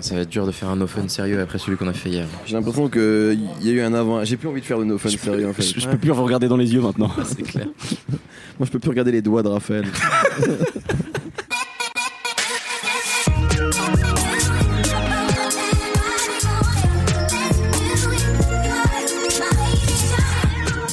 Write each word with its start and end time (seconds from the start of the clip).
Ça 0.00 0.14
va 0.14 0.22
être 0.22 0.28
dur 0.28 0.46
de 0.46 0.52
faire 0.52 0.68
un 0.68 0.76
no 0.76 0.86
fun 0.86 1.06
sérieux 1.08 1.40
après 1.40 1.58
celui 1.58 1.76
qu'on 1.76 1.88
a 1.88 1.92
fait 1.92 2.08
hier. 2.10 2.26
J'ai 2.46 2.54
l'impression 2.54 2.88
qu'il 2.88 3.40
y 3.62 3.68
a 3.68 3.72
eu 3.72 3.80
un 3.80 3.94
avant. 3.94 4.24
J'ai 4.24 4.36
plus 4.36 4.48
envie 4.48 4.60
de 4.60 4.66
faire 4.66 4.78
de 4.78 4.84
no 4.84 4.98
fun 4.98 5.08
sérieux 5.10 5.48
en 5.48 5.52
fait. 5.52 5.62
Je, 5.62 5.80
je 5.80 5.88
peux 5.88 5.98
plus 5.98 6.10
vous 6.10 6.24
regarder 6.24 6.48
dans 6.48 6.56
les 6.56 6.72
yeux 6.72 6.80
maintenant. 6.80 7.10
C'est 7.24 7.42
clair. 7.42 7.66
Moi 8.58 8.66
je 8.66 8.70
peux 8.70 8.78
plus 8.78 8.90
regarder 8.90 9.12
les 9.12 9.22
doigts 9.22 9.42
de 9.42 9.48
Raphaël. 9.48 9.84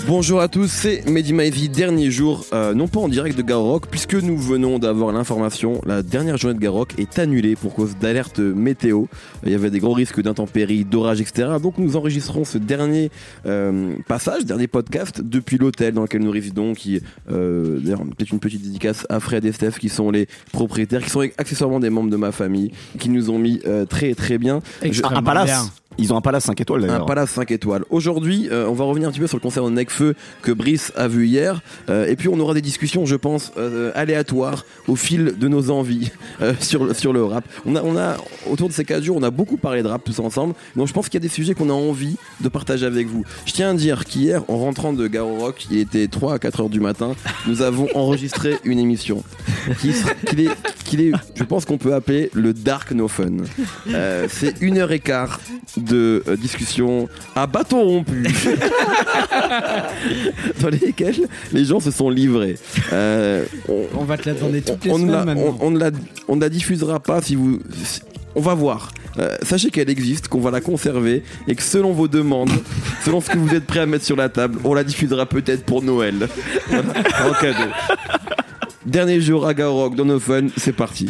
Bonjour 0.07 0.39
à 0.39 0.47
tous, 0.47 0.67
c'est 0.71 1.05
Mehdi 1.09 1.33
Maizy, 1.33 1.67
dernier 1.67 2.09
jour, 2.11 2.45
euh, 2.53 2.73
non 2.73 2.87
pas 2.87 3.01
en 3.01 3.09
direct 3.09 3.37
de 3.37 3.41
Garrock, 3.41 3.87
puisque 3.91 4.13
nous 4.13 4.37
venons 4.37 4.79
d'avoir 4.79 5.11
l'information, 5.11 5.81
la 5.85 6.01
dernière 6.01 6.37
journée 6.37 6.55
de 6.55 6.61
Garrock 6.61 6.93
est 6.97 7.19
annulée 7.19 7.57
pour 7.57 7.73
cause 7.75 7.97
d'alerte 7.97 8.39
météo. 8.39 9.05
Il 9.45 9.51
y 9.51 9.55
avait 9.55 9.69
des 9.69 9.79
gros 9.79 9.91
risques 9.91 10.21
d'intempéries, 10.21 10.85
d'orages, 10.85 11.19
etc. 11.19 11.49
Donc 11.61 11.77
nous 11.77 11.97
enregistrons 11.97 12.45
ce 12.45 12.57
dernier 12.57 13.11
euh, 13.45 13.95
passage, 14.07 14.45
dernier 14.45 14.67
podcast 14.67 15.19
depuis 15.21 15.57
l'hôtel 15.57 15.93
dans 15.93 16.03
lequel 16.03 16.21
nous 16.21 16.31
résidons, 16.31 16.73
qui, 16.73 17.01
euh, 17.29 17.79
d'ailleurs, 17.81 18.03
peut-être 18.03 18.31
une 18.31 18.39
petite 18.39 18.61
dédicace 18.61 19.05
à 19.09 19.19
Fred 19.19 19.43
et 19.43 19.51
Steph, 19.51 19.71
qui 19.77 19.89
sont 19.89 20.09
les 20.09 20.27
propriétaires, 20.53 21.03
qui 21.03 21.09
sont 21.09 21.27
accessoirement 21.37 21.81
des 21.81 21.89
membres 21.89 22.09
de 22.09 22.17
ma 22.17 22.31
famille, 22.31 22.71
qui 22.97 23.09
nous 23.09 23.29
ont 23.29 23.39
mis 23.39 23.59
euh, 23.67 23.83
très 23.85 24.15
très 24.15 24.37
bien. 24.37 24.61
Je- 24.89 25.01
Un 25.03 25.21
palace. 25.21 25.69
Ils 25.99 26.13
ont 26.13 26.17
un 26.17 26.21
palace 26.21 26.45
5 26.45 26.61
étoiles 26.61 26.83
un 26.83 26.87
d'ailleurs. 26.87 27.05
palace 27.05 27.31
5 27.31 27.49
étoiles. 27.51 27.83
Aujourd'hui, 27.89 28.47
euh, 28.51 28.67
on 28.67 28.73
va 28.73 28.85
revenir 28.85 29.07
un 29.07 29.11
petit 29.11 29.19
peu 29.19 29.27
sur 29.27 29.37
le 29.37 29.41
concert 29.41 29.63
de 29.65 29.71
Necfeu 29.71 30.13
que 30.41 30.51
Brice 30.51 30.91
a 30.95 31.07
vu 31.07 31.25
hier. 31.27 31.61
Euh, 31.89 32.05
et 32.07 32.15
puis, 32.15 32.27
on 32.29 32.39
aura 32.39 32.53
des 32.53 32.61
discussions, 32.61 33.05
je 33.05 33.15
pense, 33.15 33.51
euh, 33.57 33.91
aléatoires 33.95 34.65
au 34.87 34.95
fil 34.95 35.35
de 35.37 35.47
nos 35.47 35.71
envies 35.71 36.11
sur, 36.59 36.85
le- 36.85 36.93
sur 36.93 37.13
le 37.13 37.23
rap. 37.23 37.43
On 37.65 37.75
a, 37.75 37.81
on 37.83 37.97
a, 37.97 38.17
autour 38.49 38.67
de 38.69 38.73
ces 38.73 38.85
4 38.85 39.03
jours, 39.03 39.17
on 39.17 39.23
a 39.23 39.31
beaucoup 39.31 39.57
parlé 39.57 39.81
de 39.83 39.87
rap 39.87 40.03
tous 40.03 40.19
ensemble. 40.19 40.53
Donc, 40.75 40.87
je 40.87 40.93
pense 40.93 41.09
qu'il 41.09 41.15
y 41.19 41.23
a 41.23 41.27
des 41.27 41.33
sujets 41.33 41.53
qu'on 41.55 41.69
a 41.69 41.73
envie 41.73 42.17
de 42.41 42.49
partager 42.49 42.85
avec 42.85 43.07
vous. 43.07 43.23
Je 43.45 43.53
tiens 43.53 43.71
à 43.71 43.73
dire 43.73 44.05
qu'hier, 44.05 44.43
en 44.49 44.57
rentrant 44.57 44.93
de 44.93 45.07
Garo 45.07 45.35
Rock, 45.37 45.67
il 45.71 45.77
était 45.79 46.07
3 46.07 46.35
à 46.35 46.39
4 46.39 46.61
heures 46.61 46.69
du 46.69 46.79
matin, 46.79 47.15
nous 47.47 47.61
avons 47.63 47.87
enregistré 47.95 48.57
une 48.65 48.79
émission 48.79 49.23
qui, 49.81 49.93
qu'il 50.27 50.41
est, 50.41 50.49
qu'il 50.85 51.01
est, 51.01 51.11
je 51.35 51.43
pense 51.43 51.65
qu'on 51.65 51.77
peut 51.77 51.93
appeler 51.93 52.29
le 52.33 52.53
Dark 52.53 52.91
No 52.91 53.07
Fun. 53.07 53.37
C'est 54.29 54.61
une 54.61 54.77
heure 54.77 54.91
et 54.91 54.99
quart 54.99 55.39
de 55.89 56.23
euh, 56.27 56.35
discussion 56.35 57.07
à 57.35 57.47
bâton 57.47 57.81
rompu 57.83 58.23
dans 60.61 60.69
lesquelles 60.69 61.27
les 61.53 61.65
gens 61.65 61.79
se 61.79 61.91
sont 61.91 62.09
livrés. 62.09 62.55
Euh, 62.93 63.45
on, 63.67 63.85
On 63.99 64.03
va 64.03 64.17
te 64.17 64.29
la 64.29 64.35
demander 64.35 64.61
toutes 64.61 64.85
les 64.85 64.91
on 64.91 64.95
semaines 64.97 65.11
la, 65.11 65.25
maintenant. 65.25 65.57
on, 65.59 65.67
on 65.67 65.71
ne 65.71 65.79
la, 65.79 65.91
on 66.27 66.35
ne 66.35 66.41
la 66.41 66.49
diffusera 66.49 66.99
pas 66.99 67.21
si 67.21 67.35
vous. 67.35 67.59
si- 67.83 68.01
on 68.35 68.41
va 68.41 68.53
voir. 68.53 68.91
Euh, 69.17 69.35
sachez 69.41 69.71
qu'elle 69.71 69.89
existe, 69.89 70.27
qu'on 70.27 70.39
va 70.41 70.51
la 70.51 70.61
conserver 70.61 71.23
et 71.47 71.55
que 71.55 71.63
selon 71.63 71.91
vos 71.91 72.07
demandes, 72.07 72.51
selon 73.03 73.19
ce 73.19 73.31
que 73.31 73.37
vous 73.39 73.55
êtes 73.55 73.65
prêts 73.65 73.79
à 73.79 73.87
mettre 73.87 74.05
sur 74.05 74.15
la 74.15 74.29
table, 74.29 74.59
on 74.63 74.75
la 74.75 74.83
diffusera 74.83 75.25
peut-être 75.25 75.65
pour 75.65 75.81
Noël. 75.81 76.27
En 76.71 77.33
cadeau. 77.41 77.71
Dernier 78.85 79.19
jour 79.21 79.47
à 79.47 79.55
Garo 79.55 79.75
Rock 79.75 79.95
dans 79.95 80.05
nos 80.05 80.19
fun, 80.19 80.47
c'est 80.55 80.71
parti. 80.75 81.09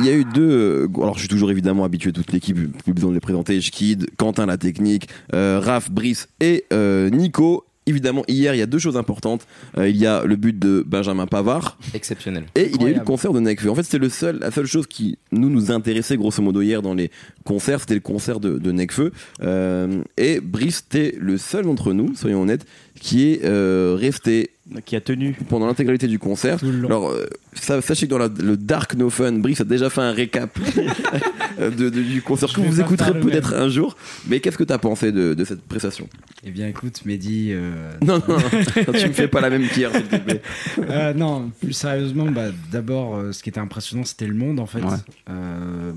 Il 0.00 0.06
y 0.06 0.08
a 0.10 0.14
eu 0.14 0.24
deux. 0.24 0.48
euh, 0.50 0.88
Alors, 1.02 1.14
je 1.14 1.20
suis 1.20 1.28
toujours 1.28 1.50
évidemment 1.50 1.84
habitué 1.84 2.10
à 2.10 2.12
toute 2.12 2.32
l'équipe, 2.32 2.56
plus 2.82 2.92
besoin 2.92 3.10
de 3.10 3.14
les 3.14 3.20
présenter. 3.20 3.60
Schkid, 3.60 4.08
Quentin 4.16 4.46
la 4.46 4.56
technique, 4.56 5.08
euh, 5.34 5.60
Raph, 5.62 5.90
Brice 5.90 6.28
et 6.40 6.64
euh, 6.72 7.10
Nico. 7.10 7.64
Évidemment, 7.86 8.22
hier, 8.28 8.54
il 8.54 8.58
y 8.58 8.62
a 8.62 8.66
deux 8.66 8.78
choses 8.78 8.98
importantes. 8.98 9.46
Euh, 9.78 9.88
il 9.88 9.96
y 9.96 10.04
a 10.06 10.22
le 10.22 10.36
but 10.36 10.58
de 10.58 10.84
Benjamin 10.86 11.26
Pavard 11.26 11.78
Exceptionnel. 11.94 12.44
et 12.54 12.70
il 12.74 12.82
y 12.82 12.84
a 12.84 12.90
eu 12.90 12.94
le 12.94 13.00
concert 13.00 13.32
de 13.32 13.40
Nekfeu. 13.40 13.70
En 13.70 13.74
fait, 13.74 13.82
c'était 13.82 13.96
le 13.96 14.10
seul, 14.10 14.38
la 14.40 14.50
seule 14.50 14.66
chose 14.66 14.86
qui 14.86 15.16
nous 15.32 15.48
nous 15.48 15.70
intéressait 15.70 16.18
grosso 16.18 16.42
modo 16.42 16.60
hier 16.60 16.82
dans 16.82 16.92
les 16.92 17.10
concerts, 17.44 17.80
c'était 17.80 17.94
le 17.94 18.00
concert 18.00 18.40
de, 18.40 18.58
de 18.58 18.72
Nekfeu. 18.72 19.10
Euh, 19.40 20.02
et 20.18 20.40
Brice 20.40 20.84
était 20.86 21.16
le 21.18 21.38
seul 21.38 21.64
d'entre 21.64 21.94
nous, 21.94 22.14
soyons 22.14 22.42
honnêtes, 22.42 22.66
qui 23.00 23.30
est 23.32 23.44
euh, 23.44 23.96
resté 23.98 24.50
Qui 24.84 24.96
a 24.96 25.00
tenu. 25.00 25.34
pendant 25.48 25.66
l'intégralité 25.66 26.06
du 26.08 26.18
concert. 26.18 26.58
Alors, 26.84 27.08
euh, 27.10 27.26
ça- 27.54 27.80
sachez 27.80 28.06
que 28.06 28.10
dans 28.10 28.18
la- 28.18 28.28
le 28.28 28.56
Dark 28.56 28.94
No 28.94 29.08
Fun, 29.10 29.32
Brice 29.32 29.60
a 29.60 29.64
déjà 29.64 29.88
fait 29.90 30.00
un 30.02 30.12
récap 30.12 30.58
de- 31.58 31.70
de- 31.70 32.02
du 32.02 32.22
concert 32.22 32.48
Je 32.48 32.54
que 32.56 32.60
vous 32.60 32.80
écouterez 32.80 33.18
peut-être 33.18 33.54
un 33.54 33.68
jour. 33.68 33.96
Mais 34.28 34.40
qu'est-ce 34.40 34.58
que 34.58 34.64
tu 34.64 34.72
as 34.72 34.78
pensé 34.78 35.12
de, 35.12 35.34
de 35.34 35.44
cette 35.44 35.62
prestation? 35.62 36.08
Eh 36.44 36.50
bien, 36.50 36.68
écoute, 36.68 37.04
Mehdi. 37.04 37.48
euh, 37.52 37.92
Non, 38.04 38.20
non, 38.28 38.36
non, 38.36 38.92
tu 38.92 39.08
me 39.08 39.12
fais 39.12 39.28
pas 39.28 39.40
la 39.40 39.50
même 39.50 39.66
pierre, 39.66 39.92
s'il 39.92 40.04
te 40.04 40.16
plaît. 40.16 40.42
euh, 40.90 41.14
non, 41.14 41.50
plus 41.60 41.72
sérieusement, 41.72 42.26
bah, 42.30 42.48
d'abord, 42.70 43.16
euh, 43.16 43.32
ce 43.32 43.42
qui 43.42 43.48
était 43.48 43.60
impressionnant, 43.60 44.04
c'était 44.04 44.26
le 44.26 44.34
monde 44.34 44.60
en 44.60 44.66
fait. 44.66 44.80
Ouais. 44.82 44.96
Euh, 45.30 45.92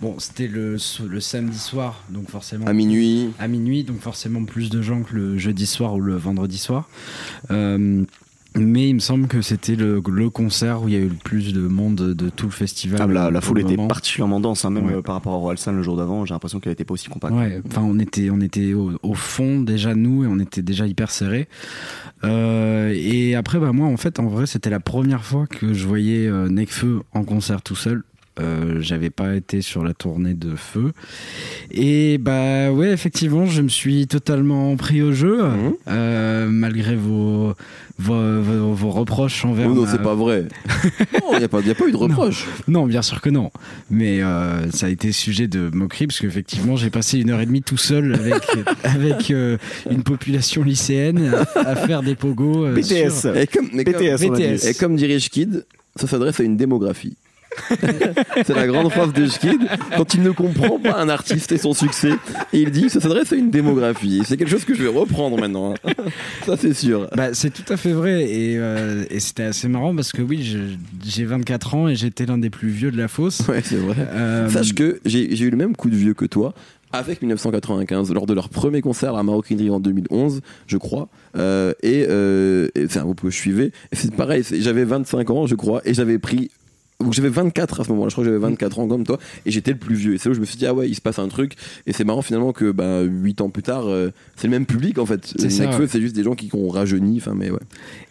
bon, 0.00 0.16
c'était 0.18 0.48
le, 0.48 0.76
le 1.08 1.20
samedi 1.20 1.58
soir, 1.58 2.02
donc 2.10 2.30
forcément. 2.30 2.66
À 2.66 2.72
minuit. 2.72 3.28
à 3.38 3.48
minuit, 3.48 3.84
donc 3.84 4.00
forcément 4.00 4.44
plus 4.44 4.70
de 4.70 4.82
gens 4.82 5.02
que 5.02 5.14
le 5.14 5.38
jeudi 5.38 5.66
soir 5.66 5.94
ou 5.94 6.00
le 6.00 6.16
vendredi 6.16 6.35
soir. 6.58 6.88
Euh, 7.50 8.04
mais 8.58 8.88
il 8.88 8.94
me 8.94 9.00
semble 9.00 9.26
que 9.28 9.42
c'était 9.42 9.76
le, 9.76 10.00
le 10.08 10.30
concert 10.30 10.82
où 10.82 10.88
il 10.88 10.94
y 10.94 10.96
a 10.96 11.00
eu 11.00 11.08
le 11.08 11.14
plus 11.14 11.52
de 11.52 11.60
monde 11.60 11.96
de 12.14 12.30
tout 12.30 12.46
le 12.46 12.52
festival. 12.52 12.98
Ah, 13.02 13.06
la, 13.06 13.30
la 13.30 13.40
foule 13.42 13.58
le 13.58 13.64
était 13.64 13.76
moment. 13.76 13.88
particulièrement 13.88 14.40
dense, 14.40 14.64
hein, 14.64 14.70
même 14.70 14.86
Ouais. 14.86 14.94
euh, 14.94 15.02
par 15.02 15.14
rapport 15.14 15.34
à 15.34 15.36
Royal 15.36 15.58
le 15.74 15.82
jour 15.82 15.94
d'avant. 15.94 16.24
J'ai 16.24 16.32
l'impression 16.32 16.58
qu'elle 16.58 16.72
était 16.72 16.84
pas 16.86 16.94
aussi 16.94 17.08
compacte. 17.10 17.34
Ouais, 17.36 17.60
enfin 17.66 17.82
on 17.84 17.98
était 17.98 18.30
on 18.30 18.40
était 18.40 18.72
au, 18.72 18.92
au 19.02 19.12
fond 19.14 19.60
déjà 19.60 19.94
nous 19.94 20.24
et 20.24 20.26
on 20.26 20.38
était 20.38 20.62
déjà 20.62 20.86
hyper 20.86 21.10
serrés. 21.10 21.48
Euh, 22.24 22.94
et 22.96 23.34
après 23.34 23.58
bah 23.58 23.72
moi 23.72 23.88
en 23.88 23.98
fait 23.98 24.18
en 24.20 24.26
vrai 24.26 24.46
c'était 24.46 24.70
la 24.70 24.80
première 24.80 25.22
fois 25.22 25.46
que 25.46 25.74
je 25.74 25.86
voyais 25.86 26.26
euh, 26.26 26.48
Nekfeu 26.48 27.02
en 27.12 27.24
concert 27.24 27.60
tout 27.60 27.76
seul. 27.76 28.04
Euh, 28.38 28.80
j'avais 28.82 29.08
pas 29.08 29.34
été 29.34 29.62
sur 29.62 29.82
la 29.82 29.94
tournée 29.94 30.34
de 30.34 30.56
feu 30.56 30.92
et 31.70 32.18
bah 32.18 32.70
ouais 32.70 32.90
effectivement 32.90 33.46
je 33.46 33.62
me 33.62 33.68
suis 33.70 34.06
totalement 34.06 34.76
pris 34.76 35.00
au 35.00 35.12
jeu 35.12 35.42
Mhm. 35.42 35.72
euh, 35.88 36.46
malgré 36.50 36.96
vos 36.96 37.54
vos, 37.98 38.42
vos, 38.42 38.74
vos 38.74 38.90
reproches 38.90 39.42
envers 39.46 39.68
Oh 39.70 39.74
non, 39.74 39.82
ma- 39.84 39.90
c'est 39.90 40.02
pas 40.02 40.14
vrai. 40.14 40.44
Il 41.32 41.38
n'y 41.38 41.44
a, 41.44 41.46
a 41.46 41.48
pas 41.48 41.60
eu 41.88 41.92
de 41.92 41.96
reproche. 41.96 42.44
non, 42.68 42.86
bien 42.86 43.00
sûr 43.00 43.22
que 43.22 43.30
non. 43.30 43.50
Mais 43.90 44.22
euh, 44.22 44.70
ça 44.70 44.84
a 44.84 44.88
été 44.90 45.12
sujet 45.12 45.48
de 45.48 45.70
moquerie 45.72 46.06
parce 46.06 46.20
qu'effectivement, 46.20 46.76
j'ai 46.76 46.90
passé 46.90 47.18
une 47.18 47.30
heure 47.30 47.40
et 47.40 47.46
demie 47.46 47.62
tout 47.62 47.78
seul 47.78 48.14
avec, 48.14 48.42
avec 48.84 49.30
une 49.90 50.02
population 50.02 50.62
lycéenne 50.62 51.32
à, 51.54 51.58
à 51.70 51.74
faire 51.74 52.02
des 52.02 52.16
pogos. 52.16 52.68
BTS. 52.74 53.18
sur- 53.18 53.34
Et 53.34 53.46
comme, 53.46 53.68
BTS. 53.70 54.28
BTS. 54.28 54.66
Et 54.68 54.74
comme 54.74 54.94
dirait 54.96 55.18
Schkid, 55.18 55.64
ça 55.98 56.06
s'adresse 56.06 56.38
à 56.40 56.42
une 56.44 56.58
démographie. 56.58 57.16
c'est 58.46 58.54
la 58.54 58.66
grande 58.66 58.90
phrase 58.90 59.12
de 59.12 59.26
Schkid 59.26 59.60
quand 59.96 60.14
il 60.14 60.22
ne 60.22 60.30
comprend 60.30 60.78
pas 60.78 60.96
un 61.00 61.08
artiste 61.08 61.52
et 61.52 61.58
son 61.58 61.72
succès. 61.74 62.12
Et 62.52 62.60
il 62.62 62.70
dit 62.70 62.88
ça 62.90 63.00
s'adresse 63.00 63.32
à 63.32 63.36
une 63.36 63.50
démographie. 63.50 64.22
C'est 64.24 64.36
quelque 64.36 64.50
chose 64.50 64.64
que 64.64 64.74
je 64.74 64.82
vais 64.82 64.88
reprendre 64.88 65.38
maintenant. 65.38 65.74
hein. 65.86 65.92
Ça, 66.44 66.56
c'est 66.56 66.74
sûr. 66.74 67.08
Bah, 67.16 67.28
c'est 67.32 67.50
tout 67.52 67.70
à 67.72 67.76
fait 67.76 67.92
vrai 67.92 68.24
et, 68.24 68.56
euh, 68.58 69.04
et 69.10 69.20
c'était 69.20 69.44
assez 69.44 69.68
marrant 69.68 69.94
parce 69.94 70.12
que 70.12 70.22
oui, 70.22 70.42
j'ai 71.04 71.24
24 71.24 71.74
ans 71.74 71.88
et 71.88 71.94
j'étais 71.96 72.26
l'un 72.26 72.38
des 72.38 72.50
plus 72.50 72.68
vieux 72.68 72.90
de 72.90 72.98
la 72.98 73.08
fosse. 73.08 73.42
Ouais, 73.48 73.62
c'est 73.64 73.76
vrai. 73.76 73.96
Euh, 73.98 74.48
Sache 74.48 74.74
que 74.74 75.00
j'ai 75.04 75.38
eu 75.40 75.50
le 75.50 75.56
même 75.56 75.74
coup 75.76 75.88
de 75.90 75.96
vieux 75.96 76.14
que 76.14 76.24
toi 76.24 76.54
avec 76.92 77.20
1995 77.20 78.12
lors 78.12 78.26
de 78.26 78.32
leur 78.32 78.48
premier 78.48 78.80
concert 78.80 79.16
à 79.16 79.22
Maroquinerie 79.22 79.70
en 79.70 79.80
2011 79.80 80.40
je 80.66 80.76
crois 80.76 81.08
Euh, 81.36 81.74
et, 81.82 82.06
euh, 82.08 82.68
et 82.74 82.86
c'est 82.88 83.00
un 83.00 83.02
groupe 83.02 83.20
que 83.20 83.28
je 83.30 83.36
suivais 83.36 83.72
et 83.92 83.96
c'est 83.96 84.14
pareil 84.14 84.42
j'avais 84.58 84.84
25 84.84 85.28
ans 85.30 85.46
je 85.46 85.54
crois 85.56 85.82
et 85.84 85.92
j'avais 85.92 86.18
pris 86.18 86.50
j'avais 87.10 87.28
24 87.28 87.80
à 87.80 87.84
ce 87.84 87.90
moment-là, 87.90 88.08
je 88.08 88.14
crois 88.14 88.24
que 88.24 88.30
j'avais 88.30 88.40
24 88.40 88.78
ans 88.78 88.88
comme 88.88 89.04
toi, 89.04 89.18
et 89.44 89.50
j'étais 89.50 89.72
le 89.72 89.78
plus 89.78 89.94
vieux. 89.94 90.14
Et 90.14 90.18
c'est 90.18 90.28
là 90.28 90.32
où 90.32 90.34
je 90.34 90.40
me 90.40 90.46
suis 90.46 90.56
dit, 90.56 90.66
ah 90.66 90.74
ouais, 90.74 90.88
il 90.88 90.94
se 90.94 91.00
passe 91.00 91.18
un 91.18 91.28
truc. 91.28 91.52
Et 91.86 91.92
c'est 91.92 92.04
marrant 92.04 92.22
finalement 92.22 92.52
que 92.52 92.70
bah, 92.72 93.02
8 93.02 93.40
ans 93.42 93.50
plus 93.50 93.62
tard, 93.62 93.86
euh, 93.86 94.10
c'est 94.36 94.46
le 94.46 94.52
même 94.52 94.66
public 94.66 94.98
en 94.98 95.06
fait. 95.06 95.32
C'est 95.38 95.50
ça, 95.50 95.68
ouais. 95.78 95.86
c'est 95.86 96.00
juste 96.00 96.16
des 96.16 96.22
gens 96.22 96.34
qui 96.34 96.50
ont 96.54 96.68
rajeuni. 96.68 97.18
Enfin, 97.18 97.34
mais 97.34 97.50
ouais. 97.50 97.60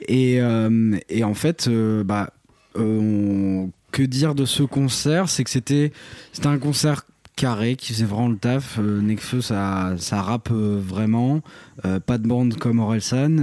Et, 0.07 0.39
euh, 0.41 0.95
et 1.09 1.23
en 1.23 1.33
fait, 1.33 1.67
euh, 1.67 2.03
bah, 2.03 2.31
on- 2.75 3.69
que 3.91 4.03
dire 4.03 4.35
de 4.35 4.43
ce 4.45 4.61
concert? 4.63 5.29
C'est 5.29 5.43
que 5.45 5.49
c'était 5.49 5.93
c'était 6.33 6.47
un 6.47 6.57
concert 6.57 7.05
carré 7.37 7.75
qui 7.77 7.93
faisait 7.93 8.05
vraiment 8.05 8.27
le 8.29 8.35
taf. 8.37 8.77
Euh, 8.79 9.01
Nekfeu, 9.01 9.39
ça, 9.41 9.93
ça 9.97 10.21
rappe 10.21 10.49
euh, 10.51 10.79
vraiment. 10.85 11.41
Euh, 11.85 11.99
pas 12.01 12.17
de 12.17 12.27
bande 12.27 12.55
comme 12.57 12.79
Orelsan. 12.79 13.37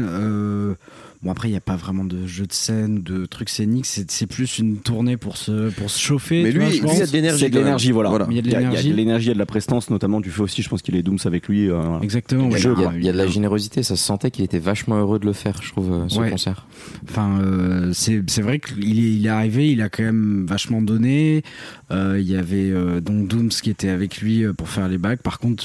Bon 1.23 1.31
après 1.31 1.47
il 1.49 1.53
n'y 1.53 1.57
a 1.57 1.61
pas 1.61 1.77
vraiment 1.77 2.05
de 2.05 2.27
jeu 2.27 2.47
de 2.49 2.53
scène, 2.53 3.01
de 3.03 3.27
trucs 3.27 3.49
scéniques, 3.49 3.87
c'est 3.87 4.11
c'est 4.11 4.27
plus 4.27 4.59
une 4.59 4.79
tournée 4.79 5.17
pour 5.17 5.37
se, 5.37 5.71
pour 5.71 5.89
se 5.89 6.01
chauffer. 6.01 6.43
Mais 6.43 6.51
tu 6.51 6.59
lui, 6.59 6.65
vois, 6.65 6.73
je 6.73 6.81
lui, 6.81 6.81
pense. 6.83 6.95
il 6.95 6.99
y 6.99 7.03
a 7.03 7.07
de 7.07 7.13
l'énergie. 7.13 7.89
De 7.89 7.93
voilà. 7.93 8.11
Voilà. 8.11 8.27
Il 8.29 8.35
y 8.35 8.39
a 8.41 8.43
de 8.43 8.49
Il 8.49 8.51
y 8.51 8.55
y 8.55 8.59
l'énergie. 8.59 8.91
de 8.91 8.95
l'énergie, 8.97 9.25
il 9.27 9.29
y 9.29 9.31
a 9.31 9.35
de 9.35 9.39
la 9.39 9.47
prestance, 9.47 9.89
notamment 9.89 10.21
du 10.21 10.31
fait 10.33 10.43
aussi. 10.43 10.63
Je 10.63 10.69
pense 10.69 10.83
qu'il 10.83 10.97
est 10.97 11.03
Dooms 11.05 11.19
avec 11.25 11.47
lui. 11.49 11.71
euh, 11.71 11.79
voilà. 11.81 12.01
Exactement. 12.03 12.49
Il 12.51 12.61
y, 12.61 12.67
a, 12.67 12.71
ouais. 12.73 12.77
il 12.97 13.05
y 13.05 13.07
a- 13.09 13.11
y 13.11 13.13
de 13.13 13.19
la 13.19 13.27
générosité, 13.29 13.85
ça 13.85 13.95
se 13.95 14.03
sentait 14.05 14.33
qu'il 14.33 14.45
était 14.45 14.59
vachement 14.59 14.97
heureux 14.97 15.21
de 15.21 15.27
le 15.27 15.33
faire, 15.33 15.61
je 15.63 15.71
trouve, 15.71 15.93
euh, 15.93 16.09
ce 16.09 16.19
Ouais. 16.19 16.31
concert. 16.31 16.67
Enfin, 17.09 17.39
euh, 17.41 17.91
c'est 17.93 18.21
c'est 18.29 18.43
vrai 18.43 18.59
qu'il 18.59 18.99
est, 18.99 19.13
il 19.15 19.25
est 19.25 19.29
arrivé, 19.29 19.71
il 19.71 19.81
a 19.81 19.89
quand 19.89 20.03
même 20.03 20.45
vachement 20.49 20.83
donné. 20.83 21.45
Euh, 21.93 22.19
il 22.19 22.31
y 22.31 22.37
avait 22.37 22.71
euh, 22.71 23.01
donc 23.01 23.29
Dooms 23.29 23.51
qui 23.51 23.69
était 23.69 23.91
avec 23.91 24.19
lui 24.19 24.45
euh, 24.45 24.53
pour 24.53 24.69
faire 24.69 24.89
les 24.89 24.99
bacs. 24.99 25.21
Par 25.21 25.39
contre, 25.39 25.65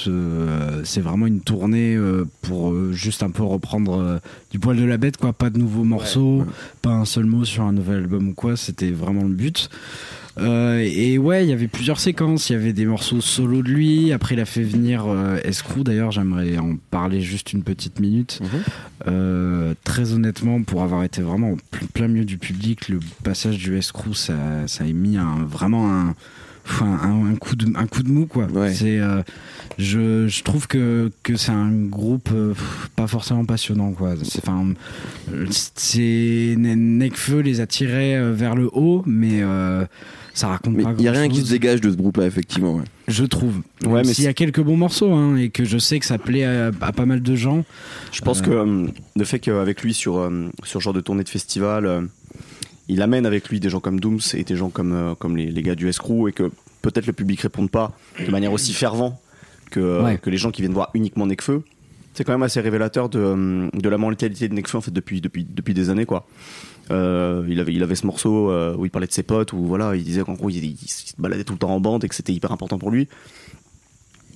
c'est 0.84 1.02
vraiment 1.02 1.28
une 1.28 1.42
tournée 1.42 1.98
pour 2.42 2.74
juste 2.92 3.24
un 3.24 3.30
peu 3.30 3.44
reprendre 3.44 4.20
du 4.52 4.60
poil 4.60 4.78
de 4.78 4.86
la 4.86 4.98
bête, 4.98 5.18
quoi. 5.18 5.34
Pas 5.34 5.48
pas 5.48 5.50
de 5.52 5.60
nouveaux 5.60 5.84
morceaux, 5.84 6.46
pas 6.82 6.90
un 6.90 7.06
seul 7.06 7.26
mot 7.26 7.46
sur 7.46 7.64
un 7.64 7.72
nouvel 7.72 7.98
album 7.98 8.30
ou 8.30 8.34
quoi. 8.34 8.58
C'était 8.58 8.92
vraiment 8.92 9.24
le 9.24 9.34
but. 9.34 9.70
Euh, 10.40 10.80
et 10.86 11.18
ouais, 11.18 11.46
il 11.46 11.50
y 11.50 11.54
avait 11.54 11.68
plusieurs 11.68 12.00
séquences. 12.00 12.50
Il 12.50 12.54
y 12.54 12.56
avait 12.56 12.74
des 12.74 12.86
morceaux 12.86 13.22
solo 13.22 13.62
de 13.64 13.70
lui. 13.70 14.12
Après, 14.12 14.36
il 14.36 14.40
a 14.42 14.46
fait 14.46 14.64
venir 14.64 15.06
euh, 15.08 15.38
Escrew. 15.44 15.84
D'ailleurs, 15.84 16.12
j'aimerais 16.12 16.58
en 16.58 16.76
parler 16.92 17.22
juste 17.22 17.54
une 17.54 17.64
petite 17.64 18.00
minute. 18.00 18.40
Mhm. 18.42 18.48
Euh, 19.08 19.74
très 19.84 20.14
honnêtement, 20.14 20.62
pour 20.64 20.84
avoir 20.84 21.04
été 21.04 21.22
vraiment 21.22 21.52
au 21.52 21.58
pl- 21.72 21.88
plein 21.94 22.08
milieu 22.08 22.26
du 22.26 22.38
public, 22.38 22.90
le 22.90 23.00
passage 23.24 23.58
du 23.58 23.78
Escrew, 23.78 24.14
ça, 24.14 24.36
ça 24.68 24.84
a 24.84 24.88
mis 24.88 25.18
un, 25.18 25.46
vraiment 25.48 25.92
un, 25.92 26.16
pff, 26.66 26.82
un, 26.82 27.28
un 27.32 27.36
coup 27.36 27.56
de, 27.56 27.68
un 27.76 27.88
coup 27.88 28.04
de 28.04 28.10
mou 28.12 28.26
quoi. 28.26 28.46
Ouais. 28.48 28.74
C'est, 28.74 29.00
euh, 29.00 29.22
je, 29.78 30.28
je 30.28 30.44
trouve 30.44 30.68
que, 30.68 31.12
que 31.24 31.36
c'est 31.38 31.52
un 31.52 31.72
groupe 31.72 32.30
euh, 32.34 32.54
pas 32.96 33.08
forcément 33.08 33.46
passionnant 33.46 33.92
quoi. 33.92 34.16
C'est, 34.24 34.40
enfin, 34.48 34.66
c'est 35.54 36.56
Nekfeu 36.58 37.40
les 37.40 37.62
attirait 37.62 38.16
euh, 38.16 38.34
vers 38.34 38.56
le 38.56 38.70
haut, 38.74 39.04
mais 39.06 39.42
euh, 39.42 39.86
ça 40.38 40.48
raconte 40.50 40.76
Mais 40.76 40.84
pas. 40.84 40.94
il 40.98 41.04
y 41.04 41.08
a 41.08 41.12
rien 41.12 41.28
qui 41.30 41.42
se 41.42 41.50
dégage 41.50 41.82
de 41.82 41.90
ce 41.92 41.96
groupe-là, 41.96 42.26
effectivement. 42.28 42.76
ouais. 42.76 42.84
Je 43.08 43.24
trouve. 43.26 43.62
Ouais, 43.86 44.04
s'il 44.04 44.24
y 44.24 44.28
a 44.28 44.34
quelques 44.34 44.62
bons 44.62 44.78
morceaux 44.78 45.12
hein, 45.14 45.36
et 45.36 45.50
que 45.50 45.66
je 45.66 45.78
sais 45.78 46.00
que 46.00 46.06
ça 46.06 46.18
plaît 46.18 46.44
à, 46.46 46.72
à 46.82 46.92
pas 46.92 47.06
mal 47.06 47.22
de 47.22 47.36
gens. 47.36 47.66
Je 48.12 48.22
pense 48.22 48.42
que 48.42 48.52
euh, 48.52 48.88
le 49.16 49.24
fait 49.26 49.40
qu'avec 49.40 49.82
lui 49.82 49.94
sur, 49.94 50.18
euh, 50.18 50.50
sur 50.64 50.80
ce 50.80 50.84
genre 50.84 50.94
de 50.94 51.02
tournée 51.02 51.24
de 51.24 51.30
festival, 51.30 51.86
euh, 51.86 52.02
il 52.88 53.02
amène 53.02 53.26
avec 53.26 53.50
lui 53.50 53.60
des 53.60 53.70
gens 53.70 53.80
comme 53.80 54.00
Dooms 54.00 54.20
et 54.34 54.44
des 54.44 54.56
gens 54.56 54.70
comme, 54.70 54.94
euh, 54.94 55.16
comme 55.16 55.36
les, 55.38 55.48
les 55.52 55.62
gars 55.64 55.76
du 55.76 55.88
Escrew 55.90 56.28
et 56.30 56.32
que 56.34 56.52
peut-être 56.82 57.08
le 57.08 57.14
public 57.14 57.42
réponde 57.42 57.72
pas 57.72 57.98
de 58.24 58.30
manière 58.32 58.54
aussi 58.54 58.74
fervent 58.74 59.20
que, 59.72 59.80
euh, 59.80 60.04
Ouais. 60.04 60.18
que 60.18 60.30
les 60.30 60.38
gens 60.38 60.52
qui 60.52 60.62
viennent 60.62 60.74
voir 60.74 60.92
uniquement 60.94 61.26
Nekfeu. 61.26 61.64
C'est 62.14 62.24
quand 62.24 62.32
même 62.32 62.44
assez 62.44 62.62
révélateur 62.62 63.10
de, 63.10 63.20
euh, 63.20 63.70
de 63.74 63.90
la 63.90 63.98
mentalité 63.98 64.48
de 64.50 64.54
Nekfeu 64.54 64.78
en 64.78 64.82
fait 64.82 64.92
depuis, 64.92 65.22
depuis, 65.22 65.46
depuis 65.50 65.74
des 65.74 65.90
années 65.90 66.06
quoi. 66.06 66.26
Euh, 66.92 67.46
il, 67.50 67.60
avait, 67.60 67.74
il 67.74 67.84
avait 67.84 67.96
ce 67.96 68.06
morceau 68.06 68.50
euh, 68.50 68.76
où 68.78 68.86
il 68.86 68.92
parlait 68.92 69.08
de 69.08 69.12
ses 69.12 69.24
potes, 69.24 69.52
où 69.54 69.66
voilà, 69.66 69.96
il 69.96 70.04
disait 70.04 70.22
qu'en 70.24 70.34
gros 70.34 70.50
il, 70.50 70.64
il 70.64 70.78
se 70.88 71.14
baladait 71.18 71.44
tout 71.44 71.54
le 71.54 71.60
temps 71.60 71.70
en 71.76 71.80
bande 71.80 72.04
et 72.04 72.08
que 72.10 72.16
c'était 72.16 72.34
hyper 72.34 72.52
important 72.52 72.78
pour 72.80 72.92
lui. 72.92 73.08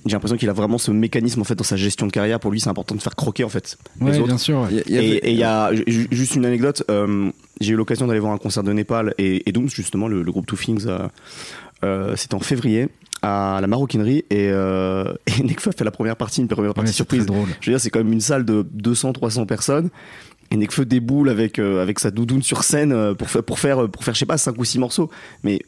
J'ai 0.04 0.12
l'impression 0.14 0.36
qu'il 0.36 0.48
a 0.48 0.52
vraiment 0.52 0.78
ce 0.78 0.90
mécanisme 0.90 1.40
en 1.40 1.44
fait 1.44 1.54
dans 1.54 1.62
sa 1.62 1.76
gestion 1.76 2.08
de 2.08 2.12
carrière. 2.12 2.40
Pour 2.40 2.50
lui, 2.50 2.58
c'est 2.58 2.68
important 2.68 2.96
de 2.96 3.00
faire 3.00 3.14
croquer 3.14 3.44
en 3.44 3.48
fait 3.48 3.78
les 4.00 4.06
Ouais, 4.06 4.18
autres. 4.18 4.26
bien 4.26 4.38
sûr. 4.38 4.60
ouais. 4.62 4.68
Il 4.70 4.76
y 4.76 4.80
a- 4.80 4.82
il 4.86 4.94
y 4.94 4.98
avait- 4.98 5.06
Et 5.18 5.28
et 5.28 5.30
il 5.30 5.38
y 5.38 5.44
a 5.44 5.70
ju- 5.86 6.08
juste 6.10 6.34
une 6.34 6.44
anecdote. 6.44 6.82
euh, 6.90 7.30
j'ai 7.60 7.72
eu 7.72 7.76
l'occasion 7.76 8.08
d'aller 8.08 8.18
voir 8.18 8.32
un 8.32 8.38
concert 8.38 8.64
de 8.64 8.72
Népal 8.72 9.14
et, 9.18 9.48
et 9.48 9.52
Dooms, 9.52 9.68
justement, 9.70 10.08
le, 10.08 10.22
le 10.22 10.32
groupe 10.32 10.46
Two 10.46 10.56
Things. 10.56 10.86
euh, 10.88 11.06
euh, 11.84 12.16
C'était 12.16 12.34
en 12.34 12.40
février 12.40 12.88
à 13.22 13.58
la 13.60 13.68
maroquinerie 13.68 14.24
et, 14.30 14.48
euh, 14.50 15.04
et 15.28 15.44
Nekfeu 15.44 15.70
fait 15.70 15.84
la 15.84 15.92
première 15.92 16.16
partie, 16.16 16.40
une 16.40 16.48
première 16.48 16.74
partie 16.74 16.88
Ouais, 16.88 16.92
c'est 16.92 16.96
surprise. 16.96 17.24
drôle. 17.24 17.46
Je 17.60 17.70
veux 17.70 17.76
dire, 17.76 17.80
c'est 17.80 17.90
quand 17.90 18.00
même 18.02 18.12
une 18.12 18.20
salle 18.20 18.44
de 18.44 18.66
200-300 18.74 19.46
personnes. 19.46 19.88
Et 20.52 20.56
Nekfeu 20.56 20.84
déboule 20.84 21.28
avec, 21.30 21.58
euh, 21.58 21.82
avec 21.82 21.98
sa 21.98 22.10
doudoune 22.10 22.42
sur 22.42 22.62
scène 22.62 22.92
euh, 22.92 23.14
pour 23.14 23.30
faire, 23.30 23.42
pour 23.42 23.58
faire, 23.58 23.88
pour 23.90 24.04
faire, 24.04 24.14
je 24.14 24.18
sais 24.20 24.26
pas, 24.26 24.38
5 24.38 24.56
ou 24.58 24.64
6 24.64 24.78
morceaux. 24.78 25.10
Mais 25.42 25.60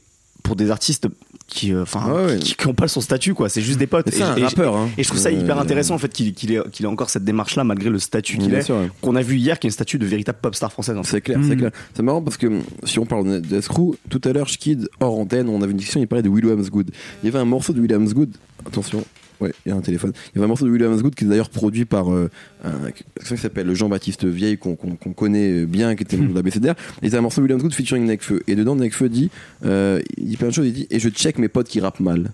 pour 0.43 0.57
des 0.57 0.71
artistes 0.71 1.09
qui, 1.47 1.73
euh, 1.73 1.83
enfin, 1.83 2.13
Ouais, 2.13 2.25
ouais. 2.27 2.39
qui, 2.39 2.55
qui 2.55 2.67
ont 2.67 2.75
pas 2.75 2.87
son 2.87 3.01
statut, 3.01 3.33
quoi. 3.33 3.49
C'est 3.49 3.63
juste 3.63 3.79
des 3.79 3.87
potes. 3.87 4.13
Et- 4.15 4.23
un 4.23 4.37
et- 4.37 4.45
rappeur. 4.45 4.77
hein. 4.77 4.91
et 4.99 5.03
je 5.03 5.09
trouve 5.09 5.19
ça 5.21 5.31
hyper 5.31 5.57
Euh, 5.59 5.63
intéressant 5.63 5.95
en 5.95 5.99
fait 5.99 6.13
qu'il 6.13 6.35
qu'il 6.35 6.53
ait, 6.53 6.61
qu'il 6.71 6.85
ait 6.85 6.89
encore 6.89 7.09
cette 7.09 7.25
démarche 7.25 7.57
là 7.57 7.65
malgré 7.65 7.89
le 7.89 7.99
statut 7.99 8.37
qu'il 8.37 8.53
est 8.53 8.71
ouais. 8.71 8.91
qu'on 9.01 9.17
a 9.17 9.23
vu 9.23 9.37
hier 9.37 9.59
qui 9.59 9.67
est 9.67 9.71
un 9.71 9.73
statut 9.73 9.99
de 9.99 10.05
véritable 10.05 10.39
pop 10.43 10.55
star 10.55 10.71
française 10.71 10.99
en 10.99 11.03
fait. 11.03 11.13
C'est 11.13 11.21
clair, 11.23 11.39
c'est 11.43 11.51
Mhm. 11.55 11.57
clair. 11.59 11.71
C'est 11.95 12.03
marrant 12.03 12.21
parce 12.21 12.37
que 12.37 12.61
si 12.85 12.99
on 12.99 13.07
parle 13.07 13.41
d'Escrew, 13.41 13.97
tout 14.11 14.21
à 14.25 14.33
l'heure, 14.35 14.49
Schkid, 14.49 14.87
hors 15.01 15.19
antenne, 15.19 15.49
on 15.49 15.63
avait 15.63 15.71
une 15.73 15.79
discussion, 15.79 16.01
il 16.01 16.07
parlait 16.07 16.23
de 16.23 16.29
Williams 16.29 16.69
Good. 16.71 16.91
Il 17.23 17.27
y 17.27 17.29
avait 17.31 17.39
un 17.39 17.45
morceau 17.47 17.73
de 17.73 17.81
Williams 17.81 18.13
Good, 18.13 18.35
attention, 18.67 19.03
ouais, 19.41 19.53
il 19.65 19.71
y 19.71 19.73
a 19.73 19.77
un 19.77 19.81
téléphone. 19.81 20.13
Il 20.15 20.37
y 20.37 20.39
avait 20.39 20.45
un 20.45 20.49
morceau 20.49 20.67
de 20.67 20.71
Williams 20.71 21.03
Good 21.03 21.15
qui 21.15 21.25
est 21.25 21.29
d'ailleurs 21.29 21.51
produit 21.51 21.85
par 21.85 22.13
euh, 22.13 22.31
un 22.63 22.91
qui 22.91 23.37
s'appelle 23.37 23.73
Jean-Baptiste 23.75 24.25
Vieille, 24.25 24.59
qu'on 24.59 24.77
connaît 24.77 25.67
bien, 25.67 25.95
qui 25.97 26.03
était 26.03 26.17
membre 26.17 26.31
de 26.31 26.37
la 26.37 26.43
BCDR. 26.43 26.75
Et 27.03 27.11
c'est 27.11 27.17
un 27.17 27.21
morceau 27.21 27.41
de 27.41 27.45
Williams 27.45 27.63
Good 27.63 27.75
featuring 27.75 28.07
Nekfeu. 28.07 28.43
Et 28.47 28.57
dedans, 28.57 28.77
Nekfeu 28.77 29.09
dit, 29.09 29.31
euh, 29.65 30.01
il 30.17 30.29
dit 30.29 30.37
plein 30.37 30.49
de 30.49 30.53
choses, 30.53 30.67
il 30.67 30.73
dit, 30.73 30.87
et 30.91 30.99
je 30.99 31.09
check 31.09 31.39
mes 31.39 31.49
potes 31.49 31.69
qui 31.69 31.81
rappent 31.81 32.01
mal. 32.01 32.33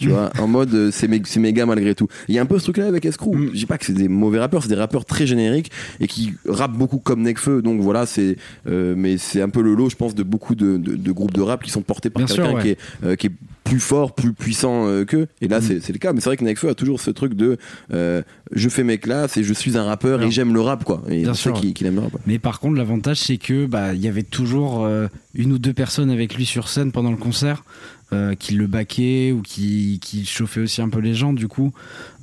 Tu 0.00 0.08
vois, 0.08 0.30
en 0.40 0.46
mode 0.46 0.72
euh, 0.74 0.90
c'est 0.90 1.06
mé- 1.08 1.22
c'est 1.24 1.40
méga 1.40 1.66
malgré 1.66 1.94
tout. 1.94 2.08
Il 2.28 2.34
y 2.34 2.38
a 2.38 2.42
un 2.42 2.46
peu 2.46 2.58
ce 2.58 2.64
truc-là 2.64 2.86
avec 2.86 3.04
Escrew. 3.04 3.34
Mm. 3.36 3.50
Je 3.52 3.58
dis 3.58 3.66
pas 3.66 3.78
que 3.78 3.84
c'est 3.86 3.92
des 3.92 4.08
mauvais 4.08 4.38
rappeurs, 4.38 4.62
c'est 4.62 4.68
des 4.68 4.74
rappeurs 4.74 5.04
très 5.04 5.26
génériques 5.26 5.70
et 6.00 6.06
qui 6.06 6.34
rappent 6.46 6.76
beaucoup 6.76 6.98
comme 6.98 7.22
Nekfeu. 7.22 7.62
Donc 7.62 7.80
voilà, 7.80 8.06
c'est 8.06 8.36
euh, 8.66 8.94
mais 8.96 9.18
c'est 9.18 9.42
un 9.42 9.48
peu 9.48 9.62
le 9.62 9.74
lot, 9.74 9.90
je 9.90 9.96
pense, 9.96 10.14
de 10.14 10.22
beaucoup 10.22 10.54
de, 10.54 10.76
de- 10.76 10.96
de 10.96 11.12
groupes 11.12 11.32
de 11.34 11.42
rap 11.42 11.62
qui 11.62 11.70
sont 11.70 11.82
portés 11.82 12.10
par 12.10 12.24
quelqu'un 12.24 12.54
ouais. 12.54 12.62
qui, 12.62 12.68
est, 12.70 12.78
euh, 13.04 13.16
qui 13.16 13.26
est 13.28 13.32
plus 13.64 13.78
fort, 13.80 14.14
plus 14.14 14.32
puissant 14.32 14.86
euh, 14.88 15.04
qu'eux. 15.04 15.28
Et 15.40 15.48
là, 15.48 15.60
Mm. 15.60 15.80
c'est 15.82 15.92
le 15.92 15.98
cas. 15.98 16.12
Mais 16.12 16.20
c'est 16.20 16.28
vrai 16.30 16.36
que 16.36 16.44
Nekfeu 16.44 16.68
a 16.70 16.74
toujours 16.74 17.00
ce 17.00 17.10
truc 17.10 17.34
de 17.34 17.56
euh, 17.92 18.22
je 18.52 18.68
fais 18.68 18.82
mes 18.84 18.98
classes 18.98 19.36
et 19.36 19.44
je 19.44 19.52
suis 19.52 19.76
un 19.76 19.84
rappeur 19.84 20.22
et 20.22 20.30
j'aime 20.30 20.54
le 20.54 20.60
rap, 20.60 20.82
quoi. 20.84 21.02
Et 21.08 21.22
Bien 21.22 21.34
sûr, 21.34 21.52
qu'il 21.54 21.72
qu'il 21.74 21.86
aime 21.86 21.96
le 21.96 22.00
rap. 22.00 22.12
Mais 22.26 22.38
par 22.38 22.58
contre, 22.58 22.76
l'avantage, 22.76 23.18
c'est 23.20 23.36
que 23.36 23.66
bah 23.66 23.92
il 23.94 24.00
y 24.00 24.08
avait 24.08 24.22
toujours 24.24 24.84
euh, 24.84 25.06
une 25.34 25.52
ou 25.52 25.58
deux 25.58 25.72
personnes 25.74 26.10
avec 26.10 26.34
lui 26.34 26.46
sur 26.46 26.68
scène 26.68 26.90
pendant 26.90 27.10
le 27.10 27.16
concert. 27.16 27.64
Euh, 28.12 28.34
qui 28.34 28.54
le 28.54 28.66
baquaient 28.66 29.32
ou 29.32 29.40
qui, 29.42 29.98
qui 30.02 30.24
chauffaient 30.26 30.60
aussi 30.62 30.82
un 30.82 30.88
peu 30.88 30.98
les 31.00 31.14
gens 31.14 31.32
du 31.32 31.46
coup 31.48 31.72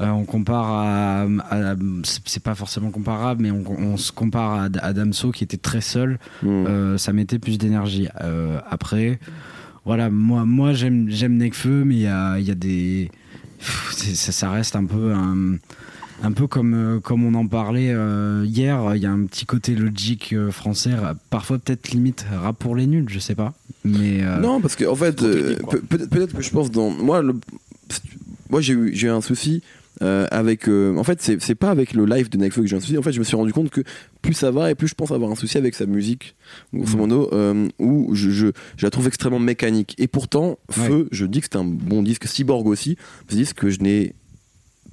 Euh, 0.01 0.09
on 0.09 0.25
compare 0.25 0.69
à, 0.71 1.21
à- 1.49 1.75
c'est 2.03 2.43
pas 2.43 2.55
forcément 2.55 2.91
comparable 2.91 3.41
mais 3.43 3.51
on, 3.51 3.63
on 3.67 3.97
se 3.97 4.11
compare 4.11 4.51
à, 4.53 4.63
à 4.81 4.93
Damso 4.93 5.31
qui 5.31 5.43
était 5.43 5.57
très 5.57 5.81
seul 5.81 6.19
Mm. 6.43 6.47
Euh, 6.47 6.97
ça 6.97 7.13
mettait 7.13 7.39
plus 7.39 7.57
d'énergie 7.57 8.07
après 8.69 9.19
voilà 9.85 10.09
moi 10.09 10.45
moi 10.45 10.73
j'aime 10.73 11.09
j'aime 11.09 11.37
Nekfeu 11.37 11.83
mais 11.85 11.95
il 11.95 12.01
y 12.01 12.07
a, 12.07 12.39
y 12.39 12.51
a 12.51 12.55
des 12.55 13.09
Pff, 13.59 13.89
c'est- 13.95 14.15
ça, 14.15 14.31
ça 14.31 14.51
reste 14.51 14.75
un 14.75 14.85
peu 14.85 15.13
un 15.13 15.57
un 16.23 16.31
peu 16.31 16.47
comme, 16.47 16.73
euh, 16.73 16.99
comme 16.99 17.23
on 17.25 17.33
en 17.35 17.47
parlait 17.47 17.91
euh, 17.91 18.43
hier, 18.47 18.95
il 18.95 19.01
y 19.01 19.05
a 19.05 19.11
un 19.11 19.25
petit 19.25 19.45
côté 19.45 19.75
logique 19.75 20.33
euh, 20.33 20.51
français, 20.51 20.93
ra- 20.95 21.15
parfois 21.29 21.59
peut-être 21.59 21.89
limite 21.91 22.25
rap 22.31 22.57
pour 22.57 22.75
les 22.75 22.87
nuls, 22.87 23.05
je 23.07 23.19
sais 23.19 23.35
pas. 23.35 23.53
Mais 23.83 24.23
euh, 24.23 24.39
Non, 24.39 24.59
parce 24.59 24.75
que 24.75 24.85
en 24.85 24.95
fait, 24.95 25.15
peut- 25.17 25.79
peut-être 26.07 26.35
que 26.35 26.41
je 26.41 26.49
pense 26.49 26.71
dans 26.71 26.89
moi, 26.89 27.21
le, 27.21 27.35
moi 28.49 28.61
j'ai 28.61 28.73
eu 28.73 29.09
un 29.09 29.21
souci 29.21 29.61
euh, 30.01 30.27
avec. 30.31 30.67
euh, 30.67 30.95
en 30.97 31.03
fait, 31.03 31.21
c'est 31.21 31.41
c'est 31.41 31.55
pas 31.55 31.69
avec 31.71 31.93
le 31.93 32.05
live 32.05 32.29
de 32.29 32.37
Nekfeu 32.37 32.61
que 32.61 32.67
j'ai 32.67 32.75
un 32.75 32.79
souci. 32.79 32.97
En 32.97 33.01
fait, 33.01 33.11
je 33.11 33.19
me 33.19 33.23
suis 33.23 33.35
rendu 33.35 33.53
compte 33.53 33.69
que 33.69 33.81
plus 34.21 34.33
ça 34.33 34.51
va 34.51 34.69
et 34.71 34.75
plus 34.75 34.87
je 34.89 34.93
pense 34.95 35.11
avoir 35.11 35.31
un 35.31 35.35
souci 35.35 35.57
avec 35.57 35.73
sa 35.75 35.85
musique, 35.85 36.35
grosso 36.73 36.93
Mhm. 36.93 36.99
modo, 36.99 37.29
euh, 37.33 37.67
où 37.79 38.13
je, 38.13 38.29
je, 38.29 38.47
je 38.77 38.85
la 38.85 38.89
trouve 38.91 39.07
extrêmement 39.07 39.39
mécanique. 39.39 39.95
Et 39.97 40.07
pourtant, 40.07 40.57
Feu, 40.69 41.07
je 41.11 41.25
dis 41.25 41.41
que 41.41 41.47
c'est 41.51 41.57
un 41.57 41.63
bon 41.63 42.03
disque. 42.03 42.27
Cyborg 42.27 42.67
aussi, 42.67 42.97
c'est 43.27 43.35
un 43.35 43.37
disque 43.37 43.55
que 43.57 43.69
je 43.69 43.79
n'ai 43.81 44.13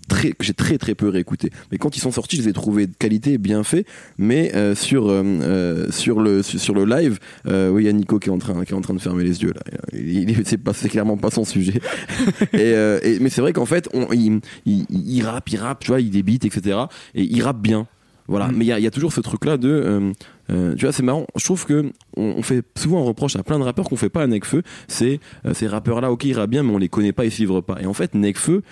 très 0.08 0.30
que 0.32 0.44
j'ai 0.44 0.54
très 0.54 0.78
très 0.78 0.94
peu 0.94 1.08
réécouté. 1.08 1.50
Mais 1.72 1.78
quand 1.78 1.96
ils 1.96 2.00
sont 2.00 2.10
sortis 2.12 2.36
je 2.36 2.42
les 2.42 2.48
ai 2.48 2.52
trouvés 2.52 2.86
de 2.86 2.94
qualité 2.98 3.38
bien 3.38 3.62
faits. 3.64 3.86
Mais 4.18 4.54
euh, 4.54 4.74
sur 4.74 5.08
euh, 5.08 5.22
euh, 5.24 5.90
sur 5.90 6.20
le 6.20 6.42
sur, 6.42 6.60
sur 6.60 6.74
le 6.74 6.84
live 6.84 7.18
euh, 7.46 7.70
oui 7.70 7.82
il 7.84 7.86
y 7.86 7.88
a 7.88 7.92
Nico 7.92 8.18
qui 8.18 8.28
est 8.28 8.32
en 8.32 8.38
train 8.38 8.64
qui 8.64 8.72
est 8.72 8.76
en 8.76 8.80
train 8.80 8.94
de 8.94 9.00
fermer 9.00 9.24
les 9.24 9.42
yeux 9.42 9.52
là. 9.54 9.62
Il, 9.92 10.30
il- 10.30 10.46
c'est 10.46 10.58
pas 10.58 10.72
c'est 10.72 10.88
clairement 10.88 11.16
pas 11.16 11.30
son 11.30 11.44
sujet. 11.44 11.80
Et, 12.52 12.70
et- 13.02 13.18
mais 13.20 13.30
c'est 13.30 13.40
vrai 13.40 13.52
qu'en 13.52 13.66
fait 13.66 13.88
on, 13.94 14.12
il, 14.12 14.40
il, 14.66 14.84
il 14.90 15.22
rappe 15.24 15.48
il 15.50 15.56
rappe 15.56 15.80
tu 15.84 15.88
vois 15.90 16.00
il 16.00 16.10
débite 16.10 16.44
etc 16.44 16.78
et 17.14 17.22
il 17.22 17.42
rappe 17.42 17.60
bien. 17.60 17.86
Voilà. 18.26 18.48
Mm. 18.48 18.54
mais 18.56 18.64
il 18.64 18.68
y 18.68 18.72
a, 18.72 18.78
il 18.78 18.82
y 18.82 18.86
a 18.86 18.90
toujours 18.90 19.12
ce 19.12 19.20
truc 19.20 19.44
là 19.44 19.56
de 19.58 20.12
euh, 20.50 20.74
tu 20.76 20.84
vois 20.84 20.92
c'est 20.92 21.02
marrant. 21.02 21.26
Je 21.36 21.44
trouve 21.44 21.64
que 21.66 21.90
on, 22.16 22.34
on 22.38 22.42
fait 22.42 22.62
souvent 22.76 23.00
un 23.00 23.04
reproche 23.04 23.36
à 23.36 23.42
plein 23.42 23.58
de 23.58 23.64
rappeurs 23.64 23.84
qu'on 23.86 23.96
fait 23.96 24.08
pas 24.08 24.22
à 24.22 24.26
Nekfeu. 24.26 24.62
C'est 24.88 25.20
euh, 25.46 25.52
ces 25.54 25.66
rappeurs 25.66 26.00
là 26.00 26.10
ok 26.10 26.24
ils 26.24 26.32
rappent 26.34 26.50
bien 26.50 26.62
mais 26.62 26.72
on 26.72 26.78
les 26.78 26.88
connaît 26.88 27.12
pas 27.12 27.24
ils 27.26 27.30
suivent 27.30 27.60
pas. 27.62 27.78
Et 27.82 27.86
en 27.86 27.92
fait 27.94 28.14
Nekfeu 28.14 28.62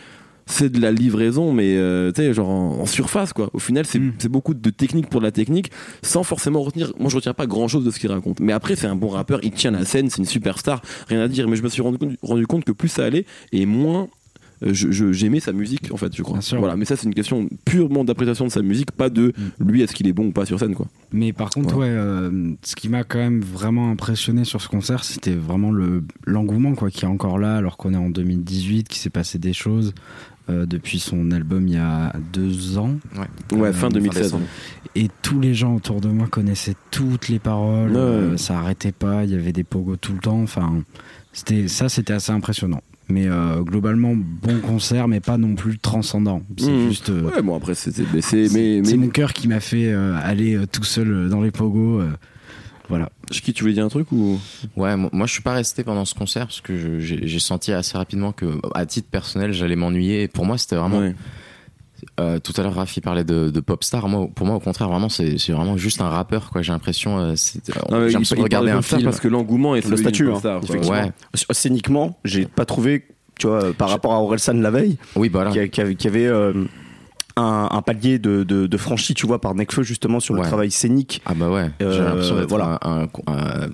c'est 0.47 0.71
de 0.71 0.81
la 0.81 0.91
livraison 0.91 1.53
mais 1.53 1.77
euh, 1.77 2.11
tu 2.13 2.23
sais 2.23 2.35
genre 2.35 2.49
en, 2.51 2.81
en 2.81 2.87
surface 2.87 3.33
quoi. 3.33 3.51
Au 3.53 3.59
final 3.59 3.85
c'est 3.87 3.99
Mm. 3.99 4.13
beaucoup 4.29 4.55
de 4.55 4.71
technique 4.71 5.09
pour 5.09 5.21
la 5.21 5.31
technique 5.31 5.71
sans 6.03 6.23
forcément 6.25 6.61
retenir 6.63 6.93
moi 6.99 7.09
je 7.11 7.17
retiens 7.17 7.35
pas 7.35 7.47
grand 7.47 7.69
chose 7.69 7.85
de 7.85 7.91
ce 7.91 7.99
qu'il 8.01 8.11
raconte. 8.11 8.41
Mais 8.41 8.53
après 8.53 8.77
c'est 8.77 8.87
un 8.87 8.97
bon 8.97 9.09
rappeur 9.09 9.41
il 9.43 9.53
tient 9.53 9.71
la 9.71 9.85
scène 9.85 10.11
c'est 10.11 10.19
une 10.19 10.25
superstar 10.27 10.83
rien 11.09 11.21
à 11.21 11.29
dire. 11.29 11.49
Mais 11.49 11.57
je 11.57 11.63
me 11.63 11.69
suis 11.69 11.83
rendu 11.83 11.99
compte, 11.99 12.17
rendu 12.23 12.47
compte 12.47 12.65
que 12.65 12.73
plus 12.73 12.89
ça 12.89 13.05
allait 13.05 13.25
et 13.53 13.67
moins 13.67 14.09
j'aimais 14.73 15.41
sa 15.41 15.53
musique 15.53 15.93
en 15.93 15.97
fait 15.97 16.15
je 16.17 16.23
crois. 16.23 16.39
Voilà 16.59 16.77
mais 16.77 16.85
ça 16.85 16.97
c'est 16.97 17.07
une 17.07 17.15
question 17.15 17.49
purement 17.65 18.05
d'appréciation 18.05 18.47
de 18.47 18.51
sa 18.51 18.63
musique 18.63 18.93
pas 18.93 19.11
de 19.11 19.33
lui 19.59 19.83
est-ce 19.83 19.95
qu'il 19.95 20.07
est 20.07 20.13
bon 20.13 20.27
ou 20.27 20.33
pas 20.33 20.47
sur 20.47 20.59
scène 20.59 20.75
quoi. 20.75 20.87
Mais 21.13 21.33
par 21.33 21.51
contre, 21.51 21.77
ouais, 21.77 21.87
euh, 21.89 22.53
ce 22.63 22.75
qui 22.77 22.89
m'a 22.89 23.05
quand 23.05 23.19
même 23.19 23.41
vraiment 23.41 23.91
impressionné 23.91 24.45
sur 24.45 24.61
ce 24.61 24.69
concert, 24.69 25.05
c'était 25.05 25.35
vraiment 25.35 25.71
le 25.71 26.05
l'engouement 26.27 26.75
quoi, 26.75 26.91
qui 26.91 27.05
est 27.05 27.09
encore 27.09 27.39
là, 27.39 27.57
alors 27.57 27.77
qu'on 27.77 27.93
est 27.93 27.97
en 27.99 28.09
2018, 28.11 28.89
qu'il 28.89 28.99
s'est 29.01 29.11
passé 29.11 29.39
des 29.39 29.53
choses 29.53 29.95
euh, 30.49 30.67
depuis 30.67 30.99
son 30.99 31.31
album 31.31 31.69
il 31.69 31.75
y 31.75 31.79
a 31.79 32.13
deux 32.33 32.79
ans, 32.79 32.97
ouais. 33.17 33.27
Euh, 33.59 33.73
fin 33.73 33.81
fin 33.81 33.89
2016 33.91 34.23
décembre. 34.23 34.45
et 34.97 35.09
tous 35.23 35.39
les 35.39 35.55
gens 35.55 35.77
autour 35.77 36.01
de 36.01 36.09
moi 36.09 36.27
connaissaient 36.29 36.77
toutes 36.91 37.29
les 37.29 37.39
paroles, 37.39 37.91
Ouais. 37.93 37.99
euh, 37.99 38.37
ça 38.37 38.59
arrêtait 38.59 38.93
pas, 38.93 39.25
il 39.25 39.31
y 39.31 39.35
avait 39.35 39.53
des 39.53 39.65
pogos 39.65 39.97
tout 39.97 40.13
le 40.15 40.19
temps, 40.21 40.41
enfin, 40.43 40.83
c'était 41.33 41.69
ça, 41.69 41.89
c'était 41.89 42.13
assez 42.15 42.33
impressionnant. 42.33 42.81
Mais 43.13 43.27
euh, 43.29 43.61
globalement, 43.63 44.15
bon 44.17 44.59
concert, 44.61 45.07
mais 45.07 45.21
pas 45.21 45.37
non 45.37 45.55
plus 45.55 45.79
transcendant. 45.79 46.43
C'est 46.57 46.71
Mhm. 46.71 46.89
juste. 46.89 47.11
euh, 47.11 47.23
ouais 47.31 47.43
bon 47.43 47.55
après 47.57 47.75
c'était 47.75 48.05
c'est 48.23 48.49
mais, 48.55 48.81
mon 48.97 49.09
cœur 49.09 49.35
qui 49.35 49.49
m'a 49.49 49.61
fait 49.61 49.93
euh, 49.93 50.17
aller 50.23 50.55
euh, 50.57 50.67
tout 50.67 50.85
seul 50.85 51.11
euh, 51.13 51.29
dans 51.29 51.43
les 51.43 51.51
pogos. 51.51 52.01
euh, 52.01 52.09
voilà. 52.89 53.11
Chiki, 53.31 53.53
tu 53.53 53.63
voulais 53.65 53.75
dire 53.75 53.85
un 53.85 53.89
truc 53.89 54.11
ou? 54.13 54.39
Ouais, 54.77 54.97
moi, 54.97 55.09
moi, 55.13 55.27
je 55.27 55.33
suis 55.33 55.43
pas 55.43 55.53
resté 55.55 55.85
pendant 55.85 56.05
ce 56.05 56.15
concert 56.15 56.47
parce 56.47 56.61
que 56.61 56.99
j'ai 57.01 57.27
j'ai 57.27 57.39
senti 57.39 57.73
assez 57.73 57.97
rapidement 57.97 58.33
que, 58.33 58.47
à 58.75 58.85
titre 58.87 59.09
personnel, 59.11 59.53
j'allais 59.53 59.77
m'ennuyer. 59.77 60.23
Et 60.25 60.29
pour 60.29 60.45
moi, 60.47 60.59
c'était 60.59 60.77
vraiment. 60.77 60.99
Ouais. 61.01 61.15
Euh, 62.21 62.39
tout 62.39 62.53
à 62.57 62.63
l'heure, 62.63 62.75
Rafi 62.75 63.01
parlait 63.01 63.25
de, 63.25 63.51
de 63.51 63.61
pop 63.61 63.83
star. 63.85 64.09
Moi, 64.09 64.29
pour 64.35 64.47
moi, 64.47 64.57
au 64.57 64.61
contraire, 64.61 64.89
vraiment, 64.89 65.09
c'est 65.09 65.39
c'est 65.39 65.53
vraiment 65.53 65.77
juste 65.77 66.01
un 66.01 66.09
rappeur. 66.09 66.51
quoi. 66.51 66.61
J'ai 66.63 66.73
l'impression, 66.73 67.19
euh, 67.19 67.33
c'est- 67.37 67.67
Non, 67.91 67.99
mais 67.99 68.05
j'ai 68.05 68.07
il- 68.07 68.13
l'impression 68.15 68.37
de 68.37 68.41
il 68.41 68.45
regarder 68.45 68.71
un 68.71 68.83
film. 68.83 69.05
parce 69.05 69.21
que 69.21 69.29
l'engouement 69.29 69.75
est 69.77 69.87
Le 69.89 69.97
statut, 69.97 70.31
hein, 70.31 70.39
star, 70.39 70.61
quoi. 70.61 70.69
effectivement. 70.69 70.97
Ouais. 71.05 71.13
Scéniquement, 71.53 72.19
j'ai 72.25 72.47
pas 72.47 72.65
trouvé, 72.65 73.07
tu 73.39 73.47
vois, 73.47 73.73
par 73.73 73.89
rapport 73.89 74.13
à 74.13 74.21
Orelsan 74.21 74.55
la 74.55 74.71
veille, 74.71 74.97
Oui, 75.17 75.29
bah 75.29 75.49
qui, 75.53 75.81
avait, 75.81 75.95
qui 75.95 76.07
avait, 76.09 76.27
euh, 76.27 76.53
un, 77.37 77.69
un 77.71 77.81
palier 77.83 78.19
de, 78.19 78.43
de, 78.43 78.67
de 78.67 78.77
franchi, 78.77 79.15
tu 79.15 79.27
vois, 79.27 79.41
par 79.41 79.55
Nekfeu 79.55 79.83
justement 79.83 80.21
sur 80.21 80.35
le 80.35 80.41
Ouais. 80.41 80.47
travail 80.47 80.71
scénique. 80.71 81.23
Ah 81.25 81.33
bah 81.35 81.49
ouais. 81.49 81.71
J'ai 81.81 81.87
Euh, 81.87 82.05
l'impression 82.05 82.37
d'être 82.37 82.49
voilà. 82.51 82.79
un, 82.83 83.05
un- 83.05 83.09
un- 83.29 83.69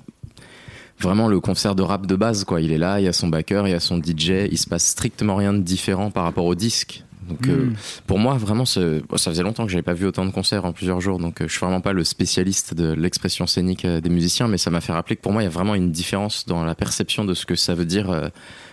vraiment 1.01 1.27
le 1.27 1.39
concert 1.39 1.75
de 1.75 1.81
rap 1.83 2.05
de 2.05 2.15
base. 2.15 2.43
quoi. 2.45 2.61
Il 2.61 2.71
est 2.71 2.77
là, 2.77 2.99
il 2.99 3.05
y 3.05 3.07
a 3.07 3.13
son 3.13 3.27
backer, 3.27 3.67
il 3.67 3.71
y 3.71 3.73
a 3.73 3.79
son 3.79 3.97
DJ. 3.97 4.47
Il 4.51 4.57
se 4.57 4.67
passe 4.67 4.85
strictement 4.85 5.35
rien 5.35 5.53
de 5.53 5.59
différent 5.59 6.09
par 6.11 6.23
rapport 6.23 6.45
au 6.45 6.55
disque. 6.55 7.03
Donc 7.29 7.47
euh, 7.47 7.65
Mm. 7.65 7.75
pour 8.07 8.19
moi, 8.19 8.35
vraiment, 8.35 8.63
bon, 8.63 9.17
ça 9.17 9.31
faisait 9.31 9.43
longtemps 9.43 9.65
que 9.65 9.71
j'avais 9.71 9.83
pas 9.83 9.93
vu 9.93 10.05
autant 10.05 10.25
de 10.25 10.31
concerts 10.31 10.65
en 10.65 10.73
plusieurs 10.73 10.99
jours. 11.01 11.19
Donc 11.19 11.41
euh, 11.41 11.47
je 11.47 11.51
suis 11.53 11.59
vraiment 11.59 11.81
pas 11.81 11.93
le 11.93 12.03
spécialiste 12.03 12.73
de 12.73 12.93
l'expression 12.93 13.47
scénique 13.47 13.85
euh, 13.85 14.01
des 14.01 14.09
musiciens, 14.09 14.47
mais 14.47 14.57
ça 14.57 14.69
m'a 14.71 14.81
fait 14.81 14.93
rappeler 14.93 15.15
que 15.15 15.21
pour 15.21 15.31
moi, 15.31 15.41
il 15.41 15.45
y 15.45 15.47
a 15.47 15.51
vraiment 15.51 15.75
une 15.75 15.91
différence 15.91 16.45
dans 16.45 16.63
la 16.63 16.75
perception 16.75 17.25
de 17.25 17.33
ce 17.33 17.45
que 17.45 17.55
ça 17.55 17.75
veut 17.75 17.85
dire 17.85 18.29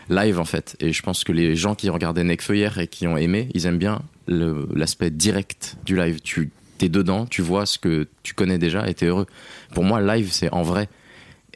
live 0.09 0.39
en 0.39 0.45
fait. 0.45 0.77
Et 0.81 0.93
je 0.93 1.03
pense 1.03 1.25
que 1.25 1.33
les 1.33 1.57
gens 1.57 1.75
qui 1.75 1.91
regardaient 1.91 2.25
Nekfeu 2.25 2.57
hier 2.57 2.79
et 2.79 2.87
qui 2.87 3.07
ont 3.07 3.17
aimé, 3.17 3.49
ils 3.55 3.67
aiment 3.67 3.79
bien 3.79 4.03
l'aspect 4.29 5.11
direct 5.11 5.77
du 5.85 5.97
live. 5.97 6.21
Tu 6.23 6.51
t'es 6.79 6.89
dedans, 6.89 7.27
tu 7.27 7.43
vois 7.43 7.67
ce 7.67 7.79
que 7.79 8.07
tu 8.23 8.35
connais 8.35 8.59
déjà 8.59 8.89
et 8.89 8.95
t'es 8.95 9.07
heureux. 9.07 9.27
Pour 9.75 9.85
moi, 9.85 10.01
live, 10.01 10.29
c'est 10.31 10.53
en 10.53 10.63
vrai. 10.63 10.89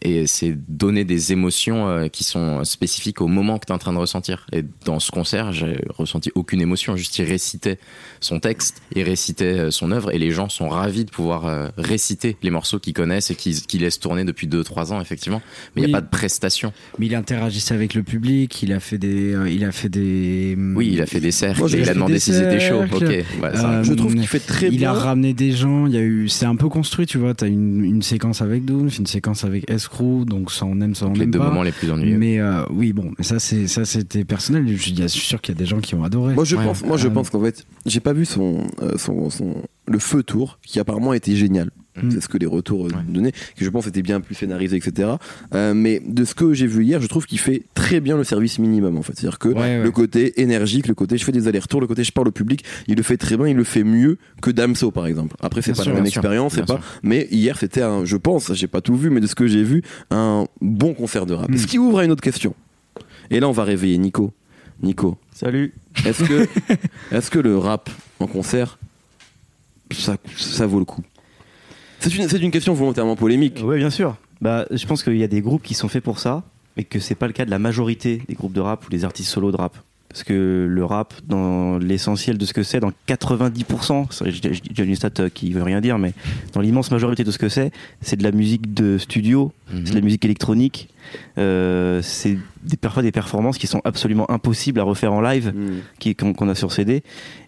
Et 0.03 0.27
c'est 0.27 0.57
donner 0.69 1.05
des 1.05 1.33
émotions 1.33 1.89
euh, 1.89 2.09
qui 2.09 2.25
sont 2.25 2.65
spécifiques 2.65 3.21
au 3.21 3.27
moment 3.27 3.59
que 3.59 3.67
tu 3.67 3.73
es 3.73 3.75
en 3.75 3.79
train 3.79 3.93
de 3.93 3.99
ressentir. 3.99 4.47
Et 4.53 4.65
dans 4.87 4.99
ce 4.99 5.11
concert, 5.11 5.53
j'ai 5.53 5.79
ressenti 5.91 6.31
aucune 6.35 6.61
émotion. 6.61 6.97
Juste, 6.97 7.19
il 7.19 7.25
récitait 7.25 7.79
son 8.21 8.41
texte, 8.41 8.81
il 8.97 9.03
récitait 9.03 9.45
euh, 9.45 9.71
son 9.71 9.91
œuvre, 9.93 10.11
et 10.15 10.19
les 10.19 10.31
gens 10.31 10.49
sont 10.49 10.69
ravis 10.71 11.05
de 11.05 11.11
pouvoir 11.11 11.47
euh, 11.47 11.69
réciter 11.77 12.37
les 12.43 12.51
morceaux 12.51 12.79
qu'ils 12.79 12.95
connaissent 12.95 13.31
et 13.31 13.35
qu'ils 13.35 13.61
qu'ils 13.63 13.83
laissent 13.83 14.01
tourner 14.01 14.25
depuis 14.25 14.47
2-3 14.47 14.93
ans, 14.93 15.01
effectivement. 15.01 15.43
Mais 15.77 15.83
il 15.83 15.85
Oui. 15.85 15.91
n'y 15.91 15.95
a 15.95 15.99
pas 16.01 16.05
de 16.07 16.11
prestation. 16.11 16.73
Mais 16.99 17.07
il 17.07 17.15
interagissait 17.15 17.75
avec 17.75 17.95
le 17.95 18.03
public, 18.03 18.63
il 18.63 18.73
a 18.73 18.81
fait 18.81 18.99
des. 18.99 19.35
euh, 19.35 19.51
il 19.51 19.65
a 19.65 19.73
fait 19.73 19.89
des. 19.91 20.57
Oui, 20.75 20.91
il 20.93 21.03
a 21.03 21.07
fait 21.07 21.21
des 21.21 21.31
cercles, 21.31 21.59
Moi, 21.61 21.69
et 21.69 21.73
j'ai 21.73 21.81
il 21.81 21.89
a 21.91 21.95
demandé 21.95 22.17
étaient 22.17 22.59
chauds. 22.61 22.79
cercles. 22.89 22.95
Ok, 22.95 23.03
ouais, 23.11 23.27
Euh, 23.43 23.83
Je 23.85 23.93
trouve 23.95 24.15
qu'il 24.15 24.27
fait 24.27 24.39
très 24.41 24.69
il 24.69 24.79
bien. 24.79 24.91
a 24.91 24.95
ramené 24.95 25.35
des 25.35 25.53
gens, 25.53 25.87
il 25.87 25.93
y 25.95 25.99
a 25.99 26.01
eu, 26.03 26.29
c'est 26.29 26.47
un 26.47 26.57
peu 26.57 26.69
construit, 26.69 27.07
tu 27.07 27.19
vois. 27.19 27.35
T'as 27.35 27.49
une, 27.49 27.85
une 27.85 28.03
séquence 28.03 28.41
avec 28.43 28.65
Doom, 28.65 28.89
une 28.99 29.07
séquence 29.07 29.45
avec 29.45 29.69
Donc 29.99 30.51
ça 30.53 30.65
on 30.67 30.81
aime, 30.81 30.95
ça 30.95 31.07
on 31.07 31.13
les 31.13 31.23
aime 31.25 31.31
deux 31.31 31.39
pas. 31.39 31.47
moments 31.49 31.63
les 31.63 31.73
plus 31.73 31.91
ennuyeux. 31.91 32.17
Mais 32.19 32.39
euh, 32.41 32.63
oui, 32.71 32.93
bon, 32.93 33.13
mais 33.19 33.25
ça 33.25 33.39
c'est 33.39 33.67
ça 33.67 33.85
c'était 33.85 34.25
personnel. 34.25 34.67
Je 34.69 34.77
suis 34.81 34.95
je 34.97 35.07
suis 35.07 35.21
sûr 35.21 35.41
qu'il 35.41 35.55
y 35.55 35.59
a 35.59 35.59
des 35.59 35.67
gens 35.67 35.81
qui 35.81 35.95
ont 35.95 36.05
adoré. 36.05 36.35
Moi 36.35 36.45
je 36.45 36.57
Ouais. 36.57 36.65
pense, 36.65 36.83
moi 36.85 36.97
je 36.97 37.09
Euh, 37.09 37.11
pense 37.11 37.31
qu'en 37.31 37.41
fait, 37.43 37.67
j'ai 37.87 38.01
pas 38.01 38.13
vu 38.13 38.25
son, 38.25 38.67
euh, 38.83 38.97
son, 38.99 39.31
son 39.31 39.63
le 39.87 39.99
feu 39.99 40.23
tour 40.23 40.59
qui 40.63 40.79
apparemment 40.81 41.13
était 41.13 41.35
génial. 41.35 41.71
Mm. 42.07 42.11
C'est 42.13 42.21
ce 42.21 42.29
que 42.29 42.39
les 42.39 42.47
retours 42.47 42.87
euh, 42.87 42.91
Ouais. 42.91 43.03
donnaient, 43.09 43.33
qui 43.33 43.65
je 43.65 43.71
pense 43.71 43.87
était 43.87 44.03
bien 44.03 44.21
plus 44.21 44.35
scénarisé, 44.35 44.77
etc. 44.77 45.11
Euh, 45.55 45.75
mais 45.75 46.01
de 46.05 46.25
ce 46.25 46.35
que 46.35 46.53
j'ai 46.55 46.67
vu 46.67 46.85
hier, 46.85 47.01
je 47.01 47.07
trouve 47.07 47.27
qu'il 47.27 47.39
fait 47.39 47.63
très 47.75 48.01
bien 48.01 48.17
le 48.17 48.25
service 48.25 48.59
minimum 48.59 48.97
en 48.99 49.03
fait. 49.03 49.13
C'est-à-dire 49.17 49.39
que 49.39 49.49
Ouais, 49.49 49.55
ouais. 49.55 49.83
le 49.83 49.91
côté 49.91 50.41
énergique, 50.41 50.87
le 50.89 50.95
côté 50.95 51.17
je 51.19 51.25
fais 51.25 51.33
des 51.33 51.49
allers-retours, 51.49 51.81
le 51.81 51.87
côté 51.87 52.05
je 52.05 52.13
parle 52.13 52.29
au 52.29 52.33
public, 52.33 52.65
il 52.89 52.97
le 52.97 53.03
fait 53.03 53.17
très 53.17 53.37
bien, 53.37 53.47
il 53.49 53.57
le 53.57 53.65
fait 53.65 53.85
mieux 53.85 54.19
que 54.43 54.51
Damso 54.51 54.91
par 54.91 55.07
exemple. 55.07 55.37
Après 55.41 55.63
c'est 55.63 55.73
pas 55.77 55.83
sûr, 55.83 55.91
la 55.93 55.97
même 55.99 56.07
expérience, 56.07 56.55
c'est 56.55 56.67
pas. 56.67 56.75
sûr. 56.75 56.83
Mais 57.03 57.29
hier 57.31 57.57
c'était 57.59 57.83
un, 57.83 58.05
je 58.05 58.17
pense, 58.17 58.53
j'ai 58.55 58.67
pas 58.69 58.81
tout 58.81 58.97
vu, 58.97 59.11
mais 59.11 59.21
de 59.21 59.27
ce 59.27 59.35
que 59.35 59.47
j'ai 59.47 59.63
vu, 59.63 59.83
un 60.11 60.47
bon 60.61 60.95
concert 60.95 61.27
de 61.27 61.35
rap. 61.35 61.49
Mm. 61.51 61.57
Ce 61.59 61.67
qui 61.67 61.79
ouvre 61.79 61.99
à 62.01 62.05
une 62.05 62.11
autre 62.11 62.23
question. 62.23 62.55
Et 63.31 63.41
là 63.41 63.49
on 63.49 63.53
va 63.53 63.65
réveiller 63.65 63.99
Nico. 63.99 64.33
Nico, 64.83 65.19
Salut. 65.33 65.75
est-ce 66.07 66.25
que, 66.25 66.49
est-ce 67.13 67.31
que 67.31 67.39
le 67.39 67.59
rap 67.59 67.91
en 68.19 68.27
concert, 68.27 68.79
ça, 69.91 70.17
ça 70.37 70.67
vaut 70.67 70.79
le 70.79 70.85
coup? 70.85 71.03
C'est 72.01 72.15
une, 72.15 72.29
c'est 72.29 72.39
une 72.41 72.51
question 72.51 72.75
volontairement 72.75 73.17
polémique. 73.17 73.61
Ouais, 73.65 73.77
bien 73.79 73.91
sûr. 73.91 74.17
Bah, 74.41 74.67
je 74.71 74.85
pense 74.87 75.03
qu'il 75.03 75.17
y 75.17 75.23
a 75.25 75.29
des 75.29 75.41
groupes 75.43 75.63
qui 75.63 75.75
sont 75.75 75.89
faits 75.89 76.03
pour 76.03 76.19
ça, 76.19 76.43
mais 76.77 76.85
que 76.85 76.99
c'est 76.99 77.15
pas 77.15 77.27
le 77.27 77.33
cas 77.33 77.45
de 77.45 77.51
la 77.51 77.59
majorité 77.59 78.23
des 78.29 78.35
groupes 78.35 78.53
de 78.55 78.61
rap 78.61 78.87
ou 78.87 78.91
des 78.91 79.05
artistes 79.05 79.31
solo 79.31 79.53
de 79.53 79.57
rap. 79.57 79.77
Parce 80.09 80.25
que 80.25 80.67
le 80.69 80.85
rap, 80.85 81.15
dans 81.29 81.79
l'essentiel 81.79 82.37
de 82.37 82.45
ce 82.45 82.53
que 82.53 82.65
c'est, 82.65 82.81
dans 82.81 82.91
90%, 83.07 84.07
c'est- 84.11 84.31
je, 84.33 84.41
je, 84.43 84.55
je 84.75 84.83
dis 84.83 84.89
une 84.89 84.97
stat 84.97 85.11
qui 85.33 85.53
veut 85.53 85.63
rien 85.63 85.81
dire, 85.81 85.99
mais 85.99 86.15
dans 86.53 86.61
l'immense 86.61 86.91
majorité 86.91 87.23
de 87.23 87.31
ce 87.31 87.39
que 87.39 87.49
c'est, 87.49 87.71
c'est 88.01 88.17
de 88.17 88.25
la 88.25 88.33
musique 88.33 88.75
de 88.75 88.99
studio, 88.99 89.53
Mhm. 89.73 89.83
c'est 89.85 89.91
de 89.93 89.97
la 89.99 90.01
musique 90.05 90.25
électronique, 90.25 90.89
euh, 91.39 92.01
c'est 92.03 92.39
des, 92.63 92.77
parfois 92.77 93.03
des 93.03 93.13
performances 93.13 93.59
qui 93.59 93.67
sont 93.67 93.81
absolument 93.85 94.31
impossibles 94.31 94.81
à 94.81 94.83
refaire 94.83 95.13
en 95.13 95.21
live 95.21 95.53
Mm. 95.55 95.71
qui- 95.99 96.15
qu'on 96.15 96.49
a 96.49 96.55
sur 96.55 96.73
CD. 96.73 97.03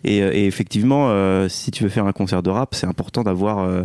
Et, 0.04 0.23
euh, 0.23 0.31
et 0.33 0.47
effectivement, 0.47 1.09
euh, 1.11 1.49
si 1.49 1.71
tu 1.71 1.83
veux 1.85 1.88
faire 1.90 2.07
un 2.07 2.12
concert 2.12 2.42
de 2.42 2.50
rap, 2.50 2.75
c'est 2.75 2.87
important 2.87 3.23
d'avoir 3.23 3.59
euh, 3.61 3.85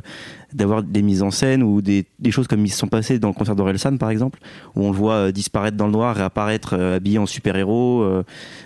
d'avoir 0.53 0.81
des 0.81 1.01
mises 1.01 1.23
en 1.23 1.29
scène 1.31 1.61
ou 1.61 1.81
des, 1.81 2.05
des 2.19 2.31
choses 2.31 2.47
comme 2.47 2.65
ils 2.65 2.69
se 2.69 2.77
sont 2.77 2.87
passées 2.87 3.19
dans 3.19 3.27
le 3.27 3.33
concert 3.33 3.55
d'Orelsan, 3.55 3.97
par 3.97 4.09
exemple, 4.09 4.39
où 4.75 4.85
on 4.85 4.91
le 4.91 4.95
voit 4.97 5.31
disparaître 5.33 5.75
dans 5.75 5.87
le 5.87 5.91
noir, 5.91 6.15
réapparaître 6.15 6.73
habillé 6.73 7.17
en 7.19 7.25
super-héros. 7.25 8.03
euh, 8.03 8.23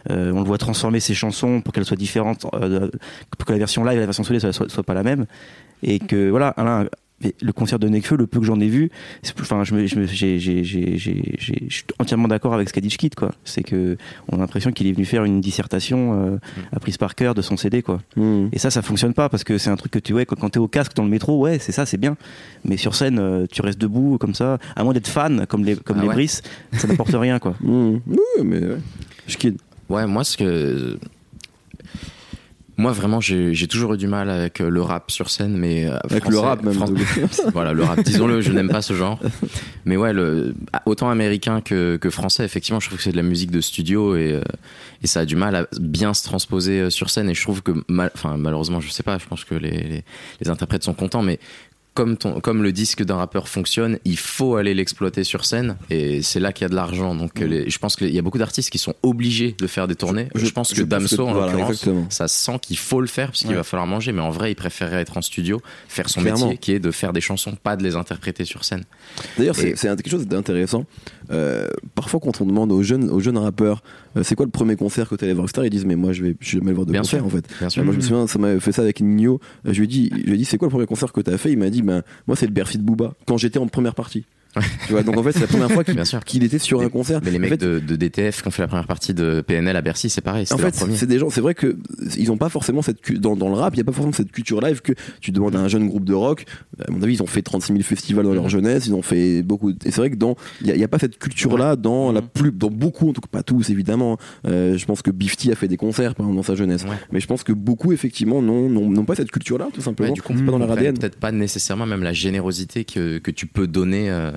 on 0.10 0.40
le 0.40 0.46
voit 0.46 0.60
transformer 0.60 1.00
ses 1.00 1.16
chansons 1.16 1.62
pour 1.62 1.74
qu'elles 1.74 1.86
soient 1.86 1.98
différentes, 1.98 2.42
pour 2.42 3.46
que 3.48 3.52
la 3.52 3.58
version 3.58 3.84
live 3.84 3.98
et 3.98 4.00
la 4.02 4.06
version 4.06 4.24
solo 4.24 4.40
soit, 4.40 4.54
soit, 4.54 4.70
soit 4.70 4.84
pas 4.84 4.94
la 4.94 5.04
même. 5.04 5.26
Et 5.82 5.98
que 5.98 6.30
voilà, 6.30 6.54
Le 7.42 7.54
concert 7.54 7.78
de 7.80 7.88
Nekfeu, 7.88 8.16
le 8.18 8.28
peu 8.28 8.40
que 8.40 8.46
j'en 8.46 8.60
ai 8.60 8.68
vu, 8.68 8.90
c'est- 9.22 9.40
enfin, 9.40 9.64
je 9.64 9.76
me, 9.76 9.86
je 9.86 9.96
me- 10.00 10.06
j'ai- 10.08 10.40
j'ai- 10.40 10.64
j'ai- 10.64 10.98
j'ai- 10.98 11.36
j'ai- 11.38 11.64
je 11.70 11.74
suis 11.74 11.84
entièrement 12.00 12.28
d'accord 12.28 12.54
avec 12.54 12.68
ce 12.70 12.74
qu'a 12.74 12.82
dit 12.82 12.90
Kid, 12.90 13.16
quoi. 13.16 13.32
C'est 13.44 13.64
que 13.64 13.98
on 14.32 14.38
a 14.38 14.40
l'impression 14.40 14.72
qu'il 14.72 14.88
est 14.88 14.92
venu 14.92 15.06
faire 15.06 15.24
une 15.24 15.40
dissertation 15.42 16.14
euh, 16.34 16.38
apprise 16.72 16.98
par 16.98 17.16
cœur 17.16 17.34
de 17.36 17.42
son 17.42 17.58
CD, 17.58 17.82
quoi. 17.82 18.02
Mm. 18.16 18.48
Et 18.52 18.60
ça, 18.60 18.72
ça 18.72 18.82
fonctionne 18.82 19.14
pas 19.14 19.30
parce 19.30 19.44
que 19.44 19.58
c'est 19.58 19.70
un 19.70 19.76
truc 19.76 19.92
que 19.92 20.00
tu 20.00 20.14
ouais, 20.14 20.26
quand, 20.26 20.36
quand 20.40 20.50
t'es 20.50 20.60
au 20.60 20.68
casque 20.68 20.96
dans 20.96 21.04
le 21.04 21.10
métro, 21.10 21.40
ouais, 21.40 21.60
c'est 21.60 21.72
ça, 21.72 21.86
c'est 21.86 21.98
bien. 21.98 22.18
Mais 22.66 22.78
sur 22.78 22.96
scène, 22.96 23.20
euh, 23.20 23.46
tu 23.52 23.62
restes 23.62 23.80
debout 23.80 24.18
comme 24.20 24.34
ça, 24.34 24.58
à 24.76 24.84
moins 24.84 24.94
d'être 24.94 25.08
fan 25.08 25.46
comme 25.48 25.64
les 25.64 25.76
comme 25.76 25.98
Ah 26.00 26.02
les 26.04 26.08
ouais. 26.08 26.14
Brice, 26.16 26.42
ça 26.74 26.88
n'apporte 26.88 27.14
rien, 27.14 27.40
quoi. 27.40 27.56
Mm. 27.62 27.98
Oui, 28.08 28.44
mais 28.44 28.60
ouais. 28.60 28.78
Je 29.28 29.38
kid. 29.38 29.58
Ouais, 29.90 30.06
moi, 30.08 30.24
ce 30.24 30.38
que. 30.38 30.98
Moi, 32.82 32.92
vraiment, 32.94 33.22
j'ai 33.22 33.68
toujours 33.68 33.94
eu 33.94 33.98
du 33.98 34.08
mal 34.08 34.30
avec 34.30 34.60
euh, 34.60 34.70
le 34.70 34.82
rap 34.82 35.12
sur 35.12 35.30
scène, 35.30 35.56
mais. 35.56 35.86
euh, 35.88 35.98
Avec 36.10 36.28
le 36.28 36.40
rap 36.40 36.64
même. 36.64 36.74
Voilà, 37.54 37.74
le 37.74 37.84
rap, 37.84 38.02
disons-le, 38.04 38.42
je 38.42 38.52
n'aime 38.52 38.70
pas 38.70 38.82
ce 38.82 38.94
genre. 38.94 39.20
Mais 39.86 39.98
ouais, 39.98 40.14
le, 40.14 40.56
autant 40.86 41.10
américain 41.12 41.62
que, 41.62 41.98
que 41.98 42.10
français, 42.10 42.44
effectivement, 42.44 42.80
je 42.80 42.88
trouve 42.88 42.98
que 42.98 43.04
c'est 43.04 43.12
de 43.12 43.18
la 43.18 43.24
musique 43.24 43.52
de 43.52 43.62
studio 43.62 44.16
et, 44.16 44.32
euh, 44.34 44.42
et 45.04 45.08
ça 45.08 45.20
a 45.22 45.26
du 45.26 45.36
mal 45.36 45.56
à 45.56 45.68
bien 45.80 46.14
se 46.16 46.24
transposer 46.24 46.90
sur 46.90 47.10
scène. 47.12 47.30
Et 47.30 47.36
je 47.36 47.42
trouve 47.44 47.62
que, 47.62 47.72
mal, 47.88 48.10
enfin, 48.16 48.36
malheureusement, 48.38 48.80
je 48.82 48.90
sais 48.90 49.04
pas, 49.04 49.18
je 49.20 49.26
pense 49.28 49.44
que 49.46 49.54
les, 49.56 49.70
les, 49.70 50.04
les 50.42 50.50
interprètes 50.50 50.84
sont 50.84 50.94
contents, 50.96 51.22
mais 51.22 51.40
comme, 51.94 52.16
ton, 52.16 52.40
comme 52.40 52.64
le 52.64 52.72
disque 52.72 53.04
d'un 53.04 53.18
rappeur 53.18 53.50
fonctionne, 53.50 53.98
il 54.06 54.18
faut 54.18 54.56
aller 54.56 54.74
l'exploiter 54.74 55.24
sur 55.26 55.44
scène 55.44 55.76
et 55.90 56.22
c'est 56.22 56.40
là 56.40 56.54
qu'il 56.54 56.64
y 56.64 56.66
a 56.66 56.70
de 56.70 56.76
l'argent. 56.76 57.14
Donc, 57.16 57.40
les- 57.40 57.70
je 57.70 57.80
pense 57.80 57.98
qu'il 57.98 58.10
y 58.16 58.18
a 58.18 58.22
beaucoup 58.22 58.38
d'artistes 58.38 58.70
qui 58.70 58.78
sont 58.78 58.94
obligés 59.04 59.56
de 59.60 59.68
faire 59.68 59.88
des 59.90 59.96
tournées. 59.96 60.30
Je, 60.34 60.50
pense 60.52 60.74
que 60.74 60.84
Damso, 60.84 61.28
en 61.28 61.34
voilà, 61.34 61.52
l'occurrence, 61.52 61.86
ça 62.10 62.28
sent 62.30 62.60
qu'il 62.62 62.78
faut 62.78 63.02
le 63.02 63.08
faire 63.08 63.28
parce 63.28 63.40
qu'il 63.40 63.50
Ouais. 63.50 63.56
va 63.56 63.64
falloir 63.64 63.88
manger, 63.88 64.14
mais 64.14 64.22
en 64.22 64.30
vrai, 64.30 64.52
il 64.52 64.56
préférerait 64.56 65.02
être 65.02 65.18
en 65.18 65.22
studio, 65.22 65.62
faire 65.90 66.08
son 66.10 66.22
Clairement. 66.22 66.46
métier 66.46 66.58
qui 66.60 66.72
est 66.72 66.80
de 66.80 66.92
faire 66.92 67.12
des 67.12 67.20
chansons, 67.22 67.56
pas 67.62 67.76
de 67.76 67.84
les 67.84 67.96
interpréter 67.98 68.46
sur 68.46 68.64
scène. 68.64 68.84
D'ailleurs, 69.38 69.56
c'est 69.58 69.72
Et- 69.72 69.76
c'est 69.76 69.90
un- 69.90 69.96
quelque 69.98 70.10
chose 70.12 70.28
d'intéressant. 70.28 70.86
Euh, 71.32 71.68
parfois, 71.96 72.20
quand 72.22 72.40
on 72.42 72.46
demande 72.46 72.72
aux 72.72 72.84
jeunes, 72.84 73.10
aux 73.10 73.20
jeunes 73.20 73.38
rappeurs, 73.38 73.84
euh, 74.18 74.24
c'est 74.24 74.36
quoi 74.36 74.46
le 74.46 74.52
premier 74.52 74.76
concert 74.78 75.08
que 75.10 75.16
tu 75.16 75.24
allé 75.26 75.34
voir, 75.34 75.46
etc., 75.48 75.64
ils 75.68 75.70
disent, 75.70 75.86
mais 75.86 75.96
moi, 75.96 76.14
je 76.14 76.24
vais, 76.24 76.36
jamais 76.42 76.72
voir 76.74 76.86
de 76.86 76.92
Bien 76.92 77.02
concert, 77.02 77.20
sûr. 77.20 77.26
en 77.28 77.30
fait. 77.30 77.46
Bien 77.60 77.70
sûr. 77.70 77.84
Moi, 77.84 77.94
je 77.94 77.98
me 77.98 78.02
souviens, 78.04 78.28
ça 78.28 78.40
m'avait 78.40 78.60
fait 78.60 78.72
ça 78.72 78.82
avec 78.82 79.02
Nino. 79.02 79.40
Euh, 79.66 79.74
Je 79.74 79.78
lui 79.80 79.86
ai 79.86 79.88
dit, 79.88 80.10
je 80.14 80.22
lui 80.24 80.34
ai 80.34 80.38
dit, 80.38 80.46
c'est 80.46 80.58
quoi 80.58 80.68
le 80.68 80.72
premier 80.72 80.86
concert 80.86 81.12
que 81.12 81.22
tu 81.22 81.32
as 81.32 81.38
fait? 81.38 81.52
Il 81.52 81.58
m'a 81.58 81.70
dit, 81.70 81.81
ben, 81.86 82.04
moi, 82.28 82.36
c'est 82.36 82.48
le 82.48 82.54
Bercy 82.54 82.78
de 82.78 82.84
Booba, 82.84 83.14
quand 83.26 83.38
j'étais 83.38 83.60
en 83.60 83.68
première 83.68 83.96
partie. 83.96 84.26
Tu 84.86 84.92
vois, 84.94 85.04
donc 85.04 85.18
en 85.18 85.24
fait, 85.24 85.32
c'est 85.32 85.40
la 85.42 85.48
première 85.48 85.72
fois 85.72 85.84
qu'il 86.26 86.44
était 86.44 86.60
sur 86.60 86.82
un 86.82 86.90
concert. 86.90 87.22
Mais 87.24 87.32
les 87.32 87.38
En 87.38 87.40
mecs 87.42 87.50
fait, 87.52 87.58
de, 87.66 87.80
de 87.80 87.96
DTF 87.96 88.42
qui 88.42 88.48
ont 88.48 88.52
fait 88.52 88.62
la 88.62 88.68
première 88.68 88.88
partie 88.88 89.14
de 89.14 89.42
PNL 89.42 89.76
à 89.76 89.82
Bercy, 89.82 90.10
c'est 90.10 90.22
pareil. 90.22 90.46
En 90.52 90.58
fait, 90.58 90.76
c'est 90.76 91.06
des 91.08 91.20
gens, 91.20 91.30
c'est 91.30 91.42
vrai 91.42 91.54
que 91.56 91.78
ils 92.18 92.32
ont 92.32 92.38
pas 92.38 92.50
forcément 92.50 92.82
cette 92.82 93.12
dans, 93.20 93.36
dans 93.36 93.50
le 93.50 93.56
rap, 93.56 93.74
il 93.74 93.78
y 93.78 93.82
a 93.82 93.84
pas 93.84 93.92
forcément 93.92 94.14
cette 94.14 94.32
culture 94.32 94.62
live 94.62 94.82
que 94.82 94.94
tu 95.22 95.32
demandes 95.32 95.56
à 95.56 95.60
un 95.60 95.68
jeune 95.68 95.88
groupe 95.88 96.06
de 96.06 96.14
rock. 96.14 96.46
À 96.86 96.92
mon 96.92 97.02
avis, 97.02 97.14
ils 97.16 97.24
ont 97.24 97.28
fait 97.28 97.42
36 97.42 97.74
000 97.74 97.84
festivals 97.84 98.26
dans 98.26 98.34
leur 98.34 98.44
Mhm. 98.44 98.50
jeunesse, 98.50 98.88
ils 98.88 98.94
ont 98.94 99.02
fait 99.02 99.42
beaucoup. 99.44 99.70
Et 99.72 99.76
c'est 99.86 99.98
vrai 99.98 100.10
que 100.10 100.16
dans 100.16 100.36
il 100.62 100.68
y, 100.76 100.84
a- 100.84 100.88
pas 100.88 101.00
cette 101.00 101.18
culture 101.18 101.58
là 101.58 101.76
dans 101.78 102.12
la 102.12 102.22
Mhm. 102.22 102.28
plus 102.34 102.52
dans 102.52 102.70
beaucoup 102.70 103.10
en 103.10 103.14
tout 103.14 103.22
cas 103.22 103.30
pas 103.32 103.44
tous 103.44 103.70
évidemment. 103.70 104.18
Euh, 104.48 104.78
je 104.78 104.86
pense 104.86 105.02
que 105.02 105.12
Bifty 105.12 105.52
a 105.52 105.56
fait 105.56 105.68
des 105.70 105.78
concerts 105.78 106.16
par 106.16 106.26
exemple 106.26 106.36
dans 106.38 106.44
sa 106.44 106.56
jeunesse, 106.56 106.84
Ouais. 106.84 106.98
mais 107.14 107.20
je 107.22 107.28
pense 107.28 107.44
que 107.44 107.54
beaucoup 107.54 107.94
effectivement 107.94 108.42
n'ont 108.42 108.68
n'ont 108.70 108.90
n'ont 108.90 109.06
pas 109.06 109.16
cette 109.16 109.32
culture 109.32 109.58
là 109.58 109.70
tout 109.74 109.82
simplement. 109.82 110.10
Ouais, 110.10 110.16
du 110.16 110.22
coup, 110.22 110.34
pas 110.34 110.52
dans 110.52 110.58
leur 110.60 110.72
ADN. 110.72 110.98
Peut-être 110.98 111.16
pas 111.20 111.32
nécessairement 111.32 111.86
même 111.86 112.04
la 112.04 112.14
générosité 112.14 112.84
que, 112.84 113.20
que 113.20 113.32
tu 113.32 113.48
peux 113.48 113.68
donner. 113.68 114.10
euh, 114.10 114.32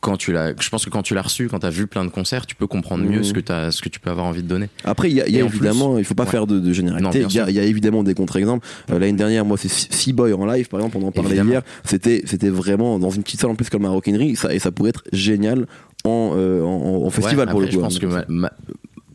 quand 0.00 0.16
tu 0.16 0.32
l'as, 0.32 0.52
je 0.60 0.68
pense 0.68 0.84
que 0.84 0.90
quand 0.90 1.02
tu 1.02 1.14
l'as 1.14 1.22
reçu, 1.22 1.46
quand 1.48 1.60
tu 1.60 1.66
as 1.66 1.70
vu 1.70 1.86
plein 1.86 2.04
de 2.04 2.10
concerts, 2.10 2.44
tu 2.44 2.56
peux 2.56 2.66
comprendre 2.66 3.04
mieux 3.04 3.18
Mhm. 3.18 3.24
ce 3.24 3.32
que, 3.32 3.70
ce 3.70 3.80
que 3.82 3.88
tu 3.88 4.00
peux 4.00 4.10
avoir 4.10 4.26
envie 4.26 4.42
de 4.42 4.48
donner. 4.48 4.68
Après, 4.84 5.08
il 5.08 5.14
y 5.16 5.20
a, 5.20 5.28
y 5.28 5.36
évidemment, 5.38 5.96
il 5.98 6.04
faut 6.04 6.16
pas 6.16 6.24
ouais. 6.24 6.28
faire 6.30 6.48
de, 6.48 6.58
de 6.58 6.72
généralité. 6.72 7.20
Il 7.28 7.32
y, 7.32 7.38
a- 7.38 7.48
y 7.50 7.58
évidemment 7.58 8.02
des 8.02 8.14
contre-exemples. 8.14 8.66
Euh, 8.90 8.98
L'année 8.98 9.12
dernière, 9.12 9.44
moi, 9.44 9.56
c'est 9.56 9.68
Seaboy 9.70 10.32
en 10.32 10.44
live, 10.44 10.68
par 10.68 10.80
exemple, 10.80 10.96
on 11.00 11.06
en 11.06 11.12
parlait 11.12 11.28
Évidemment. 11.30 11.50
hier. 11.52 11.62
C'était, 11.84 12.22
c'était 12.26 12.48
vraiment 12.48 12.98
dans 12.98 13.10
une 13.10 13.22
petite 13.22 13.40
salle 13.40 13.50
en 13.50 13.54
plus 13.54 13.70
comme 13.70 13.82
Maroquinerie, 13.82 14.34
ça, 14.34 14.52
et 14.52 14.58
ça 14.58 14.72
pourrait 14.72 14.90
être 14.90 15.04
génial 15.12 15.66
en, 16.04 16.32
euh, 16.36 16.62
en, 16.64 17.04
en 17.06 17.10
festival 17.10 17.46
Ouais, 17.46 17.52
pour 17.52 17.60
après, 17.62 17.70
le 17.72 17.76
coup. 17.78 17.80
Je 17.80 17.80
pense 17.80 17.96
hein. 17.96 18.00
que 18.00 18.06
ma- 18.06 18.24
ma- 18.28 18.52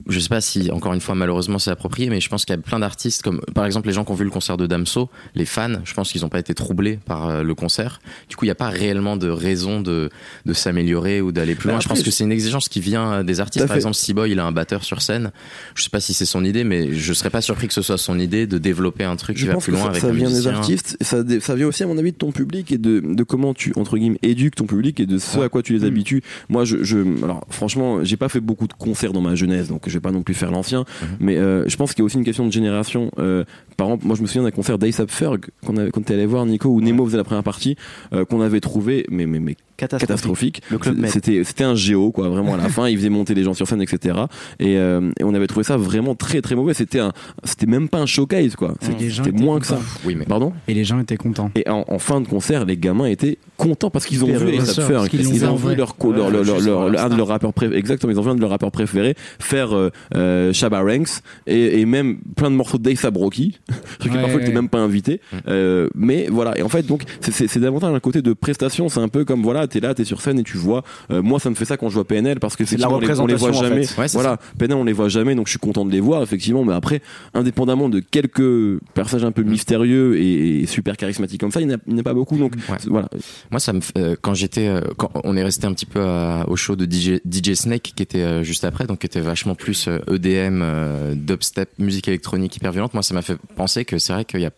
je 0.07 0.19
sais 0.19 0.29
pas 0.29 0.41
si, 0.41 0.71
encore 0.71 0.93
une 0.93 1.01
fois, 1.01 1.15
malheureusement, 1.15 1.59
c'est 1.59 1.71
approprié, 1.71 2.09
mais 2.09 2.21
je 2.21 2.29
pense 2.29 2.45
qu'il 2.45 2.55
y 2.55 2.59
a 2.59 2.61
plein 2.61 2.79
d'artistes, 2.79 3.21
comme 3.21 3.41
par 3.53 3.65
exemple 3.65 3.87
les 3.87 3.93
gens 3.93 4.03
qui 4.05 4.11
ont 4.11 4.15
vu 4.15 4.23
le 4.25 4.29
concert 4.29 4.57
de 4.57 4.67
Damso, 4.67 5.09
les 5.35 5.45
fans, 5.45 5.75
je 5.83 5.93
pense 5.93 6.11
qu'ils 6.11 6.21
n'ont 6.21 6.29
pas 6.29 6.39
été 6.39 6.53
troublés 6.53 6.99
par 7.05 7.29
euh, 7.29 7.43
le 7.43 7.55
concert. 7.55 7.99
Du 8.29 8.35
coup, 8.35 8.45
il 8.45 8.47
n'y 8.47 8.51
a 8.51 8.55
pas 8.55 8.69
réellement 8.69 9.17
de 9.17 9.29
raison 9.29 9.81
de, 9.81 10.09
de 10.45 10.53
s'améliorer 10.53 11.21
ou 11.21 11.31
d'aller 11.31 11.55
plus 11.55 11.67
Bah 11.67 11.73
loin. 11.73 11.79
je 11.81 11.87
pense 11.87 12.03
que 12.03 12.11
c'est 12.11 12.23
une 12.23 12.31
exigence 12.31 12.69
qui 12.69 12.79
vient 12.81 13.13
euh, 13.13 13.23
des 13.23 13.39
artistes. 13.39 13.65
Par 13.65 13.73
fait. 13.73 13.79
exemple, 13.79 13.95
C-Boy, 13.95 14.31
il 14.31 14.39
a 14.39 14.45
un 14.45 14.51
batteur 14.51 14.83
sur 14.83 15.01
scène. 15.01 15.31
Je 15.75 15.83
sais 15.83 15.89
pas 15.89 15.99
si 15.99 16.13
c'est 16.13 16.25
son 16.25 16.43
idée, 16.45 16.63
mais 16.63 16.93
je 16.93 17.13
serais 17.13 17.29
pas 17.29 17.41
surpris 17.41 17.67
que 17.67 17.73
ce 17.73 17.81
soit 17.81 17.97
son 17.97 18.19
idée 18.19 18.47
de 18.47 18.57
développer 18.57 19.03
un 19.03 19.15
truc 19.15 19.37
Je 19.37 19.43
qui 19.43 19.47
va 19.47 19.53
pense 19.55 19.63
plus 19.63 19.71
que 19.73 19.77
loin 19.77 19.85
ça, 19.85 19.89
avec 19.91 20.01
ça 20.01 20.11
vient 20.11 20.29
des 20.29 20.47
artistes, 20.47 20.97
ça, 21.01 21.23
vient 21.55 21.67
aussi 21.67 21.83
à 21.83 21.87
mon 21.87 21.97
avis 21.97 22.11
de 22.11 22.17
ton 22.17 22.31
public 22.31 22.71
et 22.71 22.77
de, 22.77 22.99
de 23.03 23.23
comment 23.23 23.53
tu 23.53 23.73
entre 23.75 23.97
guillemets 23.97 24.19
éduques 24.21 24.55
ton 24.55 24.65
public 24.65 24.99
et 24.99 25.05
de 25.05 25.17
ce 25.17 25.37
Ouais. 25.37 25.45
à 25.45 25.49
quoi 25.49 25.61
tu 25.63 25.73
les 25.73 25.79
Mm. 25.79 25.85
habitues. 25.85 26.21
Moi, 26.49 26.65
je, 26.65 26.83
je, 26.83 26.97
alors 27.23 27.45
franchement, 27.49 28.03
j'ai 28.03 28.17
pas 28.17 28.29
fait 28.29 28.39
beaucoup 28.39 28.67
de 28.67 28.73
concerts 28.73 29.13
dans 29.13 29.21
ma 29.21 29.35
jeunesse, 29.35 29.67
donc 29.69 29.87
je 29.91 29.97
vais 29.97 30.01
pas 30.01 30.11
non 30.11 30.23
plus 30.23 30.33
faire 30.33 30.51
l'ancien, 30.51 30.85
Mhm. 31.01 31.07
mais 31.19 31.37
euh, 31.37 31.67
je 31.67 31.75
pense 31.77 31.91
qu'il 31.93 31.99
y 31.99 32.03
a 32.03 32.05
aussi 32.05 32.17
une 32.17 32.23
question 32.23 32.45
de 32.47 32.51
génération. 32.51 33.11
Euh, 33.19 33.43
par 33.77 33.87
exemple, 33.87 34.07
moi 34.07 34.15
je 34.15 34.21
me 34.21 34.27
souviens 34.27 34.43
d'un 34.43 34.51
concert 34.51 34.77
d'Ace 34.77 35.01
Ferg 35.07 35.45
qu'on 35.65 35.77
avait, 35.77 35.91
quand 35.91 36.03
t'es 36.05 36.13
allé 36.13 36.25
voir 36.25 36.45
Nico 36.45 36.69
où 36.69 36.81
Nemo 36.81 37.05
faisait 37.05 37.17
la 37.17 37.23
première 37.23 37.43
partie, 37.43 37.75
euh, 38.13 38.25
qu'on 38.25 38.41
avait 38.41 38.59
trouvé, 38.61 39.05
mais 39.09 39.25
mais 39.25 39.39
mais 39.39 39.55
catastrophique. 39.87 40.61
Le 40.69 40.77
Club 40.77 40.97
Med. 40.97 41.09
C'était 41.09 41.43
c'était 41.43 41.63
un 41.63 41.75
géo 41.75 42.11
quoi, 42.11 42.29
vraiment 42.29 42.53
à 42.53 42.57
la 42.57 42.69
fin, 42.75 42.87
il 42.87 42.97
faisait 42.97 43.09
monter 43.09 43.33
les 43.33 43.43
gens 43.43 43.53
sur 43.53 43.67
scène, 43.67 43.81
etc. 43.81 44.19
Et, 44.59 44.77
euh, 44.77 45.11
et 45.19 45.23
on 45.23 45.33
avait 45.33 45.47
trouvé 45.47 45.63
ça 45.63 45.77
vraiment 45.77 46.15
très 46.15 46.41
très 46.41 46.55
mauvais. 46.55 46.73
C'était 46.73 46.99
un, 46.99 47.11
c'était 47.43 47.65
même 47.65 47.89
pas 47.89 47.99
un 47.99 48.05
showcase 48.05 48.55
quoi. 48.55 48.73
Les 48.99 49.09
C'était 49.09 49.31
moins 49.31 49.59
que 49.59 49.65
ça. 49.65 49.79
Oui, 50.05 50.15
mais 50.15 50.25
Pardon? 50.25 50.53
Et 50.67 50.73
les 50.73 50.83
gens 50.83 50.99
étaient 50.99 51.17
contents. 51.17 51.51
Et 51.55 51.67
en, 51.69 51.85
en 51.87 51.99
fin 51.99 52.21
de 52.21 52.27
concert, 52.27 52.65
les 52.65 52.77
gamins 52.77 53.05
étaient 53.05 53.37
contents 53.57 53.89
parce 53.89 54.05
qu'ils 54.05 54.23
ont 54.23 54.27
vu 54.27 54.33
qu'ils 54.33 54.41
l'ont 54.41 55.05
Ils 55.11 55.39
vu 55.39 55.45
ont 55.45 55.55
vu 55.55 55.75
leur, 55.75 55.95
un 56.01 57.09
de 57.09 57.15
leurs 57.15 57.27
rappeurs 57.27 57.53
préférés. 57.53 57.77
Exactement, 57.77 58.11
ils 58.11 58.19
ont 58.19 58.23
vu 58.23 58.29
un 58.29 58.35
de 58.35 58.41
leurs 58.41 58.49
rappeurs 58.49 58.71
préférés 58.71 59.15
faire 59.39 59.75
euh, 59.75 59.89
euh, 60.15 60.53
Shabba 60.53 60.81
Ranks 60.81 61.21
et, 61.47 61.79
et 61.79 61.85
même 61.85 62.19
plein 62.35 62.49
de 62.51 62.55
morceaux 62.55 62.77
d'Ace 62.77 63.05
Rocky. 63.13 63.59
Truc 63.99 64.11
Ouais, 64.13 64.21
parfois 64.21 64.39
ouais. 64.39 64.45
t'es 64.45 64.51
même 64.51 64.69
pas 64.69 64.79
invité. 64.79 65.21
Mm. 65.31 65.37
Euh, 65.47 65.89
mais 65.95 66.27
voilà. 66.29 66.57
Et 66.57 66.63
en 66.63 66.69
fait, 66.69 66.85
donc 66.85 67.03
c'est 67.21 67.59
davantage 67.59 67.93
un 67.93 67.99
côté 67.99 68.21
de 68.21 68.33
prestation. 68.33 68.89
C'est 68.89 68.99
un 68.99 69.07
peu 69.07 69.25
comme 69.25 69.41
voilà, 69.41 69.67
t'es 69.71 69.79
là, 69.79 69.93
t'es 69.95 70.05
sur 70.05 70.21
scène 70.21 70.39
et 70.39 70.43
tu 70.43 70.57
vois. 70.57 70.83
euh, 71.11 71.21
moi, 71.21 71.39
ça 71.39 71.49
me 71.49 71.55
fait 71.55 71.65
ça 71.65 71.77
quand 71.77 71.89
je 71.89 71.95
vois 71.95 72.05
PNL 72.05 72.39
parce 72.39 72.55
que 72.55 72.65
C'est 72.65 72.77
la 72.77 72.89
on 72.89 72.99
les- 72.99 73.19
on 73.19 73.25
les 73.25 73.35
voit 73.35 73.49
en 73.49 73.53
jamais. 73.53 73.85
fait. 73.85 73.99
Ouais, 74.01 74.07
c'est 74.07 74.17
voilà, 74.17 74.37
PNL 74.59 74.77
on 74.77 74.83
les 74.83 74.93
voit 74.93 75.09
jamais, 75.09 75.33
donc 75.35 75.47
je 75.47 75.51
suis 75.51 75.59
content 75.59 75.85
de 75.85 75.91
les 75.91 75.99
voir 75.99 76.21
effectivement. 76.23 76.63
Mais 76.63 76.73
après, 76.73 77.01
indépendamment 77.33 77.89
de 77.89 77.99
quelques 77.99 78.79
personnages 78.93 79.25
un 79.25 79.31
peu 79.31 79.43
mystérieux 79.43 80.17
et, 80.19 80.61
et 80.61 80.65
super 80.67 80.97
charismatiques 80.97 81.41
comme 81.41 81.51
ça, 81.51 81.61
il 81.61 81.67
n'y 81.67 81.73
en 81.73 81.97
a- 81.97 82.03
pas 82.03 82.13
beaucoup. 82.13 82.37
Donc 82.37 82.53
Ouais. 82.69 82.77
voilà. 82.87 83.07
Moi, 83.49 83.59
ça 83.59 83.73
me, 83.73 83.79
euh, 83.97 84.15
quand 84.21 84.33
j'étais, 84.33 84.67
euh, 84.67 84.81
quand 84.97 85.11
on 85.23 85.35
est 85.37 85.43
resté 85.43 85.65
un 85.67 85.73
petit 85.73 85.85
peu 85.85 86.01
à- 86.01 86.45
au 86.47 86.55
show 86.55 86.75
de 86.75 86.85
DJ, 86.85 87.21
DJ 87.25 87.53
Snake 87.55 87.93
qui 87.95 88.03
était 88.03 88.43
juste 88.43 88.63
après, 88.63 88.85
donc 88.87 88.99
qui 88.99 89.05
était 89.05 89.21
vachement 89.21 89.55
plus 89.55 89.87
EDM, 90.07 90.61
euh, 90.61 91.13
dubstep, 91.15 91.69
musique 91.79 92.07
électronique 92.07 92.55
hyper 92.57 92.71
violente. 92.71 92.93
Moi, 92.93 93.03
ça 93.03 93.13
m'a 93.13 93.21
fait 93.21 93.37
penser 93.55 93.85
que 93.85 93.97
c'est 93.99 94.13
vrai 94.13 94.25
qu'il 94.25 94.41
y 94.41 94.45
a, 94.45 94.51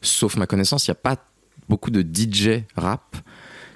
sauf 0.00 0.36
ma 0.36 0.46
connaissance, 0.46 0.86
il 0.86 0.90
n'y 0.90 0.92
a 0.92 0.96
pas 0.96 1.16
beaucoup 1.68 1.90
de 1.90 2.02
DJ 2.02 2.64
rap 2.76 3.16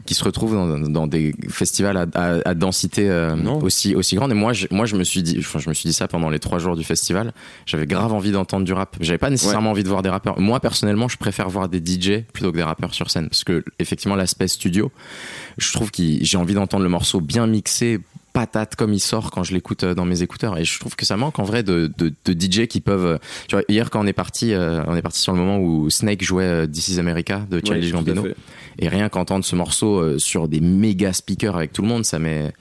qui 0.07 0.15
se 0.15 0.25
retrouvent 0.25 0.55
dans, 0.55 0.79
dans 0.79 1.07
des 1.07 1.35
festivals 1.51 1.97
à, 1.99 2.07
à- 2.15 2.49
à 2.49 2.55
densité 2.55 3.11
euh, 3.11 3.37
aussi 3.63 3.95
aussi 3.95 4.17
grande. 4.17 4.31
Et 4.31 4.35
moi, 4.35 4.53
je, 4.55 4.67
moi, 4.71 4.87
je 4.87 4.97
me 4.97 5.05
suis 5.05 5.23
dit, 5.23 5.37
enfin, 5.39 5.59
je 5.59 5.69
me 5.69 5.75
suis 5.75 5.89
dit 5.89 5.93
ça 5.93 6.09
pendant 6.09 6.31
les 6.31 6.39
trois 6.39 6.59
jours 6.59 6.77
du 6.77 6.85
festival. 6.85 7.33
J'avais 7.67 7.87
grave 7.87 8.13
envie 8.15 8.33
d'entendre 8.33 8.65
du 8.65 8.73
rap. 8.73 8.97
J'avais 9.01 9.19
pas 9.19 9.29
nécessairement 9.31 9.71
envie 9.73 9.83
de 9.85 9.89
voir 9.89 10.03
des 10.03 10.09
rappeurs. 10.09 10.41
Moi, 10.41 10.61
personnellement, 10.61 11.09
je 11.09 11.19
préfère 11.19 11.49
voir 11.51 11.69
des 11.69 11.79
DJ 11.79 12.23
plutôt 12.33 12.53
que 12.53 12.57
des 12.57 12.63
rappeurs 12.63 12.95
sur 12.95 13.11
scène, 13.11 13.29
parce 13.29 13.45
que 13.45 13.63
effectivement, 13.79 14.17
l'aspect 14.17 14.49
studio, 14.49 14.91
je 15.59 15.73
trouve 15.73 15.91
que 15.91 16.03
j'ai 16.21 16.37
envie 16.39 16.55
d'entendre 16.55 16.83
le 16.85 16.89
morceau 16.89 17.21
bien 17.21 17.47
mixé 17.47 18.01
patate 18.33 18.77
comme 18.77 18.93
il 18.93 19.01
sort 19.01 19.31
quand 19.31 19.45
je 19.45 19.55
l'écoute 19.55 19.83
euh, 19.85 19.95
dans 19.95 20.05
mes 20.05 20.21
écouteurs 20.21 20.59
et 20.59 20.65
je 20.67 20.79
trouve 20.79 20.95
que 20.95 21.07
ça 21.07 21.17
manque 21.17 21.39
en 21.39 21.45
vrai 21.45 21.63
de, 21.63 21.91
de, 21.97 22.13
de 22.27 22.33
DJ 22.39 22.67
qui 22.67 22.83
peuvent 22.83 23.19
tu 23.49 23.57
vois 23.57 23.65
hier 23.71 23.89
quand 23.89 24.05
on 24.05 24.07
est 24.07 24.13
parti 24.13 24.53
euh, 24.53 24.83
on 24.87 24.95
est 24.95 25.01
parti 25.01 25.21
sur 25.23 25.33
le 25.33 25.39
moment 25.39 25.59
où 25.59 25.89
Snake 25.89 26.23
jouait 26.23 26.69
This 26.69 26.89
is 26.89 26.99
America 26.99 27.47
de 27.51 27.63
Childish 27.65 27.93
Ouais, 27.95 28.03
Gambino. 28.03 28.27
Et 28.79 28.89
rien 28.89 29.09
qu'entendre 29.09 29.45
ce 29.45 29.57
morceau 29.57 29.99
euh, 29.99 30.19
sur 30.19 30.49
des 30.49 30.61
méga 30.61 31.13
speakers 31.13 31.57
avec 31.57 31.73
tout 31.73 31.83
le 31.83 31.89
monde 31.89 32.05
ça 32.05 32.19
met 32.19 32.53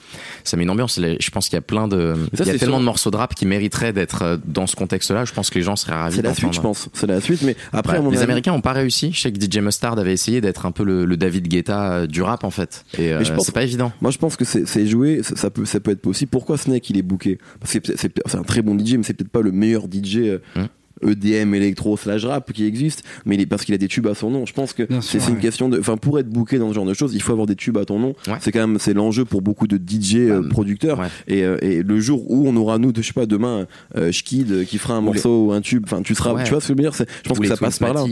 ça 0.43 0.57
met 0.57 0.63
une 0.63 0.69
ambiance 0.69 1.00
je 1.00 1.29
pense 1.31 1.45
qu'il 1.50 1.55
y 1.55 1.57
a 1.57 1.62
plein 1.62 1.88
de 1.88 2.13
ça, 2.34 2.43
il 2.43 2.47
y 2.47 2.56
a 2.56 2.58
tellement 2.58 2.75
sûr. 2.75 2.80
de 2.80 2.86
morceaux 2.86 3.12
de 3.12 3.17
rap 3.17 3.36
qui 3.36 3.45
mériteraient 3.45 3.93
d'être 3.93 4.21
euh, 4.21 4.38
dans 4.45 4.67
ce 4.67 4.75
contexte 4.75 5.12
là 5.12 5.25
je 5.25 5.34
pense 5.34 5.49
que 5.49 5.56
les 5.56 5.63
gens 5.63 5.75
seraient 5.75 5.93
ravis 5.93 6.15
C'est 6.17 6.21
la 6.21 6.34
suite, 6.34 6.54
je 6.54 6.62
pense. 6.62 6.89
C'est 6.93 7.08
la 7.08 7.19
suite, 7.21 7.41
mais 7.41 7.56
après, 7.73 7.99
Ouais, 7.99 8.10
les 8.12 8.17
avis- 8.17 8.23
Américains 8.25 8.54
ont 8.54 8.62
pas 8.62 8.73
réussi. 8.73 9.12
Je 9.12 9.19
sais 9.21 9.32
que 9.32 9.39
DJ 9.39 9.58
Mustard 9.60 9.97
avait 9.97 10.13
essayé 10.13 10.41
d'être 10.41 10.65
un 10.65 10.71
peu 10.71 10.84
le, 10.84 11.06
le 11.06 11.17
David 11.17 11.47
Guetta 11.47 11.91
euh, 11.91 12.08
du 12.08 12.21
rap 12.21 12.43
en 12.43 12.49
fait. 12.51 12.86
Et 12.97 13.12
euh, 13.13 13.23
c'est 13.39 13.54
pas 13.54 13.63
évident. 13.63 13.91
Moi, 14.01 14.12
je 14.12 14.17
pense 14.17 14.36
que 14.36 14.45
c'est 14.45 14.88
joué, 14.88 15.21
ça, 15.23 15.36
ça 15.36 15.49
peut, 15.49 15.65
ça 15.65 15.80
peut 15.80 15.91
être 15.91 16.01
possible. 16.01 16.30
Pourquoi 16.30 16.58
Snake 16.58 16.89
il 16.89 16.97
est 16.97 17.01
booké? 17.01 17.38
Parce 17.60 17.73
que 17.73 17.80
c'est- 17.95 18.36
un 18.36 18.43
très 18.43 18.62
bon 18.62 18.78
DJ, 18.78 18.93
mais 18.97 19.04
c'est 19.04 19.13
peut-être 19.13 19.32
pas 19.32 19.41
le 19.41 19.51
meilleur 19.51 19.84
DJ. 19.91 20.39
Hum. 20.56 20.67
EDM, 21.05 21.53
électro, 21.55 21.97
slash 21.97 22.23
rap 22.25 22.51
qui 22.53 22.65
existe, 22.65 23.03
mais 23.25 23.36
il 23.36 23.41
est, 23.41 23.45
parce 23.45 23.65
qu'il 23.65 23.73
a 23.75 23.77
des 23.77 23.88
tubes 23.88 24.08
à 24.08 24.15
son 24.15 24.29
nom. 24.29 24.45
Je 24.45 24.53
pense 24.53 24.73
que 24.73 24.84
c'est 25.01 25.27
une 25.27 25.39
question 25.39 25.69
de. 25.69 25.79
Enfin, 25.79 25.97
pour 25.97 26.19
être 26.19 26.29
booké 26.29 26.58
dans 26.58 26.69
ce 26.69 26.73
genre 26.75 26.86
de 26.86 26.93
choses, 26.93 27.13
il 27.13 27.21
faut 27.21 27.31
avoir 27.31 27.47
des 27.47 27.55
tubes 27.55 27.77
à 27.77 27.86
ton 27.86 27.99
nom. 27.99 28.15
Ouais. 28.27 28.36
C'est 28.39 28.51
quand 28.51 28.65
même 28.65 28.79
c'est 28.79 28.93
l'enjeu 28.93 29.25
pour 29.25 29.41
beaucoup 29.41 29.67
de 29.67 29.77
DJ 29.77 30.15
euh, 30.17 30.47
producteurs. 30.47 30.99
ouais. 30.99 31.08
Et, 31.27 31.43
euh, 31.43 31.58
et 31.62 31.84
le 31.84 31.99
jour 31.99 32.29
où 32.31 32.47
on 32.47 32.55
aura 32.55 32.77
nous, 32.77 32.91
de, 32.91 33.01
je 33.01 33.08
sais 33.08 33.13
pas, 33.13 33.25
demain, 33.25 33.67
euh, 33.97 34.12
Schkid 34.12 34.51
euh, 34.51 34.63
qui 34.63 34.77
fera 34.77 34.95
un 34.95 34.97
Ou 34.99 35.01
les- 35.01 35.05
morceau 35.13 35.45
ou 35.47 35.51
un 35.51 35.62
tube. 35.62 35.84
Enfin, 35.86 36.01
tu 36.01 36.15
seras. 36.15 36.34
Ouais. 36.34 36.43
Tu 36.43 36.51
vois 36.51 36.62
ce 36.62 36.67
que 36.67 36.73
je 36.73 36.77
veux 36.84 36.89
dire? 36.89 36.93
Je 37.23 37.29
pense 37.29 37.38
Ou 37.38 37.41
que 37.41 37.47
ça 37.47 37.58
passe 37.58 37.79
par 37.79 37.93
là. 37.93 38.03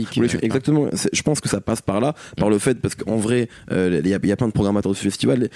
Exactement. 0.42 0.88
Je 1.12 1.22
pense 1.22 1.40
que 1.40 1.48
ça 1.48 1.60
passe 1.60 1.80
par 1.82 2.00
là, 2.00 2.14
par 2.36 2.50
le 2.50 2.58
fait 2.58 2.78
parce 2.80 2.94
qu'en 2.94 3.16
vrai, 3.16 3.48
euh, 3.72 4.00
il 4.04 4.10
y, 4.10 4.14
a, 4.14 4.18
il 4.22 4.28
y 4.28 4.32
a 4.32 4.36
plein 4.36 4.48
de 4.48 4.52
programmateurs 4.52 4.92
de 4.92 4.96
ce 4.96 5.02
festival. 5.02 5.48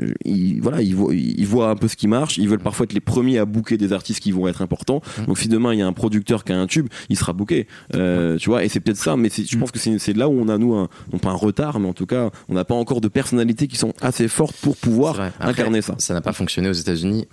euh, 0.00 0.06
ils, 0.24 0.60
voilà, 0.60 0.82
ils 0.82 0.94
voient, 0.94 1.14
ils 1.14 1.46
voient 1.46 1.70
un 1.70 1.76
peu 1.76 1.88
ce 1.88 1.96
qui 1.96 2.06
marche. 2.08 2.38
Ils 2.38 2.48
veulent 2.48 2.58
parfois 2.60 2.84
être 2.84 2.92
les 2.92 3.00
premiers 3.00 3.38
à 3.38 3.44
booker 3.44 3.76
des 3.76 3.92
artistes 3.92 4.20
qui 4.20 4.30
vont 4.32 4.46
être 4.48 4.62
importants. 4.62 5.02
Mm. 5.22 5.26
Donc 5.26 5.38
si 5.38 5.48
demain 5.48 5.72
il 5.72 5.78
y 5.80 5.82
a 5.82 5.86
un 5.86 5.92
producteur 5.92 6.44
qui 6.44 6.52
a 6.52 6.58
un 6.58 6.66
tube, 6.66 6.77
il 7.08 7.16
sera 7.16 7.32
booké. 7.32 7.66
Euh, 7.94 8.36
tu 8.38 8.50
vois, 8.50 8.64
et 8.64 8.68
c'est 8.68 8.80
peut-être 8.80 8.96
ça. 8.98 9.16
Mais 9.16 9.28
je 9.30 9.56
Mm. 9.56 9.60
pense 9.60 9.70
que 9.70 9.78
c'est 9.78 10.16
là 10.16 10.28
où 10.28 10.32
on 10.40 10.48
a 10.48 10.58
nous 10.58 10.74
un, 10.74 10.88
non 11.12 11.18
pas 11.18 11.30
un 11.30 11.34
retard, 11.34 11.80
mais 11.80 11.88
en 11.88 11.92
tout 11.92 12.06
cas, 12.06 12.30
on 12.48 12.54
n'a 12.54 12.64
pas 12.64 12.74
encore 12.74 13.00
de 13.00 13.08
personnalités 13.08 13.66
qui 13.66 13.76
sont 13.76 13.92
assez 14.00 14.28
fortes 14.28 14.56
pour 14.62 14.76
pouvoir. 14.76 15.20
Après, 15.20 15.50
incarner 15.50 15.82
ça. 15.82 15.94
Ça 15.98 16.14
n'a 16.14 16.20
pas 16.20 16.32
fonctionné 16.32 16.68
aux 16.68 16.72
États-Unis. 16.72 17.26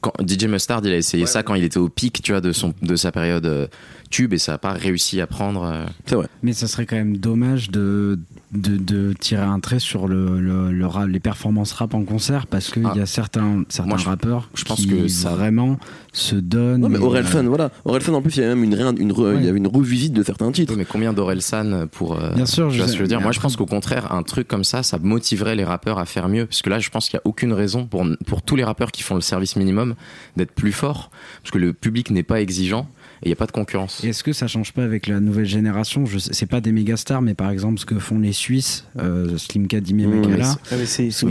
Quand 0.00 0.12
DJ 0.24 0.44
Mustard, 0.44 0.80
il 0.84 0.92
a 0.92 0.96
essayé 0.96 1.26
ça 1.26 1.42
quand 1.42 1.54
il 1.54 1.64
était 1.64 1.78
au 1.78 1.88
pic, 1.88 2.20
tu 2.22 2.32
vois, 2.32 2.40
de 2.40 2.52
son 2.52 2.74
de 2.82 2.94
sa 2.94 3.10
période 3.10 3.46
euh, 3.46 3.66
tube 4.08 4.32
et 4.32 4.38
ça 4.38 4.52
n'a 4.52 4.58
pas 4.58 4.72
réussi 4.72 5.20
à 5.20 5.26
prendre. 5.26 5.62
euh, 5.64 5.84
C'est 6.06 6.14
vrai. 6.14 6.26
Mais 6.42 6.52
ça 6.52 6.66
serait 6.68 6.86
quand 6.86 6.96
même 6.96 7.16
dommage 7.16 7.70
de, 7.70 8.18
de, 8.52 8.76
de 8.76 9.12
tirer 9.18 9.42
un 9.42 9.60
trait 9.60 9.78
sur 9.78 10.08
le, 10.08 10.40
le, 10.40 10.72
le 10.72 10.86
rap- 10.86 11.08
les 11.08 11.20
performances 11.20 11.72
rap 11.72 11.94
en 11.94 12.02
concert 12.04 12.46
parce 12.46 12.70
qu'il 12.70 12.86
Ah. 12.86 12.94
y 12.96 13.00
a 13.00 13.06
certains, 13.06 13.64
certains 13.68 13.88
Moi, 13.88 13.98
je- 13.98 14.06
rappeurs 14.06 14.48
je 14.54 14.64
pense 14.64 14.80
qui 14.80 14.88
que 14.88 15.08
ça- 15.08 15.34
vraiment 15.34 15.78
se 16.12 16.34
donnent. 16.36 16.80
Non, 16.80 16.88
mais 16.88 16.98
Orelsan, 16.98 17.44
euh, 17.46 17.48
voilà. 17.48 17.70
Orelsan, 17.84 18.14
en 18.14 18.22
plus, 18.22 18.36
il 18.36 18.40
y 18.40 18.44
avait 18.44 18.54
même 18.54 18.64
une, 18.64 18.72
une, 18.98 19.12
re- 19.12 19.18
Ouais. 19.32 19.36
il 19.36 19.44
y 19.44 19.48
avait 19.48 19.58
une 19.58 19.66
revisite 19.66 20.12
de 20.12 20.22
certains 20.22 20.50
titres. 20.52 20.72
oui, 20.72 20.78
mais 20.78 20.84
combien 20.84 21.12
d'Orelsan 21.12 21.86
pour. 21.88 22.18
euh, 22.20 22.32
Bien 22.34 22.46
sûr, 22.46 22.70
je 22.70 22.80
sais. 22.80 22.86
ce 22.88 22.92
que 22.92 22.98
je 22.98 23.02
veux 23.02 23.08
dire? 23.08 23.20
Moi, 23.20 23.32
je 23.32 23.40
pense 23.40 23.56
qu'au 23.56 23.66
contraire, 23.66 24.12
un 24.12 24.22
truc 24.22 24.48
comme 24.48 24.64
ça, 24.64 24.82
ça 24.82 24.98
motiverait 24.98 25.54
les 25.54 25.64
rappeurs 25.64 25.98
à 25.98 26.06
faire 26.06 26.28
mieux. 26.28 26.46
Parce 26.46 26.62
que 26.62 26.70
là, 26.70 26.78
je 26.78 26.88
pense 26.90 27.08
qu'il 27.08 27.16
n'y 27.16 27.20
a 27.20 27.26
aucune 27.26 27.52
raison 27.52 27.86
pour, 27.86 28.04
pour 28.26 28.42
tous 28.42 28.56
les 28.56 28.64
rappeurs 28.64 28.90
qui 28.90 29.02
font 29.02 29.14
le 29.14 29.20
service 29.20 29.56
minimum 29.56 29.94
d'être 30.36 30.52
plus 30.52 30.72
forts. 30.72 31.10
Parce 31.42 31.50
que 31.52 31.58
le 31.58 31.72
public 31.72 32.10
n'est 32.10 32.22
pas 32.22 32.40
exigeant 32.40 32.88
et 33.22 33.26
il 33.26 33.28
n'y 33.28 33.32
a 33.32 33.36
pas 33.36 33.46
de 33.46 33.52
concurrence. 33.52 34.02
Est-ce 34.04 34.22
que 34.24 34.32
ça 34.32 34.46
change 34.46 34.72
pas 34.72 34.84
avec 34.84 35.06
la 35.06 35.20
nouvelle 35.20 35.46
génération? 35.46 36.06
Je 36.06 36.18
sais, 36.18 36.30
c'est 36.32 36.46
pas 36.46 36.60
des 36.60 36.72
méga 36.72 36.96
stars, 36.96 37.22
mais 37.22 37.34
par 37.34 37.50
exemple 37.50 37.78
ce 37.80 37.86
que 37.86 37.98
font 37.98 38.18
les 38.18 38.32
Suisses, 38.32 38.84
euh, 38.98 39.36
Slim 39.38 39.66
Kadimi 39.66 40.04
et 40.04 40.06
Mmh, 40.06 40.14
Mekala. 40.20 40.36
mais 40.36 40.44
Ah, 40.70 40.74
mais 40.76 40.86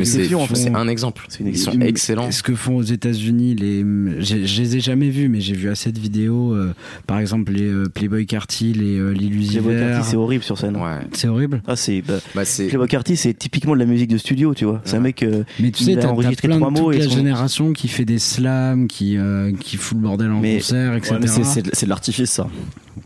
c'est 0.06 0.74
un 0.74 0.88
exemple. 0.88 1.26
C'est 1.30 1.40
une 1.42 1.48
Ils 1.48 1.58
sont 1.58 1.80
excellents. 1.82 2.32
Ce 2.32 2.44
que 2.44 2.56
font 2.56 2.76
aux 2.78 2.82
États-Unis, 2.84 3.56
les, 3.56 3.80
je 4.22 4.62
les 4.62 4.76
ai 4.76 4.80
jamais 4.80 5.10
vus, 5.10 5.30
mais 5.30 5.40
j'ai 5.42 5.54
vu 5.56 5.70
assez 5.70 5.92
de 5.92 6.00
vidéos. 6.00 6.54
euh, 6.54 6.74
par 7.06 7.20
exemple, 7.20 7.52
les 7.54 7.64
euh, 7.68 7.86
Playboy 7.94 8.26
Carty, 8.26 8.74
les 8.74 8.98
euh, 8.98 9.14
Playboy. 9.14 9.78
Carty, 9.80 10.10
c'est 10.10 10.16
horrible 10.18 10.44
sur 10.44 10.58
scène. 10.58 10.76
Ouais. 10.76 11.00
C'est 11.14 11.28
horrible? 11.28 11.62
Ah, 11.68 11.76
c'est. 11.76 12.02
bah, 12.02 12.20
Bah, 12.36 12.46
c'est. 12.46 12.68
Playboy 12.68 12.88
Carty, 12.88 13.16
c'est 13.18 13.34
typiquement 13.34 13.74
de 13.74 13.80
la 13.80 13.86
musique 13.86 14.10
de 14.10 14.18
studio, 14.18 14.54
tu 14.54 14.66
vois. 14.66 14.82
C'est 14.86 14.98
un 14.98 15.00
mec. 15.02 15.24
euh, 15.24 15.44
Mais 15.60 15.72
tu 15.72 15.84
sais, 15.84 15.96
t'as, 15.96 16.14
plein 16.14 16.58
trois 16.58 16.72
de 16.72 16.80
mots 16.80 16.86
toute 16.92 16.96
et 16.96 17.00
la 17.00 17.06
son- 17.10 17.16
génération 17.16 17.74
qui 17.74 17.88
fait 17.88 18.06
des 18.06 18.20
slams, 18.20 18.88
qui, 18.88 19.18
euh, 19.18 19.52
qui 19.60 19.78
fout 19.78 19.98
le 19.98 20.04
bordel 20.04 20.32
en 20.32 20.40
Mais- 20.40 20.56
concert, 20.58 20.96
etc. 20.96 21.14
Ouais, 21.16 21.20
mais 21.22 21.28
c'est- 21.80 21.86
de 21.86 21.90
l'artifice, 21.90 22.32
ça. 22.32 22.48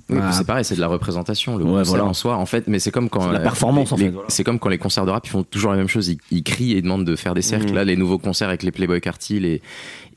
Oui, 0.10 0.18
puis 0.20 0.34
c'est 0.34 0.46
pareil, 0.46 0.66
c'est 0.66 0.76
de 0.76 0.82
la 0.82 0.88
représentation. 0.88 1.58
Le 1.58 1.64
Ouais, 1.64 1.72
concert 1.72 1.86
voilà. 1.86 2.06
en 2.06 2.14
soi, 2.14 2.36
en 2.38 2.46
fait, 2.46 2.68
mais 2.68 2.80
c'est 2.80 2.92
comme 2.92 3.10
quand 3.10 3.30
la 3.32 3.40
euh, 3.40 3.44
performance, 3.44 3.92
en 3.92 3.96
les- 3.98 4.06
fait, 4.06 4.10
voilà. 4.10 4.28
C'est 4.30 4.44
comme 4.44 4.60
quand 4.60 4.70
les 4.70 4.78
concerts 4.78 5.06
de 5.06 5.12
rap 5.12 5.26
ils 5.26 5.30
font 5.30 5.44
toujours 5.44 5.72
la 5.72 5.78
même 5.78 5.88
chose. 5.88 6.08
Ils, 6.10 6.18
ils 6.32 6.44
crient 6.44 6.74
et 6.74 6.82
demandent 6.82 7.06
de 7.06 7.16
faire 7.16 7.34
des 7.34 7.42
cercles. 7.42 7.70
Mhm. 7.70 7.76
Là, 7.76 7.84
les 7.86 7.96
nouveaux 7.96 8.18
concerts 8.18 8.48
avec 8.50 8.64
les 8.64 8.72
Playboy 8.72 9.00
Carty, 9.02 9.40
les 9.40 9.62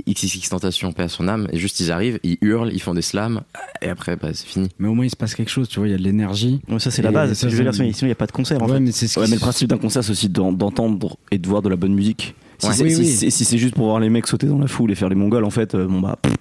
XXX 0.08 0.48
Tentation, 0.50 0.92
paix 0.92 1.04
à 1.04 1.08
son 1.08 1.28
âme, 1.28 1.46
et 1.52 1.58
juste 1.58 1.78
ils 1.80 1.92
arrivent, 1.92 2.18
ils 2.24 2.38
hurlent, 2.40 2.72
ils 2.72 2.80
font 2.82 2.94
des 2.94 3.02
slams, 3.02 3.42
et 3.82 3.88
après, 3.88 4.16
bah, 4.16 4.28
c'est 4.32 4.46
fini. 4.46 4.68
Mais 4.78 4.88
au 4.88 4.94
moins 4.94 5.04
il 5.04 5.10
se 5.10 5.16
passe 5.16 5.34
quelque 5.34 5.50
chose, 5.50 5.68
tu 5.68 5.78
vois, 5.78 5.88
il 5.88 5.92
y 5.92 5.94
a 5.94 5.98
de 5.98 6.02
l'énergie. 6.02 6.60
ouais, 6.68 6.78
ça, 6.78 6.90
c'est 6.90 7.02
la 7.02 7.10
base. 7.12 7.32
ça, 7.34 7.48
sinon, 7.50 7.70
il 8.02 8.04
n'y 8.06 8.10
a 8.12 8.14
pas 8.14 8.26
de 8.26 8.32
concert, 8.32 8.60
en 8.62 8.66
ouais, 8.66 8.74
fait. 8.74 8.80
mais 8.80 8.92
c'est 8.92 9.06
ce 9.06 9.18
Ouais, 9.20 9.26
qui- 9.26 9.30
mais 9.32 9.36
le 9.36 9.40
principe 9.40 9.68
d'un 9.68 9.78
concert, 9.78 10.02
c'est 10.02 10.10
aussi 10.12 10.28
d'en- 10.28 10.52
d'entendre 10.52 11.16
et 11.30 11.38
de 11.38 11.48
voir 11.48 11.62
de 11.62 11.68
la 11.68 11.76
bonne 11.76 11.94
musique. 11.94 12.34
Si 12.58 12.68
Ouais. 12.68 12.72
c'est 12.74 12.84
Oui, 12.84 12.90
si 12.94 13.00
oui. 13.00 13.06
c'est- 13.08 13.30
si 13.30 13.44
c'est 13.44 13.58
juste 13.58 13.74
pour 13.74 13.86
voir 13.86 14.00
les 14.00 14.08
mecs 14.08 14.26
sauter 14.26 14.46
dans 14.46 14.58
la 14.58 14.68
foule 14.68 14.90
et 14.92 14.94
faire 14.94 15.08
les 15.08 15.14
mongols, 15.16 15.44
en 15.44 15.50
fait, 15.50 15.74
euh, 15.74 15.86
bon 15.86 16.00
bah. 16.00 16.16
pff, 16.22 16.32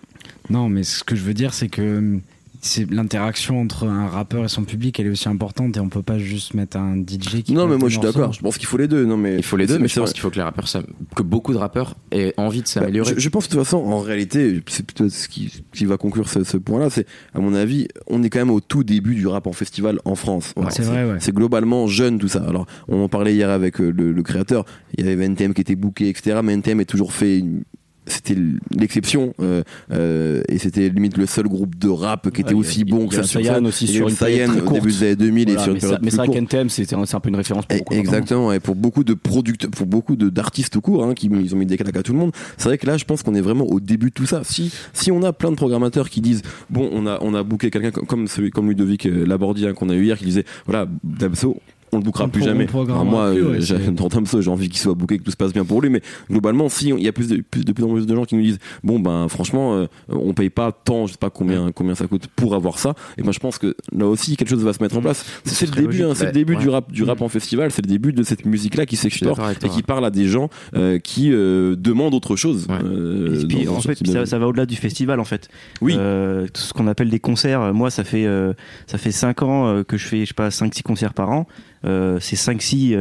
Non, 0.50 0.70
mais 0.70 0.84
ce 0.84 1.04
que 1.04 1.16
je 1.16 1.24
veux 1.24 1.34
dire, 1.34 1.54
c'est 1.54 1.70
que 1.70 1.98
hum, 2.00 2.22
c'est 2.66 2.90
l'interaction 2.90 3.60
entre 3.60 3.86
un 3.88 4.08
rappeur 4.08 4.46
et 4.46 4.48
son 4.48 4.64
public, 4.64 4.98
elle 4.98 5.08
est 5.08 5.10
aussi 5.10 5.28
importante 5.28 5.76
et 5.76 5.82
on 5.82 5.90
peut 5.90 6.02
pas 6.02 6.18
juste 6.18 6.54
mettre 6.54 6.78
un 6.78 6.96
DJ 6.96 7.44
qui. 7.44 7.52
Non, 7.52 7.68
mais 7.68 7.76
moi 7.76 7.90
je 7.90 7.96
suis 7.96 8.02
d'accord. 8.02 8.32
Je 8.32 8.40
pense 8.40 8.58
qu'il 8.58 8.68
faut 8.68 8.78
les 8.78 8.88
deux. 8.88 9.04
Non, 9.06 9.18
mais 9.18 9.36
Il 9.36 9.44
faut 9.44 9.58
les 9.58 9.68
deux, 9.68 9.80
mais 9.80 9.90
je 9.90 9.94
c'est 9.96 10.00
pense 10.00 10.14
qu'il 10.14 10.22
faut 10.22 10.30
que 10.30 10.38
les 10.38 10.44
rappeurs, 10.44 10.66
que 11.14 11.24
beaucoup 11.24 11.52
de 11.52 11.58
rappeurs 11.58 11.96
aient 12.12 12.34
envie 12.38 12.60
de 12.60 12.64
Bah, 12.64 12.70
s'améliorer. 12.70 13.16
je, 13.16 13.20
je 13.20 13.28
pense 13.30 13.50
de 13.50 13.52
toute 13.56 13.60
façon, 13.66 13.78
en 13.80 14.00
réalité, 14.00 14.62
c'est 14.68 14.86
plutôt 14.86 15.10
ce 15.10 15.28
qui, 15.28 15.52
va 15.86 15.98
conclure 15.98 16.30
ce, 16.30 16.46
ce 16.46 16.56
point-là. 16.56 16.90
C'est, 16.90 17.06
à 17.34 17.42
mon 17.42 17.54
avis, 17.54 17.90
on 18.08 18.24
est 18.24 18.30
quand 18.30 18.40
même 18.40 18.50
au 18.52 18.62
tout 18.62 18.86
début 18.86 19.16
du 19.16 19.28
rap 19.28 19.46
en 19.46 19.52
festival 19.52 20.00
en 20.06 20.16
France. 20.16 20.54
Alors, 20.56 20.72
c'est 20.72 20.84
vrai, 20.84 21.04
ouais. 21.04 21.18
C'est 21.20 21.36
globalement 21.36 21.88
jeune 21.88 22.18
tout 22.18 22.30
ça. 22.30 22.46
Alors, 22.48 22.66
on 22.88 23.04
en 23.04 23.10
parlait 23.10 23.34
hier 23.34 23.50
avec 23.50 23.82
euh, 23.82 23.90
le, 23.90 24.14
le 24.14 24.24
créateur. 24.24 24.64
Il 24.98 25.06
y 25.06 25.10
avait 25.10 25.26
NTM 25.26 25.54
qui 25.54 25.60
était 25.60 25.76
booké, 25.76 26.08
etc. 26.08 26.40
Mais 26.42 26.54
NTM 26.54 26.80
est 26.80 26.86
toujours 26.86 27.12
fait. 27.12 27.40
une- 27.40 27.64
C'était 28.06 28.36
l'exception 28.72 29.34
euh, 29.42 29.64
euh, 29.92 30.42
et 30.50 30.58
c'était 30.58 30.90
limite 30.90 31.18
le 31.18 31.26
seul 31.26 31.48
groupe 31.48 31.78
de 31.78 31.88
rap 31.88 32.30
qui 32.32 32.42
était 32.42 32.54
aussi 32.54 32.84
bon 32.84 33.08
que 33.08 33.16
ça 33.16 33.24
sur 33.24 33.40
Sayan 33.42 33.64
aussi 33.64 33.88
sur 33.88 34.10
une 34.10 34.16
Sayan 34.16 34.50
au 34.66 34.72
début 34.74 34.92
des 34.92 35.04
années 35.04 35.16
2000 35.16 35.50
et 35.50 35.58
sur 35.58 35.68
une 35.68 35.74
mais 35.74 35.80
ça- 35.80 35.88
période 35.88 36.04
mais 36.04 36.70
c'est 36.70 36.86
c'est 36.86 37.16
un 37.16 37.20
peu 37.20 37.30
une 37.30 37.36
référence 37.36 37.66
pour 37.66 37.76
Eh, 37.76 37.80
beaucoup. 37.80 37.94
d'entendre. 37.94 38.14
Exactement, 38.14 38.52
et 38.54 38.60
pour 38.60 38.76
beaucoup 38.76 39.04
de 39.06 39.14
producteurs, 39.14 39.72
pour 39.72 39.88
beaucoup 39.88 40.16
de- 40.18 40.30
d'artistes 40.30 40.74
tout 40.74 40.82
court, 40.82 41.04
hein, 41.06 41.14
qui 41.14 41.28
ils 41.28 41.56
ont 41.56 41.58
mis 41.58 41.66
des 41.66 41.78
claques 41.78 41.96
à 41.96 42.04
tout 42.04 42.12
le 42.14 42.20
monde. 42.20 42.32
C'est 42.58 42.68
vrai 42.70 42.78
que 42.78 42.86
là, 42.88 42.98
je 42.98 43.06
pense 43.06 43.24
qu'on 43.24 43.36
est 43.36 43.42
vraiment 43.42 43.66
au 43.66 43.80
début 43.80 44.08
de 44.10 44.14
tout 44.14 44.26
ça. 44.26 44.42
Si 44.44 44.72
si 44.94 45.12
on 45.12 45.24
a 45.24 45.32
plein 45.34 45.52
de 45.52 45.56
programmateurs 45.56 46.10
qui 46.10 46.20
disent 46.22 46.42
bon, 46.70 46.90
on 46.92 47.08
a 47.08 47.20
on 47.22 47.34
a 47.34 47.44
booké 47.44 47.72
quelqu'un 47.72 47.92
comme, 47.92 48.06
comme 48.06 48.28
celui 48.28 48.52
comme 48.52 48.68
Ludovic 48.70 49.06
euh, 49.06 49.26
Labordi 49.26 49.66
hein, 49.66 49.74
qu'on 49.74 49.90
a 49.90 49.94
eu 49.96 50.04
hier, 50.06 50.18
qui 50.18 50.26
disait 50.26 50.46
voilà 50.66 50.88
Damso. 51.04 51.58
On 51.94 51.98
le 51.98 52.04
bookera 52.04 52.26
On 52.26 52.30
plus 52.30 52.44
jamais. 52.44 52.68
Alors 52.70 53.06
moi, 53.06 53.32
plus, 53.32 53.42
euh, 53.44 53.52
ouais, 53.52 53.62
j'ai- 53.62 53.78
dans 53.92 54.08
Damso, 54.08 54.42
j'ai 54.42 54.50
envie 54.50 54.70
qu'il 54.70 54.80
soit 54.80 54.94
booké, 54.94 55.18
que 55.18 55.24
tout 55.24 55.32
se 55.32 55.38
passe 55.38 55.54
bien 55.54 55.64
pour 55.66 55.82
lui. 55.82 55.90
Mais 55.90 56.02
globalement, 56.30 56.70
si 56.70 56.90
il 56.90 57.00
y 57.04 57.08
a 57.08 57.12
plus 57.12 57.28
de 57.28 57.38
plus 57.50 57.64
de 57.64 57.72
plus 57.72 57.84
en 57.84 57.94
plus 57.94 58.06
de 58.06 58.16
gens 58.16 58.26
qui 58.26 58.36
nous 58.36 58.42
disent 58.42 58.60
bon 58.84 59.00
ben 59.00 59.28
franchement, 59.30 59.76
euh, 59.76 59.86
on 60.10 60.34
paye 60.34 60.50
pas 60.50 60.72
tant, 60.72 61.06
je 61.08 61.14
sais 61.14 61.18
pas 61.18 61.30
combien 61.30 61.72
combien 61.72 61.96
ça 61.96 62.08
coûte 62.08 62.28
pour 62.36 62.56
avoir 62.56 62.80
ça. 62.80 62.94
Et 63.18 63.24
moi, 63.24 63.32
je 63.32 63.40
pense 63.40 63.58
que 63.58 63.76
là 63.96 64.08
aussi 64.08 64.36
quelque 64.36 64.50
chose 64.50 64.64
va 64.64 64.74
se 64.74 64.82
mettre 64.82 64.98
en 64.98 65.02
place. 65.02 65.26
C'est 65.46 65.54
c'est 65.56 65.76
le 65.76 65.82
début, 65.82 66.04
hein, 66.04 66.12
c'est 66.16 66.24
le 66.26 66.28
Ouais, 66.30 66.34
début 66.34 66.56
du 66.56 66.70
rap 66.70 66.92
du 66.92 67.04
rap 67.04 67.22
en 67.22 67.30
festival. 67.30 67.72
C'est 67.72 67.84
le 67.86 67.90
début 67.90 68.12
de 68.14 68.24
cette 68.24 68.46
musique 68.46 68.76
là 68.76 68.86
qui 68.86 68.96
s'exporte 68.98 69.40
et 69.64 69.70
qui 69.70 69.84
parle 69.84 70.06
à 70.06 70.10
des 70.12 70.26
gens 70.26 70.50
euh, 70.76 71.00
qui 71.00 71.32
euh, 71.32 71.76
demandent 71.78 72.14
autre 72.14 72.36
chose. 72.36 72.68
Et 72.70 72.74
euh, 72.84 73.46
puis, 73.48 73.68
en 73.68 73.80
fait, 73.80 74.06
ça, 74.08 74.26
ça 74.26 74.40
va 74.40 74.48
au-delà 74.48 74.66
du 74.66 74.76
festival 74.76 75.20
en 75.20 75.24
fait. 75.26 75.48
Oui. 75.82 75.96
Euh, 75.98 76.48
tout 76.48 76.62
ce 76.62 76.74
qu'on 76.74 76.88
appelle 76.88 77.10
des 77.10 77.20
concerts. 77.20 77.74
Moi, 77.74 77.90
ça 77.90 78.04
fait 78.04 78.26
euh, 78.26 78.54
ça 78.88 78.98
fait 78.98 79.12
5 79.12 79.42
ans 79.44 79.68
euh, 79.68 79.84
que 79.84 79.98
je 79.98 80.08
fais 80.08 80.22
je 80.22 80.26
sais 80.28 80.34
pas 80.34 80.50
5 80.52 80.74
6 80.74 80.84
concerts 80.84 81.14
par 81.14 81.30
an. 81.30 81.48
Euh, 81.86 82.20
c'est 82.20 82.36
5 82.36 82.62
6 82.62 82.96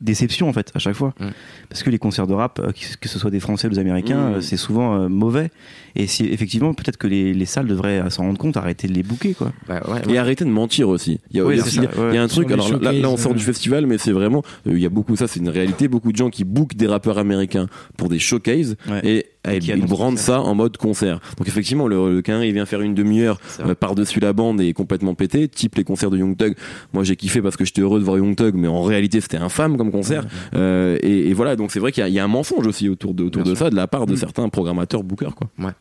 déceptions 0.00 0.48
en 0.48 0.52
fait 0.52 0.70
à 0.74 0.78
chaque 0.78 0.94
fois. 0.94 1.14
Mm. 1.20 1.28
Parce 1.72 1.82
que 1.82 1.90
les 1.90 1.98
concerts 1.98 2.26
de 2.26 2.34
rap 2.34 2.58
euh, 2.60 2.70
que 3.00 3.08
ce 3.08 3.18
soit 3.18 3.30
des 3.30 3.40
français 3.40 3.66
ou 3.66 3.70
des 3.70 3.78
américains, 3.78 4.30
Mm. 4.30 4.34
euh, 4.34 4.40
c'est 4.40 4.56
souvent 4.56 4.94
euh, 5.00 5.08
mauvais? 5.08 5.50
Et 5.94 6.06
si 6.06 6.24
effectivement 6.26 6.72
peut-être 6.72 6.96
que 6.96 7.06
les, 7.06 7.34
les 7.34 7.44
salles 7.46 7.66
devraient 7.66 8.02
s'en 8.10 8.22
rendre 8.24 8.38
compte, 8.38 8.56
arrêter 8.56 8.88
de 8.88 8.94
les 8.94 9.02
bouquer 9.02 9.34
quoi. 9.34 9.52
Bah, 9.68 9.82
ouais, 9.88 10.00
Et 10.14 10.18
arrêter 10.18 10.44
de 10.44 10.50
mentir 10.50 10.88
aussi. 10.88 11.18
Il 11.30 11.36
y 11.36 11.40
a, 11.40 11.44
Oui, 11.44 11.54
il 11.54 11.58
y 11.58 11.60
a- 11.60 11.64
c'est 11.64 11.76
il 11.76 11.82
y 11.82 11.86
a- 11.86 11.92
ça, 11.92 12.00
ouais. 12.00 12.08
il 12.12 12.14
y 12.14 12.18
a 12.18 12.22
un 12.22 12.28
truc, 12.28 12.50
alors 12.50 12.70
là, 12.80 12.92
là, 12.92 13.10
on 13.10 13.16
sort 13.18 13.34
du 13.34 13.42
festival, 13.42 13.86
mais 13.86 13.98
c'est 13.98 14.12
vraiment, 14.12 14.42
euh, 14.66 14.72
il 14.72 14.80
y 14.80 14.86
a 14.86 14.88
beaucoup, 14.88 15.16
ça 15.16 15.28
c'est 15.28 15.40
une 15.40 15.50
réalité, 15.50 15.88
beaucoup 15.88 16.10
de 16.12 16.16
gens 16.16 16.30
qui 16.30 16.44
bookent 16.44 16.76
des 16.76 16.86
rappeurs 16.86 17.18
américains 17.18 17.66
pour 17.96 18.08
des 18.08 18.18
showcases 18.18 18.76
Ouais. 18.90 19.00
et, 19.04 19.26
Et 19.50 19.56
et 19.56 19.58
qui 19.58 19.70
ils 19.70 19.84
brandent 19.84 20.18
ça. 20.18 20.40
en 20.40 20.54
mode 20.54 20.76
concert. 20.78 21.20
Donc 21.36 21.46
effectivement, 21.48 21.88
le, 21.88 22.20
le 22.20 22.44
il 22.44 22.52
vient 22.54 22.64
faire 22.66 22.80
une 22.80 22.94
demi-heure 22.94 23.38
euh, 23.66 23.74
par-dessus 23.74 24.20
la 24.20 24.32
bande 24.32 24.60
et 24.62 24.68
est 24.68 24.72
complètement 24.72 25.14
pété, 25.14 25.46
type 25.48 25.74
les 25.74 25.84
concerts 25.84 26.10
de 26.10 26.16
Young 26.18 26.36
Thug. 26.36 26.54
Moi 26.94 27.02
j'ai 27.04 27.16
kiffé 27.16 27.42
parce 27.42 27.56
que 27.56 27.64
j'étais 27.66 27.82
heureux 27.82 27.98
de 27.98 28.04
voir 28.04 28.16
Young 28.18 28.34
Thug, 28.36 28.54
mais 28.54 28.68
en 28.68 28.82
réalité 28.82 29.20
c'était 29.20 29.36
infâme 29.36 29.76
comme 29.76 29.90
concert. 29.90 30.24
Euh, 30.54 30.96
et, 31.02 31.28
et 31.28 31.34
voilà, 31.34 31.56
donc 31.62 31.70
c'est 31.72 31.80
vrai 31.80 31.92
qu'il 31.92 32.00
y, 32.02 32.04
a- 32.04 32.08
il 32.08 32.14
y 32.14 32.18
a 32.18 32.24
un 32.24 32.28
mensonge 32.28 32.66
aussi 32.66 32.88
autour 32.88 33.14
de, 33.14 33.22
autour 33.24 33.42
de 33.44 33.54
ça, 33.54 33.70
de 33.70 33.76
la 33.76 33.86
part 33.86 34.06
de 34.06 34.12
Mm. 34.14 34.16
certains 34.16 34.48
programmateurs 34.48 35.02
bookers. 35.04 35.34
Quoi. 35.34 35.48
Ouais. 35.58 35.72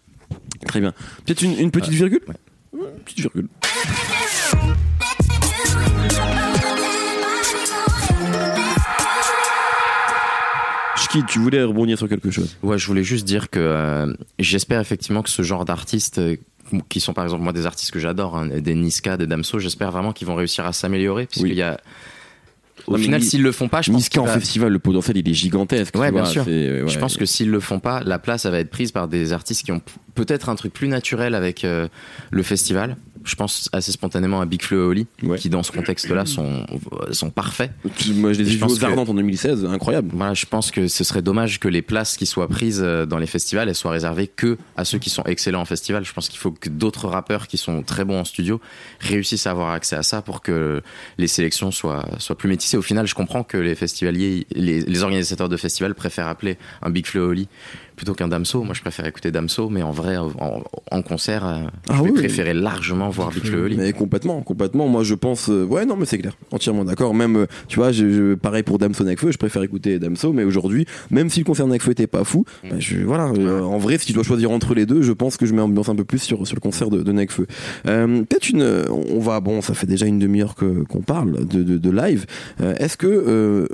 Très 0.67 0.79
bien. 0.79 0.93
Peut-être 1.25 1.41
une, 1.41 1.57
une 1.57 1.71
petite 1.71 1.93
virgule 1.93 2.21
ouais. 2.27 2.35
Une 2.73 3.03
petite 3.03 3.19
virgule. 3.19 3.47
Tu 11.27 11.39
voulais 11.39 11.61
rebondir 11.63 11.97
sur 11.97 12.07
quelque 12.07 12.31
chose? 12.31 12.55
Ouais, 12.63 12.77
je 12.77 12.87
voulais 12.87 13.03
juste 13.03 13.25
dire 13.25 13.49
que 13.49 13.59
euh, 13.59 14.13
j'espère 14.39 14.79
effectivement 14.79 15.21
que 15.21 15.29
ce 15.29 15.41
genre 15.41 15.65
d'artistes, 15.65 16.19
euh, 16.19 16.37
qui 16.87 17.01
sont 17.01 17.11
par 17.13 17.25
exemple 17.25 17.43
moi 17.43 17.51
des 17.51 17.65
artistes 17.65 17.91
que 17.91 17.99
j'adore, 17.99 18.37
hein, 18.37 18.47
des 18.47 18.75
Niska, 18.75 19.17
des 19.17 19.27
Damso, 19.27 19.59
j'espère 19.59 19.91
vraiment 19.91 20.13
qu'ils 20.13 20.27
vont 20.27 20.35
réussir 20.35 20.65
à 20.65 20.71
s'améliorer. 20.71 21.25
Parce 21.25 21.41
Oui. 21.41 21.49
qu'il 21.49 21.57
y 21.57 21.61
a. 21.63 21.77
Au 22.87 22.93
mais 22.97 23.03
final, 23.03 23.21
Ni- 23.21 23.25
s'ils 23.27 23.41
le 23.43 23.51
font 23.51 23.67
pas, 23.67 23.81
je 23.81 23.91
pense, 23.91 23.97
Niska 24.01 24.21
en 24.21 24.25
va- 24.25 24.33
festival, 24.33 24.71
le 24.71 24.79
potentiel 24.79 25.17
il 25.17 25.27
est 25.29 25.33
gigantesque. 25.33 25.95
Ouais, 25.97 26.07
tu 26.07 26.13
bien 26.13 26.23
vois, 26.23 26.31
sûr. 26.31 26.45
euh, 26.47 26.87
je 26.87 26.99
pense 26.99 27.17
que 27.17 27.25
s'ils 27.25 27.49
le 27.49 27.59
font 27.59 27.79
pas, 27.79 28.01
la 28.03 28.19
place 28.19 28.45
elle 28.45 28.51
va 28.51 28.59
être 28.59 28.69
prise 28.71 28.91
par 28.91 29.07
des 29.07 29.33
artistes 29.33 29.63
qui 29.65 29.71
ont 29.71 29.81
peut-être 30.15 30.49
un 30.49 30.55
truc 30.55 30.73
plus 30.73 30.87
naturel 30.87 31.35
avec 31.35 31.63
euh, 31.63 31.87
le 32.31 32.43
festival. 32.43 32.97
Je 33.23 33.35
pense 33.35 33.69
assez 33.71 33.91
spontanément 33.91 34.41
à 34.41 34.47
Big 34.47 34.63
Flo 34.63 34.77
et 34.77 34.81
Oli, 34.87 35.07
Ouais. 35.21 35.37
qui 35.37 35.49
dans 35.49 35.61
ce 35.61 35.71
contexte-là 35.71 36.25
sont, 36.25 36.65
sont 37.11 37.29
parfaits. 37.29 37.69
Moi 38.15 38.33
je 38.33 38.39
les 38.39 38.47
ai 38.49 38.53
vus 38.53 38.57
pense 38.57 38.73
aux 38.73 38.83
Ardentes 38.83 39.09
en 39.09 39.13
2016, 39.13 39.63
incroyable. 39.65 40.09
Voilà, 40.11 40.33
je 40.33 40.47
pense 40.47 40.71
que 40.71 40.87
ce 40.87 41.03
serait 41.03 41.21
dommage 41.21 41.59
que 41.59 41.67
les 41.67 41.83
places 41.83 42.17
qui 42.17 42.25
soient 42.25 42.47
prises 42.47 42.81
euh, 42.83 43.05
dans 43.05 43.19
les 43.19 43.27
festivals, 43.27 43.69
elles 43.69 43.75
soient 43.75 43.91
réservées 43.91 44.25
que 44.25 44.57
à 44.75 44.85
ceux 44.85 44.97
qui 44.97 45.11
sont 45.11 45.21
excellents 45.25 45.61
en 45.61 45.65
festival. 45.65 46.03
Je 46.03 46.11
pense 46.13 46.29
qu'il 46.29 46.39
faut 46.39 46.49
que 46.49 46.67
d'autres 46.69 47.07
rappeurs 47.09 47.45
qui 47.47 47.57
sont 47.59 47.83
très 47.83 48.05
bons 48.05 48.19
en 48.21 48.25
studio 48.25 48.59
réussissent 49.01 49.45
à 49.45 49.51
avoir 49.51 49.69
accès 49.69 49.95
à 49.95 50.01
ça 50.01 50.23
pour 50.23 50.41
que 50.41 50.81
les 51.19 51.27
sélections 51.27 51.69
soient, 51.69 52.03
soient 52.17 52.35
plus 52.37 52.49
métissées. 52.49 52.70
Au 52.77 52.81
final, 52.81 53.07
je 53.07 53.15
comprends 53.15 53.43
que 53.43 53.57
les 53.57 53.75
festivaliers, 53.75 54.45
organisateurs 55.01 55.49
de 55.49 55.57
festivals 55.57 55.95
préfèrent 55.95 56.27
appeler 56.27 56.57
un 56.81 56.89
Big 56.89 57.05
Flo 57.05 57.21
et 57.21 57.27
Oli 57.27 57.49
plutôt 58.01 58.15
qu'un 58.15 58.27
Damso. 58.29 58.63
Moi, 58.63 58.73
je 58.73 58.81
préfère 58.81 59.05
écouter 59.05 59.29
Damso, 59.29 59.69
mais 59.69 59.83
en 59.83 59.91
vrai, 59.91 60.17
en, 60.17 60.31
en 60.89 61.01
concert, 61.03 61.45
euh, 61.45 61.57
Ah 61.87 61.97
je 61.99 62.01
vais 62.41 62.51
oui. 62.51 62.59
largement 62.59 63.09
voir 63.11 63.31
et 63.45 63.55
Oli. 63.55 63.77
Mais 63.77 63.93
complètement, 63.93 64.41
complètement. 64.41 64.87
Moi, 64.87 65.03
je 65.03 65.13
pense. 65.13 65.49
euh, 65.49 65.65
ouais, 65.65 65.85
non, 65.85 65.95
mais 65.95 66.05
c'est 66.07 66.17
clair. 66.17 66.35
Entièrement 66.51 66.83
d'accord. 66.83 67.13
Même, 67.13 67.35
euh, 67.35 67.45
tu 67.67 67.75
vois, 67.75 67.91
je, 67.91 68.09
je- 68.11 68.33
pareil 68.33 68.63
pour 68.63 68.79
Damso 68.79 69.03
Nekfeu, 69.03 69.31
je 69.31 69.37
préfère 69.37 69.61
écouter 69.61 69.99
Damso, 69.99 70.33
mais 70.33 70.43
aujourd'hui, 70.43 70.87
même 71.11 71.29
si 71.29 71.41
le 71.41 71.45
concert 71.45 71.67
Nekfeu 71.67 71.91
était 71.91 72.07
pas 72.07 72.23
fou, 72.23 72.43
bah, 72.63 72.77
je, 72.79 72.97
voilà. 73.01 73.27
euh, 73.37 73.61
en 73.61 73.77
vrai, 73.77 73.99
si 73.99 74.07
tu 74.07 74.13
dois 74.13 74.23
choisir 74.23 74.49
entre 74.49 74.73
les 74.73 74.87
deux, 74.87 75.03
je 75.03 75.11
pense 75.11 75.37
que 75.37 75.45
je 75.45 75.53
mets 75.53 75.61
ambiance 75.61 75.89
un 75.89 75.95
peu 75.95 76.03
plus 76.03 76.23
sur, 76.23 76.47
sur 76.47 76.55
le 76.55 76.61
concert 76.61 76.89
de, 76.89 77.03
de 77.03 77.11
Nekfeu. 77.11 77.45
Euh, 77.85 78.23
Peut-être 78.23 78.49
une. 78.49 78.63
On 78.89 79.19
va. 79.19 79.39
Bon, 79.41 79.61
ça 79.61 79.75
fait 79.75 79.85
déjà 79.85 80.07
une 80.07 80.17
demi-heure 80.17 80.55
qu'on 80.55 81.01
parle 81.01 81.45
de, 81.45 81.61
de, 81.61 81.77
de 81.77 81.89
live. 81.91 82.25
Est-ce 82.59 82.97
que, 82.97 83.67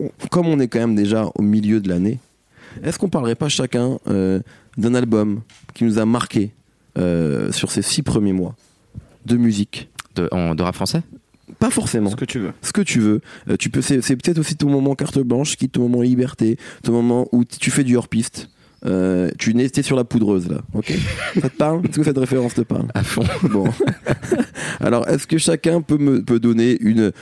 on- 0.00 0.10
comme 0.30 0.46
on 0.46 0.60
est 0.60 0.68
quand 0.68 0.78
même 0.78 0.94
déjà 0.94 1.28
au 1.34 1.42
milieu 1.42 1.80
de 1.80 1.90
l'année, 1.90 2.18
est-ce 2.82 2.98
qu'on 2.98 3.08
parlerait 3.08 3.34
pas 3.34 3.48
chacun 3.48 3.98
euh, 4.08 4.40
d'un 4.76 4.94
album 4.94 5.42
qui 5.74 5.84
nous 5.84 5.98
a 5.98 6.04
marqué 6.06 6.52
euh, 6.98 7.52
sur 7.52 7.70
ces 7.70 7.82
six 7.82 8.02
premiers 8.02 8.32
mois 8.32 8.54
de 9.24 9.36
musique? 9.36 9.88
De, 10.14 10.28
en- 10.32 10.54
de 10.54 10.62
rap 10.62 10.74
français? 10.74 11.02
Pas 11.58 11.70
forcément. 11.70 12.10
Ce 12.10 12.16
que 12.16 12.24
tu 12.24 12.38
veux. 12.40 12.52
Ce 12.62 12.72
que 12.72 12.80
tu 12.80 13.00
veux. 13.00 13.20
Euh, 13.48 13.56
tu 13.56 13.70
peux. 13.70 13.80
C'est 13.82 14.00
peut-être 14.16 14.38
aussi 14.38 14.56
ton 14.56 14.68
moment 14.68 14.94
carte 14.94 15.18
blanche, 15.18 15.56
qui 15.56 15.68
ton 15.68 15.82
moment 15.82 16.02
liberté, 16.02 16.58
ton 16.82 16.92
moment 16.92 17.28
où 17.32 17.44
tu 17.44 17.70
fais 17.70 17.84
du 17.84 17.96
hors 17.96 18.08
piste. 18.08 18.48
Euh, 18.86 19.30
tu 19.38 19.54
n'es 19.54 19.68
t'es 19.68 19.82
sur 19.82 19.96
la 19.96 20.04
poudreuse 20.04 20.48
là, 20.48 20.58
ok 20.74 20.92
Ça 21.40 21.48
te 21.48 21.56
parle? 21.56 21.80
Est-ce 21.86 21.96
que 21.98 22.04
cette 22.04 22.18
référence 22.18 22.54
te 22.54 22.60
parle? 22.62 22.86
À 22.94 23.02
fond. 23.02 23.24
Bon. 23.50 23.64
Alors, 24.80 25.08
est-ce 25.08 25.26
que 25.26 25.38
chacun 25.38 25.80
peut 25.80 25.96
me 25.98 26.22
peut 26.22 26.38
donner 26.38 26.76
une 26.80 27.12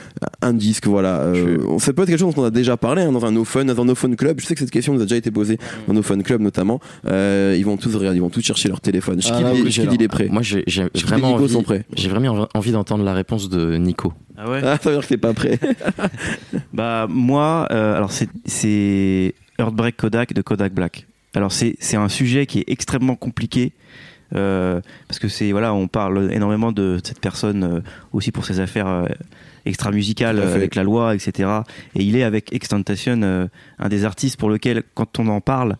un 0.41 0.53
disque 0.53 0.87
Voilà. 0.87 1.19
Euh, 1.21 1.57
on 1.67 1.79
Ça 1.79 1.93
peut 1.93 2.03
être 2.03 2.09
quelque 2.09 2.19
chose 2.19 2.35
dont 2.35 2.41
on 2.41 2.45
a 2.45 2.51
déjà 2.51 2.77
parlé 2.77 3.01
hein, 3.03 3.11
dans 3.11 3.25
un 3.25 3.31
No 3.31 3.43
Fun, 3.45 3.65
dans 3.65 3.81
un 3.81 3.85
No 3.85 3.95
Fun 3.95 4.13
Club. 4.15 4.39
Je 4.41 4.45
sais 4.45 4.53
que 4.53 4.59
cette 4.59 4.71
question 4.71 4.93
nous 4.93 4.99
a 5.01 5.03
déjà 5.03 5.15
été 5.15 5.31
posée 5.31 5.57
dans 5.87 5.93
No 5.93 6.01
Fun 6.01 6.19
Club 6.21 6.41
notamment. 6.41 6.79
Euh, 7.07 7.55
ils 7.57 7.65
vont 7.65 7.77
tous 7.77 7.95
regarder, 7.95 8.17
ils 8.17 8.21
vont 8.21 8.29
tous 8.29 8.41
chercher 8.43 8.69
leur 8.69 8.81
téléphone. 8.81 9.19
Ah, 9.25 9.29
là, 9.31 9.37
Schkid, 9.37 9.47
oui, 9.53 9.61
il- 9.65 9.71
j'ai 9.71 9.83
Schkid, 9.83 9.93
il 9.99 10.03
est 10.03 10.07
prêt. 10.07 10.27
Moi, 10.29 10.41
j'ai 10.41 10.63
vraiment 11.05 11.29
Nico 11.29 11.43
envie, 11.43 11.53
sont 11.53 11.63
prêts. 11.63 11.85
j'ai 11.95 12.09
vraiment 12.09 12.47
envie 12.53 12.71
d'entendre 12.71 13.03
la 13.03 13.13
réponse 13.13 13.49
de 13.49 13.77
Nico. 13.77 14.13
Ah 14.37 14.49
ouais? 14.49 14.59
Ah, 14.63 14.77
ça 14.81 14.89
veut 14.89 14.97
dire 14.97 15.03
que 15.03 15.09
t'es 15.13 15.17
pas 15.17 15.33
prêt. 15.33 15.57
Bah 16.73 17.07
moi, 17.09 17.67
euh, 17.71 17.95
alors 17.95 18.11
c'est 18.11 18.29
c'est 18.45 19.33
Earthbreak 19.59 19.95
Kodak 19.97 20.33
de 20.33 20.41
Kodak 20.41 20.73
Black. 20.73 21.07
Alors 21.35 21.51
c'est 21.51 21.75
c'est 21.79 21.97
un 21.97 22.09
sujet 22.09 22.45
qui 22.45 22.59
est 22.59 22.65
extrêmement 22.67 23.15
compliqué 23.15 23.73
euh, 24.33 24.81
parce 25.07 25.19
que 25.19 25.27
c'est 25.27 25.51
voilà, 25.51 25.73
on 25.73 25.87
parle 25.87 26.31
énormément 26.31 26.71
de 26.71 26.99
cette 27.03 27.19
personne 27.19 27.63
euh, 27.63 27.81
aussi 28.11 28.31
pour 28.31 28.45
ses 28.45 28.59
affaires 28.59 28.87
euh, 28.87 29.05
euh, 30.39 30.47
fait. 30.47 30.55
avec 30.55 30.75
la 30.75 30.83
loi, 30.83 31.15
etc. 31.15 31.49
Et 31.95 32.03
il 32.03 32.15
est 32.15 32.23
avec 32.23 32.53
Extentation 32.53 33.21
euh, 33.23 33.47
un 33.79 33.89
des 33.89 34.05
artistes 34.05 34.37
pour 34.37 34.49
lequel 34.49 34.83
quand 34.93 35.19
on 35.19 35.27
en 35.27 35.41
parle, 35.41 35.77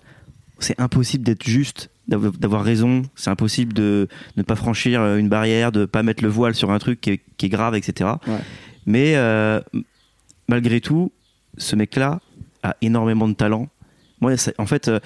c'est 0.59 0.79
impossible 0.79 1.23
d'être 1.23 1.47
juste 1.47 1.89
d'avoir 2.07 2.63
raison, 2.63 3.01
c'est 3.15 3.31
impossible 3.31 3.73
de 3.73 4.07
ne 4.37 4.43
pas 4.43 4.55
franchir 4.55 5.01
une 5.15 5.27
barrière, 5.27 5.71
de 5.71 5.85
pas 5.85 6.03
mettre 6.03 6.23
le 6.23 6.29
voile 6.29 6.53
sur 6.53 6.69
un 6.69 6.77
truc 6.77 7.01
qui 7.01 7.09
est, 7.09 7.21
qui 7.37 7.47
est 7.47 7.49
grave, 7.49 7.73
etc. 7.73 8.11
Ouais. 8.27 8.35
Mais 8.85 9.15
malgré 10.47 10.81
tout, 10.81 11.11
ce 11.57 11.75
mec-là 11.75 12.19
a 12.61 12.75
énormément 12.81 13.27
de 13.27 13.33
talent. 13.33 13.69
Moi, 14.25 14.37
ça- 14.37 14.51
en 14.57 14.65
fait, 14.65 14.87
euh, 14.87 14.99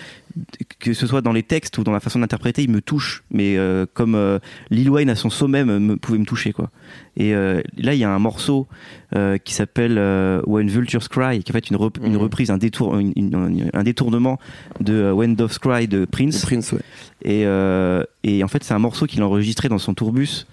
que 0.79 0.93
ce 0.93 1.05
soit 1.05 1.19
dans 1.21 1.34
les 1.34 1.43
textes 1.43 1.77
ou 1.77 1.84
dans 1.84 1.91
la 1.91 1.99
façon 1.99 2.19
d'interpréter, 2.19 2.63
il 2.63 2.69
me 2.71 2.79
touche. 2.79 3.23
Mais 3.32 3.58
euh, 3.58 3.86
comme 3.93 4.15
euh, 4.15 4.39
Lil 4.69 4.89
Wayne 4.89 5.10
à 5.10 5.15
son 5.15 5.29
sommet 5.29 5.65
me, 5.65 5.77
me- 5.77 5.97
pouvait 5.97 6.17
me 6.19 6.25
toucher, 6.25 6.53
quoi. 6.53 6.69
Et 7.17 7.34
là, 7.34 7.93
il 7.93 7.97
y 7.99 8.05
a 8.05 8.10
un 8.10 8.19
morceau 8.19 8.65
qui 9.43 9.53
s'appelle 9.53 9.97
When 10.47 10.69
Vultures 10.69 11.10
Cry, 11.10 11.43
qui 11.43 11.51
est 11.51 11.53
en 11.53 11.58
fait 11.60 11.69
une, 11.69 11.75
rep- 11.75 11.97
une 12.01 12.13
Mhm. 12.13 12.17
reprise, 12.17 12.49
un, 12.49 12.58
détour, 12.58 12.97
une- 12.97 13.12
une- 13.17 13.69
un 13.73 13.84
détournement 13.84 14.39
de 14.79 15.12
When 15.12 15.36
Doves 15.36 15.60
Cry 15.60 15.89
de 15.89 16.05
Prince. 16.05 16.45
Prince, 16.45 16.71
ouais. 16.71 16.79
Et, 17.25 17.41
et 18.23 18.43
en 18.43 18.47
fait, 18.47 18.63
c'est 18.63 18.73
un 18.73 18.79
morceau 18.79 19.05
qu'il 19.05 19.21
a 19.21 19.25
enregistré 19.27 19.67
dans 19.67 19.79
son 19.79 19.93
tourbus 19.93 20.45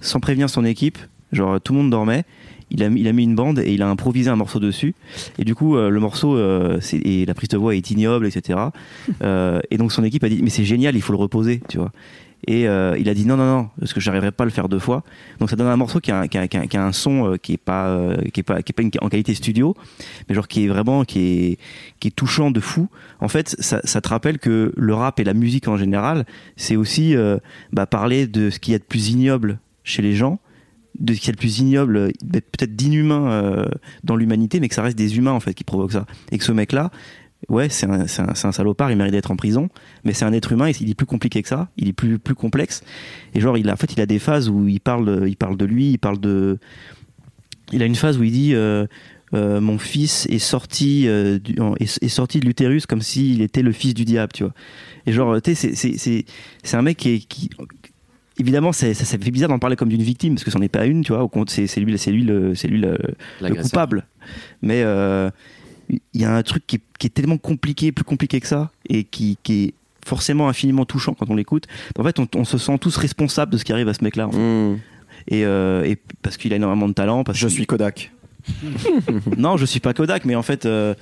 sans 0.00 0.18
prévenir 0.20 0.48
son 0.48 0.64
équipe. 0.64 0.96
Genre 1.32 1.60
tout 1.60 1.74
le 1.74 1.80
monde 1.80 1.90
dormait. 1.90 2.24
Il 2.70 2.82
a, 2.82 2.88
mis- 2.88 3.00
il 3.02 3.08
a 3.08 3.12
mis 3.12 3.24
une 3.24 3.34
bande 3.34 3.58
et 3.60 3.72
il 3.72 3.82
a 3.82 3.88
improvisé 3.88 4.30
un 4.30 4.36
morceau 4.36 4.58
dessus. 4.60 4.94
Et 5.38 5.44
du 5.44 5.54
coup, 5.54 5.76
euh, 5.76 5.90
le 5.90 6.00
morceau, 6.00 6.36
euh, 6.36 6.78
c'est- 6.80 6.96
et 6.98 7.24
la 7.26 7.34
prise 7.34 7.48
de 7.50 7.56
voix 7.58 7.74
est 7.74 7.90
ignoble, 7.90 8.26
etc. 8.26 8.58
Euh, 9.22 9.60
et 9.70 9.76
donc 9.78 9.92
son 9.92 10.02
équipe 10.04 10.24
a 10.24 10.28
dit, 10.28 10.40
mais 10.42 10.50
c'est 10.50 10.64
génial, 10.64 10.96
il 10.96 11.02
faut 11.02 11.12
le 11.12 11.18
reposer, 11.18 11.60
tu 11.68 11.78
vois. 11.78 11.92
Et 12.46 12.68
euh, 12.68 12.94
il 12.98 13.08
a 13.08 13.14
dit 13.14 13.24
non, 13.24 13.36
non, 13.38 13.46
non, 13.46 13.68
parce 13.80 13.94
que 13.94 14.00
j'arriverai 14.00 14.30
pas 14.30 14.44
à 14.44 14.46
le 14.46 14.50
faire 14.50 14.68
deux 14.68 14.78
fois. 14.78 15.02
Donc 15.40 15.48
ça 15.48 15.56
donne 15.56 15.66
un 15.68 15.76
morceau 15.76 15.98
qui 16.00 16.10
a, 16.10 16.20
un- 16.20 16.26
qui 16.28 16.36
a- 16.36 16.46
qui 16.46 16.58
a- 16.58 16.66
qui 16.66 16.76
a 16.76 16.84
un 16.84 16.92
son 16.92 17.32
euh, 17.32 17.36
qui 17.38 17.54
est 17.54 17.56
pas, 17.56 17.86
euh, 17.88 18.16
qui 18.34 18.40
est 18.40 18.42
pas, 18.42 18.60
qui 18.60 18.72
est 18.72 18.74
pas 18.74 18.82
une- 18.82 18.90
en 19.00 19.08
qualité 19.08 19.34
studio, 19.34 19.74
mais 20.28 20.34
genre 20.34 20.46
qui 20.46 20.64
est 20.64 20.68
vraiment, 20.68 21.04
qui 21.04 21.20
est, 21.20 21.58
qui 22.00 22.08
est 22.08 22.14
touchant 22.14 22.50
de 22.50 22.60
fou. 22.60 22.88
En 23.20 23.28
fait, 23.28 23.56
ça, 23.60 23.80
ça 23.84 24.00
te 24.02 24.08
rappelle 24.10 24.38
que 24.38 24.72
le 24.76 24.94
rap 24.94 25.20
et 25.20 25.24
la 25.24 25.32
musique 25.32 25.68
en 25.68 25.78
général, 25.78 26.26
c'est 26.56 26.76
aussi 26.76 27.16
euh, 27.16 27.38
bah, 27.72 27.86
parler 27.86 28.26
de 28.26 28.50
ce 28.50 28.58
qu'il 28.58 28.72
y 28.72 28.74
a 28.74 28.78
de 28.78 28.84
plus 28.84 29.08
ignoble 29.08 29.58
chez 29.82 30.02
les 30.02 30.12
gens, 30.14 30.38
de 30.98 31.12
ce 31.14 31.18
qu'il 31.20 31.28
y 31.28 31.30
a 31.30 31.32
de 31.32 31.38
plus 31.38 31.58
ignoble, 31.58 32.12
peut-être 32.30 32.76
d'inhumain 32.76 33.30
euh, 33.30 33.66
dans 34.04 34.16
l'humanité, 34.16 34.60
mais 34.60 34.68
que 34.68 34.74
ça 34.74 34.82
reste 34.82 34.96
des 34.98 35.16
humains 35.16 35.32
en 35.32 35.40
fait 35.40 35.54
qui 35.54 35.64
provoquent 35.64 35.92
ça. 35.92 36.06
Et 36.30 36.38
que 36.38 36.44
ce 36.44 36.52
mec-là, 36.52 36.90
ouais, 37.48 37.68
c'est 37.68 37.86
un, 37.86 38.02
un, 38.02 38.28
un 38.28 38.52
salopard, 38.52 38.90
il 38.90 38.96
mérite 38.96 39.12
d'être 39.12 39.30
en 39.30 39.36
prison, 39.36 39.68
mais 40.04 40.12
c'est 40.12 40.24
un 40.24 40.32
être 40.32 40.52
humain, 40.52 40.70
il 40.80 40.88
est 40.90 40.94
plus 40.94 41.06
compliqué 41.06 41.42
que 41.42 41.48
ça, 41.48 41.68
il 41.76 41.88
est 41.88 41.92
plus, 41.92 42.18
plus 42.18 42.34
complexe. 42.34 42.82
Et 43.34 43.40
genre, 43.40 43.58
il 43.58 43.68
a, 43.68 43.72
en 43.72 43.76
fait, 43.76 43.92
il 43.92 44.00
a 44.00 44.06
des 44.06 44.18
phases 44.20 44.48
où 44.48 44.68
il 44.68 44.80
parle, 44.80 45.24
il 45.26 45.36
parle 45.36 45.56
de 45.56 45.64
lui, 45.64 45.90
il 45.90 45.98
parle 45.98 46.20
de. 46.20 46.58
Il 47.72 47.82
a 47.82 47.86
une 47.86 47.96
phase 47.96 48.18
où 48.18 48.22
il 48.22 48.32
dit. 48.32 48.54
euh, 48.54 48.86
euh, 49.32 49.60
mon 49.60 49.78
fils 49.78 50.26
est 50.26 50.38
sorti, 50.38 51.06
est, 51.06 51.50
est 51.80 52.08
sorti 52.08 52.38
de 52.38 52.46
l'utérus 52.46 52.86
comme 52.86 53.00
s'il 53.02 53.42
était 53.42 53.62
le 53.62 53.72
fils 53.72 53.92
du 53.92 54.04
diable, 54.04 54.30
tu 54.32 54.44
vois. 54.44 54.52
Et 55.06 55.12
genre, 55.12 55.42
tu 55.42 55.56
sais, 55.56 55.74
c'est- 55.74 56.24
un 56.76 56.82
mec 56.82 56.98
qui, 56.98 57.08
est- 57.14 57.26
qui 57.26 57.50
évidemment, 58.38 58.72
c'est- 58.72 58.94
ça, 58.94 59.04
ça 59.04 59.18
fait 59.18 59.30
bizarre 59.30 59.48
d'en 59.48 59.58
parler 59.58 59.76
comme 59.76 59.88
d'une 59.88 60.02
victime 60.02 60.34
parce 60.34 60.44
que 60.44 60.50
c'en 60.50 60.60
est 60.62 60.68
pas 60.68 60.86
une, 60.86 61.04
tu 61.04 61.12
vois. 61.12 61.22
Au 61.22 61.28
compte, 61.28 61.50
c'est 61.50 61.66
c'est 61.66 61.80
lui, 61.80 61.96
c'est 61.98 62.10
lui, 62.12 62.24
le, 62.24 62.54
c'est 62.54 62.68
lui 62.68 62.80
le, 62.80 62.96
coupable. 63.62 64.06
Mais 64.62 64.82
euh, 64.82 65.30
il 65.88 66.20
y 66.20 66.24
a 66.24 66.34
un 66.34 66.42
truc 66.42 66.66
qui 66.66 66.76
est, 66.76 66.82
qui 66.98 67.06
est 67.06 67.10
tellement 67.10 67.38
compliqué, 67.38 67.92
plus 67.92 68.04
compliqué 68.04 68.40
que 68.40 68.46
ça, 68.46 68.70
et 68.88 69.04
qui, 69.04 69.38
qui 69.42 69.64
est 69.64 69.74
forcément 70.04 70.48
infiniment 70.48 70.84
touchant 70.84 71.14
quand 71.14 71.30
on 71.30 71.34
l'écoute. 71.34 71.66
En 71.98 72.04
fait, 72.04 72.18
on, 72.18 72.28
on 72.36 72.44
se 72.44 72.58
sent 72.58 72.78
tous 72.78 72.96
responsables 72.96 73.52
de 73.52 73.58
ce 73.58 73.64
qui 73.64 73.72
arrive 73.72 73.88
à 73.88 73.94
ce 73.94 74.04
mec-là. 74.04 74.28
en 74.28 74.32
fait. 74.32 74.38
Mmh. 74.38 74.78
Et, 75.28 75.44
euh, 75.44 75.84
et 75.84 75.96
parce 76.22 76.36
qu'il 76.36 76.52
a 76.52 76.56
énormément 76.56 76.88
de 76.88 76.92
talent. 76.92 77.24
Parce 77.24 77.38
Je 77.38 77.48
suis 77.48 77.66
Kodak. 77.66 78.12
non, 79.38 79.56
je 79.56 79.64
suis 79.64 79.80
pas 79.80 79.94
Kodak, 79.94 80.24
mais 80.26 80.34
en 80.34 80.42
fait, 80.42 80.66
euh, 80.66 80.94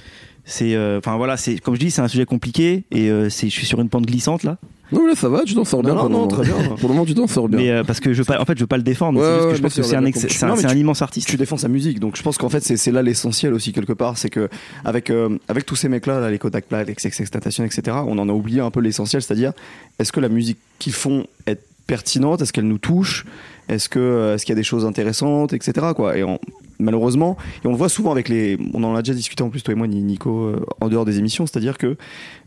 c'est, 0.44 0.74
euh, 0.74 0.98
enfin 0.98 1.16
voilà, 1.16 1.36
c'est 1.36 1.58
comme 1.58 1.74
je 1.74 1.80
dis, 1.80 1.90
c'est 1.90 2.02
un 2.02 2.08
sujet 2.08 2.24
compliqué 2.24 2.84
et 2.90 3.10
euh, 3.10 3.28
c'est, 3.30 3.48
je 3.48 3.52
suis 3.52 3.66
sur 3.66 3.80
une 3.80 3.88
pente 3.88 4.06
glissante 4.06 4.42
là. 4.44 4.58
Non, 4.92 5.06
là, 5.06 5.14
ça 5.14 5.28
va, 5.28 5.42
tu 5.44 5.54
t'en 5.54 5.64
sors 5.64 5.82
bien. 5.82 5.94
Non, 5.94 6.00
pour 6.00 6.08
le 6.08 6.12
non, 6.12 6.18
moment. 6.20 6.30
très 6.30 6.44
bien. 6.44 6.54
Pour 6.76 6.88
le 6.88 6.94
moment, 6.94 7.04
tu 7.06 7.14
t'en 7.14 7.26
sors 7.26 7.48
bien. 7.48 7.58
Mais 7.58 7.70
euh, 7.70 7.84
parce 7.84 8.00
que 8.00 8.12
je 8.12 8.18
veux 8.18 8.24
pas, 8.24 8.40
en 8.40 8.44
fait, 8.44 8.56
je 8.56 8.62
veux 8.62 8.66
pas 8.66 8.76
le 8.76 8.82
défendre. 8.82 9.18
Ouais, 9.20 9.24
c'est 9.26 9.32
juste 9.32 9.42
que 9.44 9.48
ouais, 9.50 9.56
je 9.56 9.62
pense 9.62 9.74
que 9.74 9.82
c'est 9.82 9.96
un, 9.96 10.04
ex- 10.04 10.42
Non, 10.42 10.56
tu- 10.56 10.78
immense 10.78 11.02
artiste. 11.02 11.28
tu 11.28 11.36
défends 11.36 11.56
sa 11.56 11.68
musique 11.68 11.98
donc 12.00 12.16
je 12.16 12.22
pense 12.22 12.38
qu'en 12.38 12.48
fait 12.48 12.60
c'est 12.60 12.90
là 12.90 13.02
l'essentiel 13.02 13.52
aussi 13.54 13.72
quelque 13.72 13.92
part 13.92 14.18
c'est 14.18 14.30
que 14.30 14.48
avec 14.84 15.10
euh, 15.10 15.38
avec 15.48 15.64
tous 15.66 15.76
ces 15.76 15.88
mecs 15.88 16.06
là, 16.06 16.30
les 16.30 16.38
Kodak 16.38 16.64
Black 16.68 16.86
les 16.88 16.92
Extentation 17.06 17.64
etc 17.64 17.96
on 18.06 18.18
en 18.18 18.28
a 18.28 18.32
oublié 18.32 18.60
un 18.60 18.70
peu 18.70 18.80
l'essentiel 18.80 19.22
c'est-à-dire 19.22 19.52
est-ce 19.98 20.12
que 20.12 20.20
la 20.20 20.28
musique 20.28 20.58
qu'ils 20.78 20.92
font 20.92 21.26
est 21.46 21.60
pertinente? 21.86 22.40
Est-ce 22.42 22.52
qu'elle 22.52 22.68
nous 22.68 22.78
touche? 22.78 23.24
Est-ce 23.68 23.88
que 23.88 23.98
euh, 23.98 24.34
est-ce 24.34 24.44
qu'il 24.44 24.52
y 24.52 24.56
a 24.58 24.60
des 24.60 24.62
choses 24.64 24.84
intéressantes 24.84 25.52
etc 25.52 25.88
quoi. 25.94 26.16
Et 26.16 26.24
on- 26.24 26.38
malheureusement 26.78 27.36
et 27.62 27.68
on 27.68 27.70
le 27.70 27.76
voit 27.76 27.88
souvent 27.88 28.10
avec 28.10 28.28
les 28.28 28.58
on 28.74 28.82
en 28.82 28.94
a 28.96 29.02
déjà 29.02 29.14
discuté 29.14 29.42
en 29.44 29.50
plus 29.50 29.62
toi 29.62 29.72
et 29.72 29.76
moi 29.76 29.86
Ni- 29.86 30.02
Nico 30.02 30.46
euh, 30.46 30.66
en 30.80 30.88
dehors 30.88 31.04
des 31.04 31.18
émissions 31.18 31.46
c'est-à-dire 31.46 31.78
que 31.78 31.96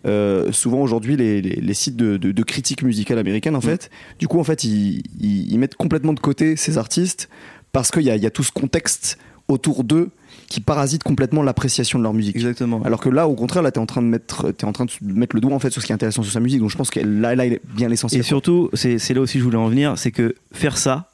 euh, 0.06 0.52
souvent 0.52 0.82
aujourd'hui 0.82 1.16
les, 1.16 1.42
les, 1.42 1.56
les 1.56 1.74
sites 1.74 1.96
de, 1.96 2.18
de, 2.18 2.32
de 2.34 2.44
critique 2.44 2.82
musicale 2.84 3.18
américaine 3.18 3.56
en 3.56 3.62
fait 3.62 3.90
du 4.20 4.28
coup 4.28 4.40
en 4.40 4.44
fait 4.44 4.64
ils, 4.66 5.04
ils, 5.20 5.52
ils 5.54 5.58
mettent 5.58 5.76
complètement 5.76 6.12
de 6.14 6.20
côté 6.20 6.58
ces 6.58 6.78
artistes 6.78 7.30
parce 7.72 7.92
qu'il 7.92 8.04
y 8.04 8.10
a 8.26 8.30
tout 8.30 8.44
ce 8.44 8.52
contexte 8.52 9.18
autour 9.48 9.84
d'eux 9.86 10.10
qui 10.48 10.62
parasite 10.62 11.04
complètement 11.04 11.44
l'appréciation 11.44 12.00
de 12.00 12.04
leur 12.04 12.14
musique. 12.14 12.36
Exactement. 12.36 12.82
Alors 12.84 13.00
que 13.00 13.10
là, 13.10 13.28
au 13.28 13.36
contraire, 13.36 13.64
là, 13.64 13.72
t'es 13.72 13.80
en 13.80 13.86
train 13.86 14.02
de 14.02 14.08
mettre, 14.08 14.52
t'es 14.52 14.66
en 14.66 14.74
train 14.74 14.86
de 14.86 14.92
mettre 15.02 15.36
le 15.36 15.42
doigt 15.42 15.54
en 15.54 15.60
fait 15.60 15.70
sur 15.72 15.82
ce 15.82 15.88
qui 15.88 15.92
est 15.92 15.96
intéressant 15.96 16.24
sur 16.24 16.32
sa 16.32 16.40
musique. 16.40 16.60
Donc 16.60 16.70
je 16.70 16.78
pense 16.78 16.90
que 16.90 17.00
là, 17.00 17.36
là, 17.36 17.46
il 17.46 17.54
est 17.54 17.62
bien 17.76 17.88
Et 17.88 17.92
l'essentiel. 17.92 18.24
surtout, 18.24 18.70
c'est 18.74 19.00
c'est 19.00 19.14
là 19.14 19.22
aussi 19.22 19.34
que 19.34 19.40
je 19.40 19.46
voulais 19.46 19.58
en 19.58 19.68
venir, 19.68 19.98
c'est 19.98 20.12
que 20.12 20.36
faire 20.52 20.78
ça, 20.78 21.10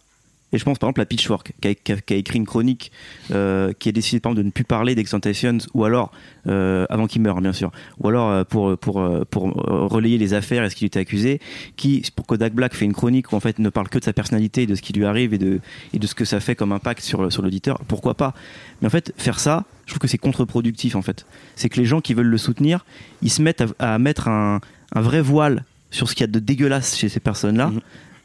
et 0.53 0.57
je 0.57 0.63
pense 0.63 0.77
par 0.77 0.89
exemple 0.89 1.01
à 1.01 1.05
Pitchfork, 1.05 1.53
qui 1.61 1.67
a, 2.13 2.15
écrit 2.15 2.37
une 2.37 2.45
chronique, 2.45 2.91
euh, 3.31 3.73
qui 3.77 3.89
a 3.89 3.91
décidé 3.91 4.19
par 4.19 4.31
exemple 4.31 4.43
de 4.43 4.47
ne 4.47 4.51
plus 4.51 4.63
parler 4.63 4.95
d'Extentations, 4.95 5.57
ou 5.73 5.85
alors, 5.85 6.11
euh, 6.47 6.85
avant 6.89 7.07
qu'il 7.07 7.21
meure 7.21 7.39
bien 7.41 7.53
sûr, 7.53 7.71
ou 7.99 8.09
alors 8.09 8.29
euh, 8.29 8.43
pour, 8.43 8.77
pour, 8.77 9.03
pour 9.29 9.43
relayer 9.53 10.17
les 10.17 10.33
affaires 10.33 10.63
et 10.63 10.69
ce 10.69 10.75
qu'il 10.75 10.87
était 10.87 10.99
accusé, 10.99 11.39
qui, 11.77 12.03
pour 12.15 12.25
Kodak 12.25 12.53
Black, 12.53 12.73
fait 12.73 12.85
une 12.85 12.93
chronique 12.93 13.31
où 13.31 13.35
en 13.35 13.39
fait 13.39 13.59
ne 13.59 13.69
parle 13.69 13.89
que 13.89 13.99
de 13.99 14.03
sa 14.03 14.13
personnalité, 14.13 14.65
de 14.65 14.75
ce 14.75 14.81
qui 14.81 14.93
lui 14.93 15.05
arrive 15.05 15.33
et 15.33 15.37
de, 15.37 15.59
et 15.93 15.99
de 15.99 16.07
ce 16.07 16.15
que 16.15 16.25
ça 16.25 16.39
fait 16.39 16.55
comme 16.55 16.71
impact 16.71 17.01
sur, 17.01 17.31
sur 17.31 17.41
l'auditeur, 17.41 17.79
pourquoi 17.87 18.15
pas? 18.15 18.33
Mais 18.81 18.87
en 18.87 18.91
fait, 18.91 19.13
faire 19.17 19.39
ça, 19.39 19.65
je 19.85 19.91
trouve 19.91 19.99
que 19.99 20.07
c'est 20.07 20.17
contre-productif 20.17 20.95
en 20.95 21.01
fait. 21.01 21.25
C'est 21.55 21.69
que 21.69 21.79
les 21.79 21.85
gens 21.85 22.01
qui 22.01 22.13
veulent 22.13 22.27
le 22.27 22.37
soutenir, 22.37 22.85
ils 23.21 23.31
se 23.31 23.41
mettent 23.41 23.63
à, 23.79 23.99
mettre 23.99 24.27
un, 24.27 24.59
un 24.93 25.01
vrai 25.01 25.21
voile 25.21 25.63
sur 25.91 26.09
ce 26.09 26.15
qu'il 26.15 26.21
y 26.21 26.29
a 26.29 26.31
de 26.31 26.39
dégueulasse 26.39 26.97
chez 26.97 27.09
ces 27.09 27.19
personnes-là, 27.19 27.67
Mhm. 27.67 27.81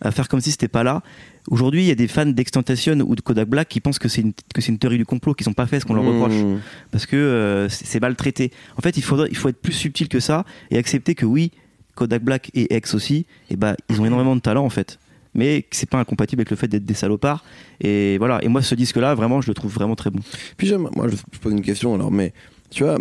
À 0.07 0.11
faire 0.11 0.29
comme 0.29 0.41
si 0.41 0.51
c'était 0.51 0.69
pas 0.69 0.83
là. 0.83 1.03
Aujourd'hui, 1.51 1.83
il 1.83 1.87
y 1.87 1.91
a 1.91 1.95
des 1.95 2.09
fans 2.09 2.27
d'Extentation 2.27 2.95
ou 3.01 3.15
de 3.15 3.21
Kodak 3.21 3.49
Black 3.49 3.69
qui 3.69 3.81
pensent 3.81 3.99
que 3.99 4.09
c'est 4.09 4.23
une, 4.23 4.33
que 4.55 4.61
c'est 4.61 4.73
une 4.73 4.79
théorie 4.79 4.99
du 4.99 5.05
complot, 5.07 5.35
qui 5.35 5.45
sont 5.45 5.53
pas 5.53 5.67
fait 5.67 5.81
ce 5.81 5.85
qu'on 5.85 5.95
leur 5.95 6.05
reproche 6.05 6.35
Mmh. 6.35 6.61
parce 6.91 7.07
que 7.07 7.17
euh, 7.17 7.69
c'est 7.69 8.01
mal 8.01 8.17
traité. 8.17 8.51
En 8.77 8.83
fait, 8.83 8.97
il 8.97 9.03
faudrait, 9.03 9.29
il 9.31 9.37
faut 9.37 9.49
être 9.49 9.61
plus 9.61 9.73
subtil 9.73 10.09
que 10.09 10.21
ça 10.21 10.45
et 10.71 10.79
accepter 10.79 11.15
que 11.15 11.27
oui, 11.27 11.53
Kodak 11.95 12.23
Black 12.23 12.51
et 12.55 12.75
X 12.77 12.95
aussi, 12.95 13.27
et 13.51 13.57
bah, 13.57 13.77
ils 13.89 14.01
ont 14.01 14.07
énormément 14.07 14.35
de 14.37 14.41
talent 14.41 14.65
en 14.65 14.71
fait. 14.71 14.99
Mais 15.35 15.63
que 15.63 15.77
c'est 15.77 15.89
pas 15.89 15.99
incompatible 15.99 16.41
avec 16.41 16.51
le 16.51 16.57
fait 16.57 16.69
d'être 16.69 16.85
des 16.85 16.95
salopards. 16.95 17.45
Et 17.81 18.17
voilà. 18.19 18.43
Et 18.43 18.49
moi, 18.49 18.63
ce 18.63 18.75
disque-là, 18.75 19.15
vraiment, 19.15 19.41
je 19.43 19.49
le 19.49 19.55
trouve 19.55 19.73
vraiment 19.73 19.95
très 19.95 20.11
bon. 20.11 20.21
Puis 20.57 20.67
j'aime, 20.67 20.89
moi 20.97 21.09
je, 21.09 21.17
je 21.33 21.39
pose 21.39 21.53
une 21.53 21.63
question 21.63 21.95
alors, 21.95 22.11
mais 22.11 22.33
tu 22.71 22.85
vois, 22.85 22.99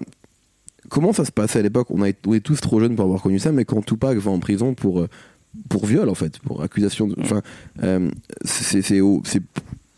comment 0.89 1.13
ça 1.13 1.25
se 1.25 1.31
passait 1.31 1.59
à 1.59 1.61
l'époque? 1.61 1.87
On, 1.91 2.01
on 2.01 2.33
est 2.33 2.39
tous 2.41 2.59
trop 2.61 2.79
jeunes 2.79 2.95
pour 2.95 3.05
avoir 3.05 3.21
connu 3.21 3.39
ça, 3.39 3.51
mais 3.51 3.65
quand 3.65 3.81
Tupac 3.85 4.17
va 4.17 4.31
en 4.31 4.39
prison 4.39 4.73
pour, 4.73 5.01
euh, 5.01 5.09
pour 5.69 5.85
viol 5.85 6.09
en 6.09 6.15
fait, 6.15 6.39
pour 6.39 6.61
accusation 6.61 7.07
de. 7.07 7.15
Enfin, 7.19 7.41
euh, 7.83 8.09
c'est 8.43 9.41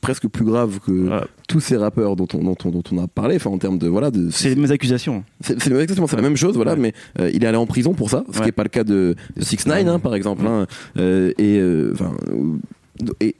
presque 0.01 0.27
plus 0.27 0.45
grave 0.45 0.79
que 0.85 1.09
tous 1.49 1.59
ces 1.59 1.75
rappeurs 1.75 2.15
dont 2.15 2.27
on, 2.33 2.43
dont 2.43 2.55
on, 2.65 2.69
dont 2.69 2.83
on 2.91 2.97
a 2.99 3.07
parlé, 3.07 3.35
enfin 3.35 3.49
en 3.49 3.57
termes 3.57 3.77
de. 3.77 3.87
Voilà, 3.87 4.09
de. 4.11 4.29
C'est 4.29 4.55
mes 4.55 4.71
accusations. 4.71 5.23
C'est 5.41 5.55
exactement 5.67 6.07
c'est 6.07 6.15
la 6.15 6.21
même 6.21 6.37
chose, 6.37 6.55
voilà, 6.55 6.73
Ouais. 6.73 6.79
mais 6.79 6.93
euh, 7.19 7.29
il 7.33 7.43
est 7.43 7.47
allé 7.47 7.57
en 7.57 7.65
prison 7.65 7.93
pour 7.93 8.09
ça, 8.09 8.23
ce 8.27 8.33
qui 8.33 8.39
Ouais. 8.39 8.45
n'est 8.47 8.51
pas 8.53 8.63
le 8.63 8.69
cas 8.69 8.83
de 8.83 9.15
6 9.39 9.65
9 9.67 9.87
hein, 9.87 9.99
par 9.99 10.15
exemple. 10.15 10.45
hein, 10.45 10.65
euh, 10.97 11.33
et 11.37 11.57
euh, 11.59 11.91
enfin, 11.93 12.13
et 13.19 13.35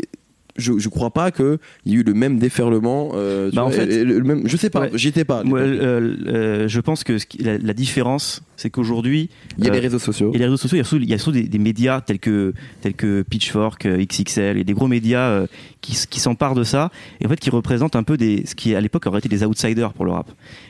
je, 0.58 0.78
je 0.78 0.89
crois 0.89 1.12
pas 1.12 1.32
qu'il 1.32 1.58
y 1.86 1.93
ait 1.93 1.98
eu 1.98 2.04
le 2.04 2.13
même 2.13 2.39
déferlement. 2.39 3.12
euh, 3.15 3.50
Bah, 3.54 3.63
en 3.63 3.70
vois, 3.70 3.78
fait- 3.78 3.91
et 3.91 4.04
le, 4.04 4.20
le 4.20 4.24
même, 4.24 4.48
je 4.48 4.58
sais 4.58 4.70
pas, 4.70 4.82
Ouais. 4.82 4.91
j'y 4.96 5.08
étais 5.10 5.26
pas. 5.26 5.43
euh, 5.46 6.15
euh, 6.28 6.67
je 6.67 6.80
pense 6.80 7.04
que 7.04 7.17
ce 7.17 7.26
qui- 7.26 7.39
la, 7.43 7.58
la 7.58 7.74
différence, 7.74 8.43
c'est 8.56 8.70
qu'aujourd'hui, 8.70 9.30
il 9.58 9.63
y 9.65 9.67
a 9.67 9.72
euh, 9.72 9.74
les 9.76 9.80
réseaux 9.80 10.00
sociaux. 10.00 10.32
Les 10.34 10.43
réseaux 10.43 10.58
sociaux, 10.58 10.76
il 10.76 10.80
y 10.80 10.82
a 10.82 10.84
surtout, 10.84 11.04
il 11.04 11.10
y 11.10 11.13
a 11.13 11.17
surtout 11.17 11.32
des, 11.39 11.43
des 11.48 11.60
médias 11.60 12.02
tels 12.02 12.20
que, 12.20 12.54
tels 12.82 12.93
que 12.96 13.22
Pitchfork, 13.22 13.86
euh, 13.86 14.04
XXL 14.04 14.58
et 14.58 14.63
des 14.63 14.74
gros 14.74 14.88
médias 14.88 15.30
euh, 15.30 15.48
qui, 15.82 16.20
s'emparent 16.20 16.56
de 16.56 16.63
ça 16.65 16.91
et 17.22 17.26
en 17.26 17.30
fait 17.30 17.39
qui 17.39 17.50
représentent 17.50 17.96
un 17.96 18.04
peu 18.04 18.17
des, 18.17 18.46
ce 18.46 18.56
qui 18.56 18.76
à 18.76 18.82
l'époque 18.82 19.06
aurait 19.06 19.20
été 19.20 19.30
des 19.30 19.46
outsiders 19.46 19.93
pour 19.93 20.04
le 20.06 20.12
rap. 20.12 20.30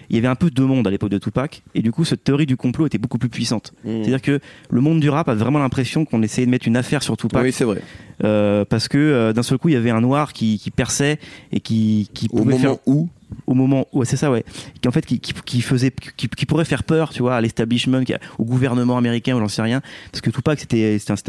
Il 0.10 0.16
y 0.16 0.20
avait 0.20 0.28
un 0.28 0.36
peu 0.36 0.52
deux 0.52 0.66
mondes 0.66 0.86
à 0.86 0.92
l'époque 0.92 1.10
de 1.10 1.18
Tupac 1.18 1.64
et 1.74 1.82
du 1.82 1.92
coup 1.92 2.06
cette 2.06 2.24
théorie 2.24 2.46
du 2.46 2.56
complot 2.56 2.86
était 2.86 3.00
beaucoup 3.00 3.18
plus 3.18 3.30
puissante. 3.30 3.74
Mmh. 3.84 3.90
C'est-à-dire 4.04 4.22
que 4.22 4.40
le 4.70 4.82
monde 4.82 5.00
du 5.00 5.10
rap 5.10 5.28
a 5.30 5.34
vraiment 5.34 5.58
l'impression 5.60 6.06
qu'on 6.06 6.22
essayait 6.22 6.46
de 6.46 6.52
mettre 6.52 6.68
une 6.68 6.78
affaire 6.78 7.02
sur 7.02 7.18
Tupac 7.18 7.42
Oui, 7.44 7.52
c'est 7.52 7.64
vrai. 7.64 7.82
euh, 8.24 8.64
parce 8.66 8.88
que 8.88 8.98
euh, 8.98 9.34
d'un 9.34 9.42
seul 9.44 9.58
coup 9.58 9.70
il 9.70 9.74
y 9.78 9.82
avait 9.82 9.92
un 9.92 10.02
noir 10.02 10.34
qui, 10.34 10.60
qui 10.60 10.72
perçait 10.72 11.20
et 11.52 11.60
qui, 11.60 12.10
qui 12.14 12.28
Au 12.32 12.38
pouvait 12.38 12.54
moment 12.54 12.58
faire 12.62 12.78
où 12.86 13.10
au 13.46 13.54
moment 13.54 13.88
où 13.92 14.06
c'est 14.06 14.16
ça 14.16 14.32
ouais 14.32 14.46
qui 14.82 14.88
en 14.88 14.92
fait 14.92 15.06
qui, 15.06 15.20
qui, 15.20 15.34
qui 15.34 15.62
faisait 15.62 15.92
qui, 15.92 16.30
qui 16.30 16.46
pourrait 16.46 16.64
faire 16.64 16.84
peur 16.84 17.10
tu 17.10 17.22
vois 17.22 17.36
à 17.36 17.42
l'establishment 17.42 18.02
au 18.38 18.46
gouvernement 18.46 18.98
américain 18.98 19.36
ou 19.36 19.40
j'en 19.40 19.50
sais 19.50 19.62
rien 19.62 19.82
parce 20.12 20.22
que 20.22 20.30
Tupac 20.30 20.60
c'était 20.60 20.98
c'était 20.98 21.22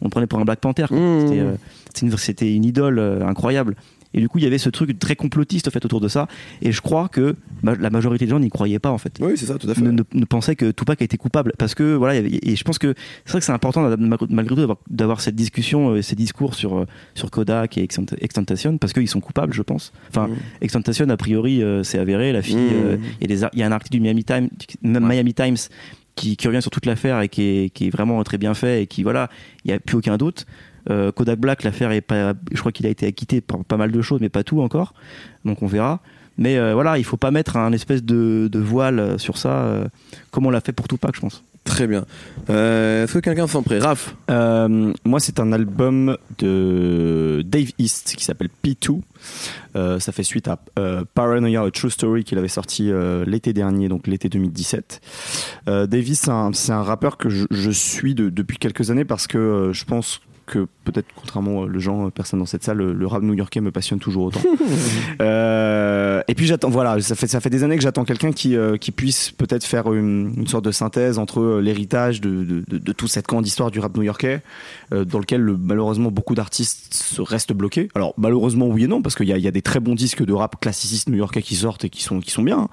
on 0.00 0.04
le 0.04 0.10
prenait 0.10 0.26
pour 0.26 0.38
un 0.38 0.44
Black 0.44 0.60
Panther. 0.60 0.86
Mmh. 0.90 1.20
c'était 1.20 1.40
euh, 1.40 1.54
une, 2.02 2.16
c'était 2.16 2.54
une 2.54 2.64
idole 2.64 2.98
euh, 2.98 3.26
incroyable 3.26 3.74
et 4.14 4.20
du 4.20 4.28
coup 4.28 4.38
il 4.38 4.44
y 4.44 4.46
avait 4.46 4.58
ce 4.58 4.68
truc 4.70 4.98
très 4.98 5.16
complotiste 5.16 5.68
en 5.68 5.70
fait 5.70 5.84
autour 5.84 6.00
de 6.00 6.08
ça. 6.08 6.26
Et 6.62 6.72
je 6.72 6.80
crois 6.80 7.08
que 7.08 7.36
la 7.62 7.90
majorité 7.90 8.24
des 8.24 8.30
gens 8.30 8.40
n'y 8.40 8.48
croyaient 8.50 8.78
pas 8.78 8.90
en 8.90 8.98
fait. 8.98 9.18
Oui, 9.20 9.32
c'est 9.36 9.46
ça, 9.46 9.58
tout 9.58 9.68
à 9.70 9.74
fait. 9.74 9.80
ne, 9.82 9.90
ne- 9.92 10.02
ne 10.12 10.24
pensaient 10.24 10.56
que 10.56 10.70
Tupac 10.70 11.00
a 11.00 11.04
été 11.04 11.16
coupable. 11.16 11.52
Parce 11.58 11.74
que 11.74 11.94
voilà 11.94 12.16
et 12.16 12.56
je 12.56 12.64
pense 12.64 12.78
que 12.78 12.94
c'est 13.24 13.32
vrai 13.32 13.40
que 13.40 13.44
c'est 13.46 13.52
important 13.52 13.88
malgré 14.28 14.56
tout 14.56 14.74
d'avoir- 14.90 15.20
cette 15.20 15.34
discussion 15.36 15.90
euh, 15.90 16.02
ces 16.02 16.16
discours 16.16 16.54
sur 16.54 16.78
euh, 16.78 16.86
sur 17.14 17.30
Kodak 17.30 17.78
et 17.78 17.82
Extent- 17.82 18.16
Extentation 18.20 18.78
parce 18.78 18.92
qu'ils 18.92 19.08
sont 19.08 19.20
coupables 19.20 19.52
je 19.52 19.62
pense. 19.62 19.92
Enfin 20.08 20.28
Mmh. 20.28 20.34
Extentation 20.62 21.08
a 21.08 21.16
priori 21.16 21.62
euh, 21.62 21.82
c'est 21.82 21.98
avéré. 21.98 22.32
La 22.32 22.42
fille 22.42 22.56
Mmh. 22.56 22.84
euh, 22.84 22.96
il 23.20 23.58
y 23.58 23.62
a 23.62 23.66
un 23.66 23.72
article 23.72 23.96
du 23.96 24.00
Miami 24.00 24.24
Times 24.24 24.48
Miami 24.82 25.34
Times 25.34 25.56
qui, 26.16 26.36
qui 26.36 26.46
revient 26.48 26.60
sur 26.60 26.70
toute 26.70 26.86
l'affaire 26.86 27.20
et 27.20 27.28
qui 27.28 27.42
est, 27.42 27.70
qui 27.70 27.86
est 27.86 27.90
vraiment 27.90 28.22
très 28.24 28.36
bien 28.38 28.52
fait 28.54 28.82
et 28.82 28.86
qui 28.86 29.02
voilà 29.02 29.30
il 29.64 29.68
n'y 29.68 29.74
a 29.74 29.78
plus 29.78 29.96
aucun 29.96 30.16
doute 30.16 30.44
Euh, 30.88 31.12
Kodak 31.12 31.38
Black 31.38 31.62
l'affaire 31.64 31.92
est 31.92 32.00
pas 32.00 32.32
je 32.52 32.58
crois 32.60 32.72
qu'il 32.72 32.86
a 32.86 32.88
été 32.90 33.06
acquitté 33.06 33.40
pour 33.42 33.64
pas 33.64 33.76
mal 33.76 33.90
de 33.92 34.00
choses 34.00 34.20
mais 34.20 34.30
pas 34.30 34.44
tout 34.44 34.62
encore 34.62 34.94
donc 35.44 35.62
on 35.62 35.66
verra 35.66 36.00
mais 36.38 36.56
euh, 36.56 36.72
voilà 36.72 36.96
il 36.96 37.04
faut 37.04 37.18
pas 37.18 37.30
mettre 37.30 37.58
un 37.58 37.72
espèce 37.72 38.02
de, 38.02 38.48
de 38.50 38.58
voile 38.58 39.18
sur 39.18 39.36
ça 39.36 39.62
euh, 39.64 39.84
comme 40.30 40.46
on 40.46 40.50
l'a 40.50 40.60
fait 40.62 40.72
pour 40.72 40.88
Tupac 40.88 41.14
je 41.14 41.20
pense 41.20 41.44
Très 41.62 41.86
bien. 41.86 42.06
Euh, 42.48 43.04
Est-ce 43.04 43.12
que 43.12 43.18
quelqu'un 43.18 43.46
s'en 43.46 43.62
prêt 43.62 43.78
Raph? 43.78 44.16
Euh, 44.30 44.92
moi, 45.04 45.20
c'est 45.20 45.38
un 45.40 45.52
album 45.52 46.16
de 46.38 47.42
Dave 47.44 47.68
East 47.78 48.14
qui 48.16 48.24
s'appelle 48.24 48.48
P2. 48.64 49.00
Euh, 49.76 50.00
ça 50.00 50.10
fait 50.10 50.22
suite 50.22 50.48
à 50.48 50.58
euh, 50.78 51.04
Paranoia, 51.14 51.62
A 51.62 51.70
True 51.70 51.90
Story 51.90 52.24
qu'il 52.24 52.38
avait 52.38 52.48
sorti 52.48 52.90
euh, 52.90 53.24
l'été 53.26 53.52
dernier, 53.52 53.88
donc 53.88 54.06
l'été 54.06 54.30
2017. 54.30 55.00
Euh, 55.68 55.86
Dave 55.86 56.08
East, 56.08 56.30
c'est 56.54 56.72
un, 56.72 56.82
rappeur 56.82 57.18
que 57.18 57.28
je, 57.28 57.44
je 57.50 57.70
suis 57.70 58.14
de- 58.14 58.30
depuis 58.30 58.56
quelques 58.56 58.90
années 58.90 59.04
parce 59.04 59.26
que 59.26 59.38
euh, 59.38 59.72
je 59.74 59.84
pense 59.84 60.22
que 60.50 60.66
peut-être 60.92 61.08
contrairement 61.14 61.58
aux 61.60 61.78
gens, 61.78 62.06
euh, 62.06 62.10
personne 62.10 62.40
dans 62.40 62.46
cette 62.46 62.64
salle, 62.64 62.78
le, 62.78 62.92
le 62.92 63.06
rap 63.06 63.22
new-yorkais 63.22 63.60
me 63.60 63.70
passionne 63.70 63.98
toujours 63.98 64.24
autant. 64.24 64.40
Euh, 65.20 66.22
et 66.28 66.34
puis 66.34 66.46
j'attends, 66.46 66.70
voilà, 66.70 67.00
ça 67.00 67.14
fait 67.14 67.26
ça 67.26 67.40
fait 67.40 67.50
des 67.50 67.62
années 67.64 67.76
que 67.76 67.82
j'attends 67.82 68.04
quelqu'un 68.04 68.32
qui 68.32 68.56
euh, 68.56 68.76
qui 68.76 68.90
puisse 68.92 69.30
peut-être 69.32 69.64
faire 69.64 69.92
une, 69.92 70.32
une 70.36 70.46
sorte 70.46 70.64
de 70.64 70.70
synthèse 70.70 71.18
entre 71.18 71.40
euh, 71.40 71.60
l'héritage 71.60 72.20
de, 72.20 72.44
de, 72.44 72.64
de, 72.66 72.78
de 72.78 72.92
toute 72.92 73.10
cette 73.10 73.26
grande 73.26 73.46
histoire 73.46 73.70
du 73.70 73.80
rap 73.80 73.96
new-yorkais, 73.96 74.40
euh, 74.92 75.04
dans 75.04 75.18
lequel 75.18 75.40
le- 75.42 75.56
malheureusement 75.56 76.10
beaucoup 76.10 76.34
d'artistes 76.34 76.94
se 76.94 77.20
restent 77.20 77.52
bloqués. 77.52 77.88
Alors 77.94 78.14
malheureusement 78.16 78.66
oui 78.68 78.84
et 78.84 78.86
non, 78.86 79.02
parce 79.02 79.14
qu'il 79.14 79.26
y 79.28 79.32
a, 79.32 79.36
il 79.36 79.44
y 79.44 79.48
a 79.48 79.50
des 79.52 79.62
très 79.62 79.80
bons 79.80 79.94
disques 79.94 80.24
de 80.24 80.32
rap 80.32 80.58
classicistes 80.60 81.08
new-yorkais 81.08 81.42
qui 81.42 81.54
sortent 81.56 81.84
et 81.84 81.90
qui 81.90 82.02
sont 82.02 82.20
qui 82.20 82.30
sont 82.30 82.42
bien, 82.42 82.58
hein. 82.60 82.68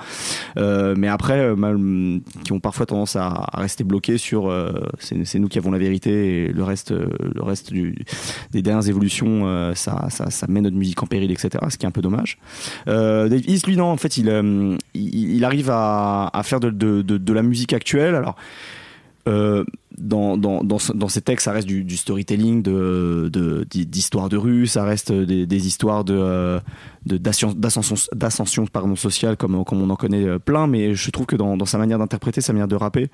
Euh, 0.58 0.95
mais 0.97 1.08
après 1.08 1.39
euh, 1.39 1.56
mal- 1.56 2.21
qui 2.43 2.51
ont 2.53 2.60
parfois 2.60 2.86
tendance 2.86 3.15
à, 3.15 3.27
à 3.51 3.60
rester 3.60 3.84
bloqués 3.84 4.17
sur 4.17 4.49
euh, 4.49 4.71
c'est 4.99 5.25
c'est 5.25 5.39
nous 5.39 5.47
qui 5.49 5.58
avons 5.58 5.71
la 5.71 5.77
vérité 5.80 6.45
et 6.45 6.47
le 6.53 6.63
reste 6.63 6.91
euh, 6.91 7.08
le 7.36 7.43
reste 7.43 7.73
du, 7.73 7.95
des 8.52 8.62
dernières 8.62 8.88
évolutions 8.88 9.48
euh, 9.48 9.74
ça, 9.74 10.08
ça 10.10 10.46
met 10.48 10.62
notre 10.62 10.76
musique 10.76 11.02
en 11.04 11.08
péril 11.08 11.32
etc. 11.32 11.63
Ce 11.70 11.78
qui 11.78 11.86
est 11.86 11.88
un 11.88 11.91
peu 11.91 12.02
dommage. 12.02 12.38
Euh, 12.88 13.28
Dave 13.30 13.41
lui, 13.65 13.78
non, 13.78 13.86
en 13.86 13.98
fait, 13.98 14.17
il, 14.17 14.30
euh, 14.30 14.78
arrive 15.43 15.70
à, 15.72 16.41
faire 16.43 16.60
de, 16.60 17.34
la 17.34 17.41
musique 17.43 17.74
actuelle. 17.74 18.15
Alors, 18.15 18.36
dans, 19.26 20.38
dans, 20.38 21.08
textes, 21.24 21.46
ça 21.46 21.52
reste 21.52 21.67
du, 21.67 21.98
storytelling, 21.98 22.63
d'histoires 23.65 24.30
de 24.30 24.38
rue, 24.38 24.67
ça 24.67 24.84
reste 24.84 25.12
des, 25.12 25.67
histoires 25.67 26.06
d'ascension, 27.06 28.65
sociale, 28.96 29.38
comme, 29.38 29.65
comme 29.65 29.82
on 29.82 29.89
en 29.89 29.96
connaît 29.96 30.39
plein, 30.39 30.67
mais 30.67 30.96
je 30.96 31.12
trouve 31.12 31.26
que 31.26 31.36
dans 31.36 31.65
sa 31.65 31.78
manière 31.78 32.00
d'interpréter, 32.00 32.41
sa 32.41 32.54
manière 32.54 32.70
de 32.70 32.76
rapper, 32.76 33.10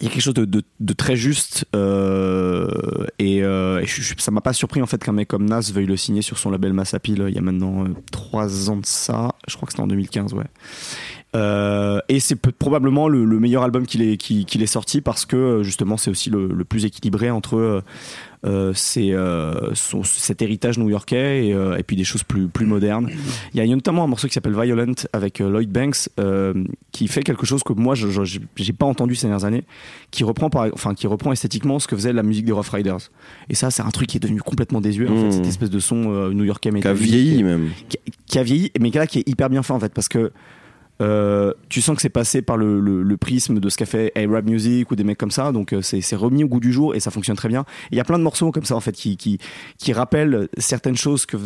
il 0.00 0.04
y 0.04 0.06
a 0.06 0.10
quelque 0.10 0.22
chose 0.22 0.34
de, 0.34 0.92
très 0.94 1.14
juste 1.14 1.66
euh, 1.76 2.68
et, 3.18 3.42
euh, 3.42 3.82
et 3.82 3.86
ça 4.18 4.30
m'a 4.30 4.40
pas 4.40 4.52
surpris 4.52 4.80
en 4.80 4.86
fait 4.86 5.02
qu'un 5.02 5.12
mec 5.12 5.28
comme 5.28 5.44
Nas 5.44 5.70
veuille 5.72 5.86
le 5.86 5.96
signer 5.96 6.22
sur 6.22 6.38
son 6.38 6.50
label 6.50 6.72
Massapil 6.72 7.24
il 7.28 7.34
y 7.34 7.38
a 7.38 7.42
maintenant 7.42 7.84
euh, 7.84 7.88
trois 8.10 8.70
ans 8.70 8.76
de 8.76 8.86
ça. 8.86 9.34
Je 9.46 9.56
crois 9.56 9.66
que 9.66 9.72
c'était 9.72 9.82
en 9.82 9.86
2015 9.86 10.34
ouais. 10.34 10.44
Euh, 11.36 12.00
et 12.08 12.18
c'est 12.18 12.34
probablement 12.34 13.08
le, 13.08 13.24
le 13.24 13.38
meilleur 13.38 13.62
album 13.62 13.86
qu'il 13.86 14.02
ait 14.02 14.66
sorti 14.66 15.00
parce 15.00 15.26
que 15.26 15.36
euh, 15.36 15.62
justement 15.62 15.96
c'est 15.96 16.10
aussi 16.10 16.30
le 16.30 16.64
plus 16.64 16.84
équilibré 16.84 17.30
entre 17.30 17.84
euh, 18.46 18.72
ses, 18.74 19.12
euh, 19.12 19.74
cet 19.74 20.40
héritage 20.42 20.78
new-yorkais 20.78 21.46
et, 21.48 21.54
euh, 21.54 21.76
et 21.76 21.82
puis 21.82 21.94
des 21.96 22.04
choses 22.04 22.22
plus, 22.22 22.48
plus 22.48 22.64
modernes. 22.66 23.10
Il 23.52 23.58
y 23.58 23.60
a 23.60 23.66
notamment 23.66 24.04
un 24.04 24.06
morceau 24.06 24.28
qui 24.28 24.32
s'appelle 24.34 24.54
Violent 24.58 24.92
avec 25.12 25.40
Lloyd 25.40 25.70
Banks 25.70 26.08
euh, 26.18 26.54
qui 26.92 27.06
fait 27.08 27.22
quelque 27.22 27.44
chose 27.44 27.62
que 27.62 27.72
moi 27.74 27.94
je- 27.94 28.08
j'ai 28.56 28.72
pas 28.72 28.86
entendu 28.86 29.14
ces 29.14 29.26
dernières 29.26 29.44
années, 29.44 29.64
qui 30.10 30.24
reprend, 30.24 30.48
par, 30.50 30.68
enfin, 30.72 30.94
qui 30.94 31.06
reprend 31.06 31.32
esthétiquement 31.32 31.78
ce 31.78 31.86
que 31.86 31.96
faisait 31.96 32.12
la 32.14 32.22
musique 32.22 32.46
des 32.46 32.52
Rough 32.52 32.70
Riders. 32.72 33.10
Et 33.50 33.54
ça 33.54 33.70
c'est 33.70 33.82
un 33.82 33.90
truc 33.90 34.08
qui 34.08 34.16
est 34.16 34.20
devenu 34.20 34.40
complètement 34.40 34.80
désuet 34.80 35.08
en 35.08 35.14
Mmh. 35.14 35.20
fait, 35.30 35.32
cette 35.32 35.46
espèce 35.46 35.70
de 35.70 35.78
son 35.80 36.10
euh, 36.12 36.32
new-yorkais 36.32 36.70
Qui 36.80 36.88
a 36.88 36.92
vieilli 36.94 37.42
même. 37.42 37.68
qui, 37.88 37.98
qui 38.26 38.38
a 38.38 38.42
vieilli, 38.42 38.70
mais 38.80 38.90
là 38.90 39.06
qui 39.06 39.18
est 39.18 39.28
hyper 39.28 39.50
bien 39.50 39.62
fait 39.62 39.72
en 39.72 39.80
fait, 39.80 39.92
parce 39.92 40.08
que 40.08 40.32
euh, 41.00 41.52
tu 41.68 41.80
sens 41.80 41.96
que 41.96 42.02
c'est 42.02 42.08
passé 42.10 42.42
par 42.42 42.56
le, 42.56 42.80
le- 42.80 43.02
le 43.02 43.16
prisme 43.16 43.58
de 43.58 43.68
ce 43.68 43.76
qu'a 43.76 43.86
fait 43.86 44.12
A-Rap 44.16 44.44
Music 44.44 44.90
ou 44.90 44.96
des 44.96 45.04
mecs 45.04 45.18
comme 45.18 45.30
ça, 45.30 45.52
donc 45.52 45.72
euh, 45.72 45.80
c'est 45.82 46.14
remis 46.16 46.44
au 46.44 46.48
goût 46.48 46.60
du 46.60 46.72
jour 46.72 46.94
et 46.94 47.00
ça 47.00 47.10
fonctionne 47.10 47.36
très 47.36 47.48
bien. 47.48 47.64
Il 47.90 47.96
y 47.96 48.00
a 48.00 48.04
plein 48.04 48.18
de 48.18 48.22
morceaux 48.24 48.50
comme 48.52 48.64
ça 48.64 48.76
en 48.76 48.80
fait 48.80 48.92
qui, 48.92 49.16
qui, 49.16 49.38
qui 49.78 49.92
rappellent 49.92 50.48
certaines 50.58 50.96
choses 50.96 51.26
que 51.26 51.36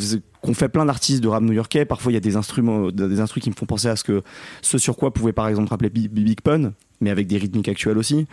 qu'ont 0.43 0.55
fait 0.55 0.69
plein 0.69 0.85
d'artistes 0.85 1.23
de 1.23 1.29
rap 1.29 1.43
new-yorkais. 1.43 1.85
Parfois 1.85 2.13
il 2.13 2.15
y 2.15 2.19
a 2.19 2.21
des 2.21 2.37
instruments, 2.37 2.91
des 2.91 3.21
instruments 3.21 3.43
qui 3.45 3.51
me 3.51 3.55
font 3.55 3.67
penser 3.67 3.89
à 3.89 3.97
ce 3.97 4.05
que 4.05 4.23
ce 4.63 4.79
sur 4.79 4.97
quoi 4.97 5.13
pouvait 5.13 5.33
par 5.33 5.49
exemple 5.49 5.69
rappeler 5.71 5.91
Big, 5.91 6.41
Pun, 6.43 6.73
mais 7.01 7.11
avec 7.11 7.27
des 7.27 7.39
rythmiques 7.39 7.69
actuelles 7.69 7.99
aussi. 7.99 8.27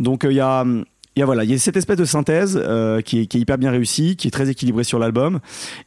Donc 0.00 0.24
euh, 0.24 0.32
il 0.32 0.36
y 0.36 0.40
a 0.40 0.64
il 0.64 0.84
y 1.18 1.22
a 1.22 1.26
voilà, 1.26 1.44
il 1.44 1.50
y 1.50 1.54
a 1.54 1.58
cette 1.58 1.76
espèce 1.76 1.96
de 1.96 2.04
synthèse 2.04 2.60
euh, 2.62 3.00
qui, 3.00 3.18
est, 3.20 3.34
hyper 3.34 3.58
bien 3.58 3.70
réussie, 3.70 4.16
qui 4.16 4.28
est 4.28 4.30
très 4.30 4.48
équilibrée 4.48 4.84
sur 4.84 4.98
l'album. 4.98 5.40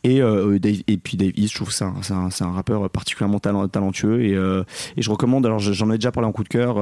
Et, 0.04 0.22
euh, 0.22 0.60
et 0.64 0.98
puis 0.98 1.18
Dave 1.18 1.32
East, 1.36 1.52
je 1.52 1.56
trouve 1.56 1.70
que 1.70 1.74
c'est 1.74 2.44
un, 2.44 2.52
rappeur 2.52 2.90
particulièrement 2.90 3.40
talent- 3.40 3.68
talentueux. 3.68 4.24
Et, 4.24 4.36
euh, 4.36 4.64
et 4.98 5.02
je 5.02 5.10
recommande, 5.10 5.46
alors 5.46 5.60
j'en 5.60 5.92
ai 5.92 5.96
déjà 5.96 6.12
parlé 6.12 6.28
en 6.28 6.32
coup 6.32 6.44
de 6.44 6.50
cœur 6.50 6.76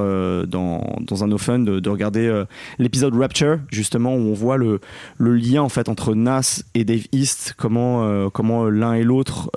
dans, 0.47 0.97
dans 1.01 1.23
un 1.23 1.27
No 1.27 1.37
Fun, 1.37 1.59
de, 1.59 1.79
de 1.79 1.89
regarder 1.89 2.43
l'épisode 2.77 3.15
Rapture, 3.15 3.59
justement, 3.71 4.15
où 4.15 4.19
on 4.19 4.33
voit 4.33 4.57
le, 4.57 4.79
le 5.17 5.33
lien 5.33 5.61
en 5.61 5.69
fait 5.69 5.89
entre 5.89 6.15
Nas 6.15 6.63
et 6.73 6.83
Dave 6.83 7.05
East, 7.11 7.53
comment, 7.57 8.29
comment 8.29 8.65
l'un 8.65 8.93
et 8.93 9.03
l'autre. 9.03 9.49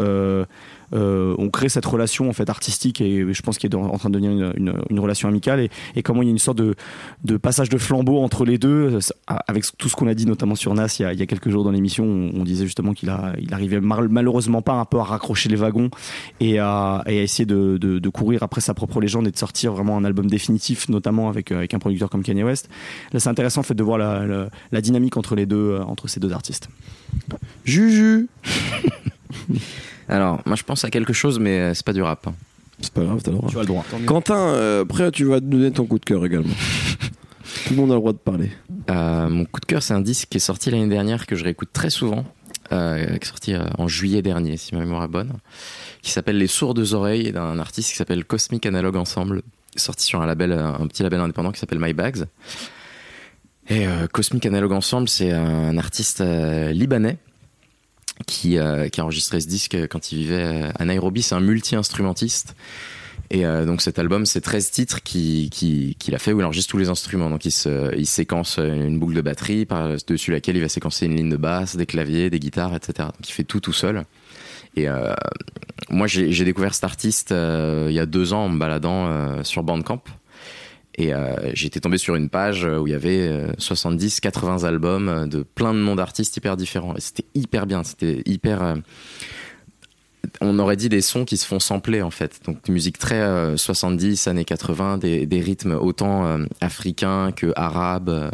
Euh, 0.94 1.34
on 1.38 1.48
crée 1.50 1.68
cette 1.68 1.86
relation 1.86 2.28
en 2.28 2.32
fait 2.32 2.50
artistique 2.50 3.00
et 3.00 3.32
je 3.32 3.42
pense 3.42 3.58
qu'il 3.58 3.70
est 3.70 3.74
en 3.74 3.96
train 3.98 4.10
de 4.10 4.18
devenir 4.18 4.32
une, 4.32 4.52
une, 4.68 4.74
une 4.90 5.00
relation 5.00 5.28
amicale. 5.28 5.60
Et, 5.60 5.70
et 5.96 6.02
comment 6.02 6.22
il 6.22 6.26
y 6.26 6.28
a 6.28 6.32
une 6.32 6.38
sorte 6.38 6.58
de, 6.58 6.74
de 7.24 7.36
passage 7.36 7.68
de 7.68 7.78
flambeau 7.78 8.18
entre 8.22 8.44
les 8.44 8.58
deux 8.58 8.94
euh, 8.94 9.34
avec 9.48 9.64
tout 9.78 9.88
ce 9.88 9.96
qu'on 9.96 10.06
a 10.06 10.14
dit 10.14 10.26
notamment 10.26 10.54
sur 10.54 10.74
Nas 10.74 10.96
il 10.98 11.02
y 11.02 11.04
a, 11.04 11.12
il 11.12 11.18
y 11.18 11.22
a 11.22 11.26
quelques 11.26 11.48
jours 11.48 11.64
dans 11.64 11.70
l'émission 11.70 12.04
on, 12.04 12.40
on 12.40 12.44
disait 12.44 12.64
justement 12.66 12.92
qu'il 12.92 13.08
a 13.10 13.32
il 13.40 13.52
arrivait 13.54 13.80
mal- 13.80 14.08
malheureusement 14.08 14.60
pas 14.62 14.74
un 14.74 14.84
peu 14.84 14.98
à 14.98 15.04
raccrocher 15.04 15.48
les 15.48 15.56
wagons 15.56 15.90
et 16.40 16.58
à, 16.58 17.02
et 17.06 17.20
à 17.20 17.22
essayer 17.22 17.46
de, 17.46 17.78
de, 17.78 17.98
de 17.98 18.08
courir 18.08 18.42
après 18.42 18.60
sa 18.60 18.74
propre 18.74 19.00
légende 19.00 19.26
et 19.26 19.30
de 19.30 19.38
sortir 19.38 19.72
vraiment 19.72 19.96
un 19.96 20.04
album 20.04 20.26
définitif 20.28 20.88
notamment 20.88 21.28
avec, 21.28 21.52
euh, 21.52 21.56
avec 21.58 21.74
un 21.74 21.78
producteur 21.78 22.10
comme 22.10 22.22
Kanye 22.22 22.42
West. 22.44 22.68
Là 23.12 23.20
c'est 23.20 23.28
intéressant 23.30 23.60
en 23.60 23.64
fait 23.64 23.74
de 23.74 23.82
voir 23.82 23.98
la, 23.98 24.26
la, 24.26 24.48
la 24.72 24.80
dynamique 24.80 25.16
entre 25.16 25.34
les 25.34 25.46
deux 25.46 25.78
entre 25.86 26.08
ces 26.08 26.20
deux 26.20 26.32
artistes. 26.32 26.68
Juju 27.64 28.28
Alors, 30.08 30.40
moi 30.46 30.56
je 30.56 30.62
pense 30.62 30.84
à 30.84 30.90
quelque 30.90 31.12
chose, 31.12 31.38
mais 31.38 31.58
euh, 31.58 31.74
c'est 31.74 31.84
pas 31.86 31.92
du 31.92 32.02
rap. 32.02 32.26
hein. 32.26 32.34
C'est 32.80 32.92
pas 32.92 33.02
grave, 33.04 33.20
t'as 33.22 33.30
le 33.30 33.36
droit. 33.36 33.48
tu 33.50 33.56
as 33.58 33.60
le 33.60 33.66
droit 33.66 33.84
Quentin, 34.06 34.34
euh, 34.54 34.82
après 34.82 35.10
tu 35.12 35.24
vas 35.24 35.40
nous 35.40 35.58
donner 35.58 35.70
ton 35.70 35.86
coup 35.86 35.98
de 35.98 36.04
cœur 36.04 36.24
également. 36.26 36.52
Tout 37.66 37.74
le 37.74 37.76
monde 37.76 37.90
a 37.90 37.94
le 37.94 38.00
droit 38.00 38.12
de 38.12 38.18
parler. 38.18 38.50
Euh, 38.90 39.28
mon 39.28 39.44
coup 39.44 39.60
de 39.60 39.66
cœur, 39.66 39.82
c'est 39.82 39.94
un 39.94 40.00
disque 40.00 40.28
qui 40.30 40.38
est 40.38 40.40
sorti 40.40 40.70
l'année 40.70 40.88
dernière 40.88 41.26
que 41.26 41.36
je 41.36 41.44
réécoute 41.44 41.68
très 41.72 41.90
souvent, 41.90 42.24
euh, 42.72 43.04
qui 43.18 43.24
est 43.24 43.28
sorti 43.28 43.54
euh, 43.54 43.62
en 43.78 43.86
juillet 43.88 44.22
dernier, 44.22 44.56
si 44.56 44.74
ma 44.74 44.80
mémoire 44.80 45.04
est 45.04 45.08
bonne, 45.08 45.32
qui 46.00 46.10
s'appelle 46.10 46.38
Les 46.38 46.46
Sourdes 46.46 46.92
Oreilles 46.92 47.30
d'un 47.32 47.58
artiste 47.58 47.90
qui 47.90 47.96
s'appelle 47.96 48.24
Cosmic 48.24 48.64
Analog 48.66 48.96
Ensemble, 48.96 49.42
sorti 49.76 50.06
sur 50.06 50.20
un 50.22 50.26
label, 50.26 50.52
un 50.52 50.86
petit 50.86 51.02
label 51.02 51.20
indépendant 51.20 51.52
qui 51.52 51.60
s'appelle 51.60 51.78
My 51.80 51.92
Bags. 51.92 52.24
Et 53.68 53.86
euh, 53.86 54.06
Cosmic 54.10 54.44
Analog 54.46 54.72
Ensemble, 54.72 55.08
c'est 55.08 55.30
un 55.32 55.76
artiste 55.78 56.20
euh, 56.20 56.72
libanais 56.72 57.18
qui, 58.26 58.58
euh, 58.58 58.88
a 58.96 59.02
enregistré 59.02 59.40
ce 59.40 59.46
disque 59.46 59.76
quand 59.88 60.12
il 60.12 60.18
vivait 60.18 60.44
euh, 60.44 60.70
à 60.78 60.84
Nairobi. 60.84 61.22
C'est 61.22 61.34
un 61.34 61.40
multi-instrumentiste. 61.40 62.54
Et 63.30 63.46
euh, 63.46 63.64
donc 63.64 63.80
cet 63.80 63.98
album, 63.98 64.26
c'est 64.26 64.40
13 64.40 64.70
titres 64.70 65.02
qu'il 65.02 65.48
qui, 65.48 65.96
qu'il 65.98 66.14
a 66.14 66.18
fait 66.18 66.32
où 66.32 66.40
il 66.40 66.44
enregistre 66.44 66.70
tous 66.70 66.78
les 66.78 66.88
instruments. 66.88 67.30
Donc 67.30 67.44
il, 67.44 68.06
séquence 68.06 68.58
une 68.58 68.98
boucle 68.98 69.14
de 69.14 69.22
batterie 69.22 69.64
par-dessus 69.64 70.32
laquelle 70.32 70.56
il 70.56 70.62
va 70.62 70.68
séquencer 70.68 71.06
une 71.06 71.16
ligne 71.16 71.30
de 71.30 71.36
basse, 71.36 71.76
des 71.76 71.86
claviers, 71.86 72.28
des 72.28 72.38
guitares, 72.38 72.74
etc. 72.74 73.08
Donc 73.08 73.28
il 73.28 73.32
fait 73.32 73.44
tout 73.44 73.60
tout 73.60 73.72
seul. 73.72 74.04
Et 74.76 74.88
euh, 74.88 75.12
moi, 75.90 76.06
j'ai 76.06 76.44
découvert 76.44 76.74
cet 76.74 76.84
artiste 76.84 77.32
euh, 77.32 77.86
il 77.88 77.94
y 77.94 78.00
a 78.00 78.06
deux 78.06 78.32
ans 78.32 78.44
en 78.44 78.48
me 78.48 78.58
baladant 78.58 79.06
euh, 79.06 79.42
sur 79.44 79.62
Bandcamp. 79.62 80.02
Et 80.96 81.14
euh, 81.14 81.52
été 81.54 81.80
tombé 81.80 81.96
sur 81.96 82.14
une 82.16 82.28
page 82.28 82.64
où 82.64 82.86
il 82.86 82.90
y 82.90 82.94
avait 82.94 83.28
euh, 83.28 83.52
70, 83.58 84.20
80 84.20 84.64
albums 84.64 85.28
de 85.28 85.42
plein 85.42 85.72
de 85.72 85.78
noms 85.78 85.96
d'artistes 85.96 86.36
hyper 86.36 86.56
différents. 86.56 86.94
Et 86.96 87.00
c'était 87.00 87.24
hyper 87.34 87.66
bien, 87.66 87.82
c'était 87.82 88.22
hyper... 88.26 88.62
euh, 88.62 88.76
on 90.40 90.58
aurait 90.58 90.76
dit 90.76 90.88
des 90.88 91.00
sons 91.00 91.24
qui 91.24 91.36
se 91.36 91.46
font 91.46 91.60
sampler 91.60 92.02
en 92.02 92.10
fait. 92.10 92.40
Donc 92.44 92.68
musique 92.68 92.98
très 92.98 93.20
euh, 93.20 93.56
70, 93.56 94.26
années 94.28 94.44
80, 94.44 94.98
des, 94.98 95.26
des 95.26 95.40
rythmes 95.40 95.72
autant 95.72 96.26
euh, 96.26 96.44
africains 96.60 97.32
que 97.32 97.52
arabes, 97.56 98.08
euh, 98.08 98.30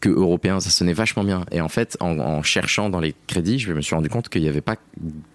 que 0.00 0.08
européens. 0.08 0.60
Ça 0.60 0.70
sonnait 0.70 0.92
vachement 0.92 1.24
bien. 1.24 1.44
Et 1.50 1.60
en 1.60 1.68
fait, 1.68 1.96
en, 2.00 2.42
cherchant 2.42 2.90
dans 2.90 3.00
les 3.00 3.14
crédits, 3.26 3.58
je 3.58 3.72
me 3.72 3.80
suis 3.80 3.94
rendu 3.94 4.08
compte 4.08 4.28
qu'il 4.28 4.42
n'y 4.42 4.48
avait 4.48 4.60
pas 4.60 4.76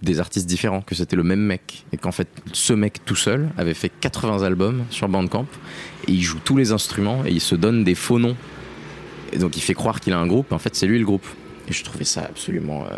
des 0.01 0.19
artistes 0.19 0.47
différents, 0.47 0.81
que 0.81 0.95
c'était 0.95 1.15
le 1.15 1.23
même 1.23 1.41
mec. 1.41 1.85
Et 1.91 1.97
qu'en 1.97 2.11
fait, 2.11 2.27
ce 2.51 2.73
mec 2.73 3.05
tout 3.05 3.15
seul 3.15 3.49
avait 3.57 3.73
fait 3.73 3.89
80 3.89 4.43
albums 4.43 4.83
sur 4.89 5.07
Bandcamp. 5.07 5.47
Et 6.07 6.11
il 6.11 6.21
joue 6.21 6.39
tous 6.43 6.57
les 6.57 6.71
instruments 6.71 7.25
et 7.25 7.31
il 7.31 7.41
se 7.41 7.55
donne 7.55 7.83
des 7.83 7.95
faux 7.95 8.19
noms. 8.19 8.35
Et 9.31 9.37
donc 9.37 9.57
il 9.57 9.61
fait 9.61 9.73
croire 9.73 9.99
qu'il 9.99 10.13
a 10.13 10.19
un 10.19 10.27
groupe. 10.27 10.51
En 10.51 10.59
fait, 10.59 10.75
c'est 10.75 10.87
lui 10.87 10.99
le 10.99 11.05
groupe. 11.05 11.25
Et 11.67 11.73
je 11.73 11.83
trouvais 11.83 12.03
ça 12.03 12.21
absolument, 12.21 12.85
euh, 12.85 12.97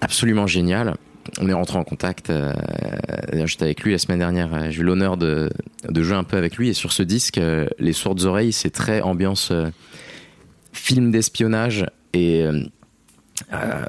absolument 0.00 0.46
génial 0.46 0.94
on 1.40 1.48
est 1.48 1.52
rentré 1.52 1.78
en 1.78 1.84
contact. 1.84 2.30
Euh, 2.30 2.52
j'étais 3.44 3.64
avec 3.64 3.82
lui 3.82 3.92
la 3.92 3.98
semaine 3.98 4.18
dernière. 4.18 4.70
J'ai 4.70 4.80
eu 4.80 4.84
l'honneur 4.84 5.16
de, 5.16 5.50
jouer 5.94 6.16
un 6.16 6.24
peu 6.24 6.36
avec 6.36 6.56
lui. 6.56 6.68
Et 6.68 6.74
sur 6.74 6.92
ce 6.92 7.02
disque, 7.02 7.38
euh, 7.38 7.66
Les 7.78 7.92
Sourdes 7.92 8.22
Oreilles, 8.22 8.52
c'est 8.52 8.70
très 8.70 9.00
ambiance 9.00 9.50
euh, 9.50 9.68
film 10.72 11.10
d'espionnage 11.10 11.86
et 12.12 12.42
euh, 12.42 12.64
euh, 13.52 13.84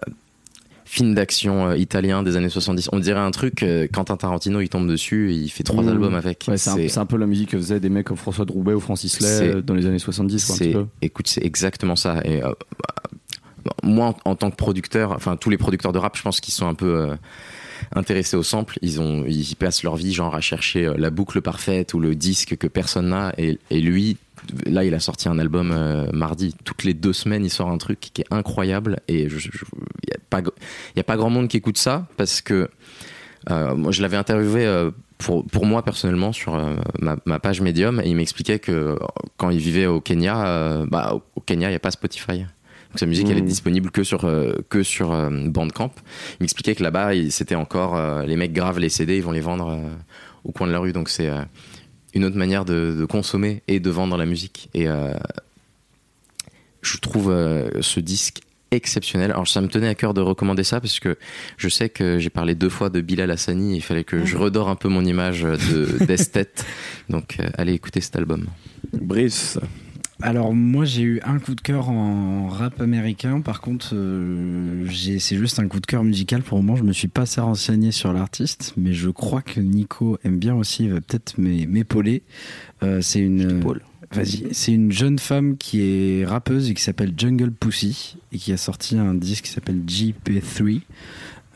film 0.86 1.14
d'action 1.16 1.68
euh, 1.70 1.78
italien 1.78 2.24
des 2.24 2.36
années 2.38 2.50
70. 2.50 2.90
On 2.92 3.00
dirait 3.00 3.20
un 3.20 3.32
truc, 3.32 3.64
euh, 3.64 3.88
Quentin 3.92 4.16
Tarantino, 4.18 4.62
il 4.62 4.70
tombe 4.70 4.88
dessus 4.88 5.32
et 5.32 5.36
il 5.36 5.50
fait 5.50 5.64
trois 5.64 5.84
Mmh. 5.84 5.88
albums 5.90 6.16
avec. 6.16 6.46
Ouais, 6.48 6.58
c'est 6.58 6.98
un, 6.98 7.06
peu 7.06 7.18
la 7.18 7.26
musique 7.26 7.50
que 7.50 7.58
faisaient 7.58 7.80
des 7.80 7.90
mecs 7.90 8.06
comme 8.08 8.18
François 8.18 8.46
Droubet 8.46 8.74
ou 8.74 8.80
Francis 8.80 9.20
Lay 9.22 9.62
dans 9.62 9.74
les 9.74 9.86
années 9.86 10.00
70. 10.00 10.46
quoi, 10.46 10.56
un 10.56 10.58
c'est, 10.58 10.66
petit 10.66 10.74
peu. 10.74 10.86
écoute, 11.02 11.28
c'est 11.28 11.44
exactement 11.44 11.96
ça. 11.96 12.22
Et 12.26 12.42
bah, 12.42 13.74
moi, 13.82 14.16
en, 14.26 14.32
en 14.32 14.36
tant 14.36 14.52
que 14.52 14.56
producteur, 14.56 15.12
enfin 15.14 15.36
tous 15.36 15.50
les 15.50 15.58
producteurs 15.58 15.94
de 15.94 16.00
rap, 16.00 16.16
je 16.18 16.22
pense 16.22 16.40
qu'ils 16.40 16.54
sont 16.54 16.68
un 16.68 16.76
peu 16.76 17.10
intéressés 17.96 18.38
au 18.38 18.44
sample. 18.44 18.78
Ils 18.82 19.02
ont, 19.02 19.26
ils 19.28 19.56
passent 19.56 19.84
leur 19.84 19.96
vie, 19.96 20.14
genre 20.14 20.36
à 20.36 20.42
chercher 20.42 20.92
la 20.98 21.10
boucle 21.10 21.42
parfaite 21.42 21.94
ou 21.94 22.00
le 22.00 22.14
disque 22.16 22.56
que 22.58 22.68
personne 22.68 23.10
n'a. 23.10 23.34
Et, 23.38 23.58
et 23.72 23.82
lui, 23.82 24.18
là, 24.66 24.84
il 24.84 24.94
a 24.94 25.00
sorti 25.00 25.30
un 25.30 25.39
album 25.39 25.72
euh, 25.72 26.06
mardi. 26.14 26.56
Toutes 26.64 26.84
les 26.84 26.94
deux 26.94 27.14
semaines, 27.14 27.44
il 27.46 27.50
sort 27.50 27.70
un 27.70 27.78
truc 27.78 28.00
qui 28.00 28.22
est 28.22 28.28
incroyable. 28.32 29.00
Et 29.08 29.24
il 29.24 29.32
y 29.32 30.14
a 30.14 30.18
pas, 30.30 30.41
y 30.96 31.00
a 31.00 31.04
pas 31.04 31.16
grand 31.18 31.30
monde 31.30 31.48
qui 31.48 31.58
écoute 31.58 31.78
ça 31.78 32.08
parce 32.18 32.41
que 32.41 32.70
euh, 33.52 33.76
moi, 33.76 33.91
je 33.91 34.02
l'avais 34.02 34.18
interviewé. 34.18 34.66
euh, 34.66 34.91
pour, 35.20 35.46
pour 35.46 35.66
moi 35.66 35.84
personnellement 35.86 36.34
sur 36.34 36.56
euh, 36.56 36.76
ma, 37.00 37.16
ma 37.26 37.39
page 37.39 37.62
Medium 37.62 38.02
et 38.04 38.10
il 38.10 38.16
m'expliquait 38.16 38.60
que 38.60 38.98
quand 39.38 39.52
il 39.52 39.60
vivait 39.60 39.86
au 39.86 40.02
Kenya 40.02 40.84
bah, 40.89 41.14
au- 41.36 41.39
Kenya 41.39 41.68
il 41.70 41.72
n'y 41.72 41.76
a 41.78 41.80
pas 41.80 41.91
Spotify 41.91 42.39
donc 42.39 42.98
sa 43.00 43.06
musique 43.06 43.30
elle 43.30 43.38
est 43.38 43.41
Mhm. 43.41 43.48
disponible 43.48 43.89
que 43.91 44.04
sur 44.04 44.30
que 44.70 44.84
sur 44.84 45.12
Bandcamp 45.48 45.91
il 46.32 46.44
m'expliquait 46.44 46.76
que 46.76 46.84
là-bas 46.84 47.12
c'était 47.30 47.56
encore 47.56 47.96
les 48.26 48.36
mecs 48.36 48.52
gravent 48.52 48.80
les 48.80 48.89
CD 48.89 49.16
ils 49.18 49.24
vont 49.24 49.32
les 49.32 49.39
vendre 49.39 49.80
au 50.44 50.52
coin 50.52 50.68
de 50.68 50.74
la 50.74 50.80
rue 50.80 50.91
donc 50.91 51.08
c'est 51.08 51.30
une 52.14 52.26
autre 52.26 52.38
manière 52.38 52.66
de, 52.66 52.95
de 52.97 53.05
consommer 53.05 53.64
et 53.68 53.80
de 53.80 53.89
vendre 53.89 54.18
la 54.18 54.26
musique 54.26 54.70
et 54.74 54.88
euh, 54.88 55.14
je 56.84 56.97
trouve 56.97 57.32
euh, 57.32 57.82
ce 57.82 57.99
disque 57.99 58.41
exceptionnel. 58.72 59.32
Alors 59.32 59.47
ça 59.47 59.61
me 59.61 59.68
tenait 59.68 59.88
à 59.88 59.95
cœur 59.95 60.14
de 60.14 60.22
recommander 60.22 60.64
ça 60.64 60.80
parce 60.80 60.99
que 60.99 61.18
je 61.57 61.70
sais 61.70 61.89
que 61.89 62.20
j'ai 62.20 62.30
parlé 62.30 62.55
deux 62.55 62.70
fois 62.70 62.89
de 62.89 63.01
Bilal 63.01 63.32
Hassani 63.32 63.74
et 63.74 63.78
il 63.78 63.82
fallait 63.82 64.03
que 64.03 64.26
je 64.26 64.38
redore 64.38 64.70
un 64.70 64.76
peu 64.76 64.89
mon 64.89 65.05
image 65.05 65.43
de 65.43 66.03
d'esthète. 66.05 66.66
Donc 67.09 67.38
euh, 67.39 67.49
allez 67.57 67.74
écouter 67.74 68.01
cet 68.01 68.16
album. 68.16 68.47
Brice. 68.93 69.59
Alors 70.22 70.53
moi 70.53 70.86
j'ai 70.86 71.01
eu 71.01 71.20
un 71.26 71.39
coup 71.39 71.55
de 71.55 71.61
cœur 71.61 71.89
en 71.89 72.47
rap 72.47 72.80
américain. 72.80 73.41
Par 73.41 73.61
contre, 73.61 73.89
euh, 73.93 74.88
c'est 75.20 75.38
juste 75.38 75.59
un 75.59 75.68
coup 75.68 75.80
de 75.80 75.86
cœur 75.86 76.03
musical. 76.03 76.41
Pour 76.43 76.57
le 76.59 76.64
moment, 76.64 76.78
je 76.78 76.84
me 76.84 76.93
suis 76.93 77.07
pas 77.07 77.24
assez 77.24 77.41
renseigné 77.41 77.91
sur 77.91 78.14
l'artiste, 78.14 78.74
mais 78.78 78.93
je 78.93 79.09
crois 79.09 79.41
que 79.41 79.59
Nico 79.59 80.18
aime 80.24 80.38
bien 80.38 80.55
aussi. 80.55 80.86
Il 80.86 80.93
va 80.93 81.01
peut-être 81.01 81.38
m'é- 81.38 81.66
m'épauler. 81.66 82.22
Euh, 82.84 83.01
c'est 83.01 83.20
une. 83.20 83.59
Vas-y. 84.11 84.47
C'est 84.51 84.72
une 84.72 84.91
jeune 84.91 85.18
femme 85.18 85.57
qui 85.57 85.82
est 85.82 86.24
rappeuse 86.26 86.70
et 86.70 86.76
qui 86.76 86.84
s'appelle 86.84 87.14
Jungle 87.18 87.51
Pussy 87.51 88.16
et 88.32 88.38
qui 88.38 88.51
a 88.53 88.57
sorti 88.57 88.95
un 88.95 89.16
disque 89.16 89.45
qui 89.45 89.51
s'appelle 89.51 89.82
GP3. 89.88 90.82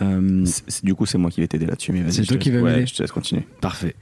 Euh, 0.02 0.45
Du 0.84 0.95
coup, 0.95 1.06
c'est 1.06 1.18
moi 1.18 1.32
qui 1.32 1.41
vais 1.41 1.48
t'aider 1.48 1.66
là-dessus. 1.66 1.93
C'est 2.10 2.24
toi 2.24 2.38
qui 2.38 2.52
vas 2.52 2.62
ouais, 2.62 2.74
m'aider 2.74 2.86
Je 2.86 2.95
te 2.95 3.02
laisse 3.02 3.12
continuer. 3.12 3.45
Parfait. 3.62 3.95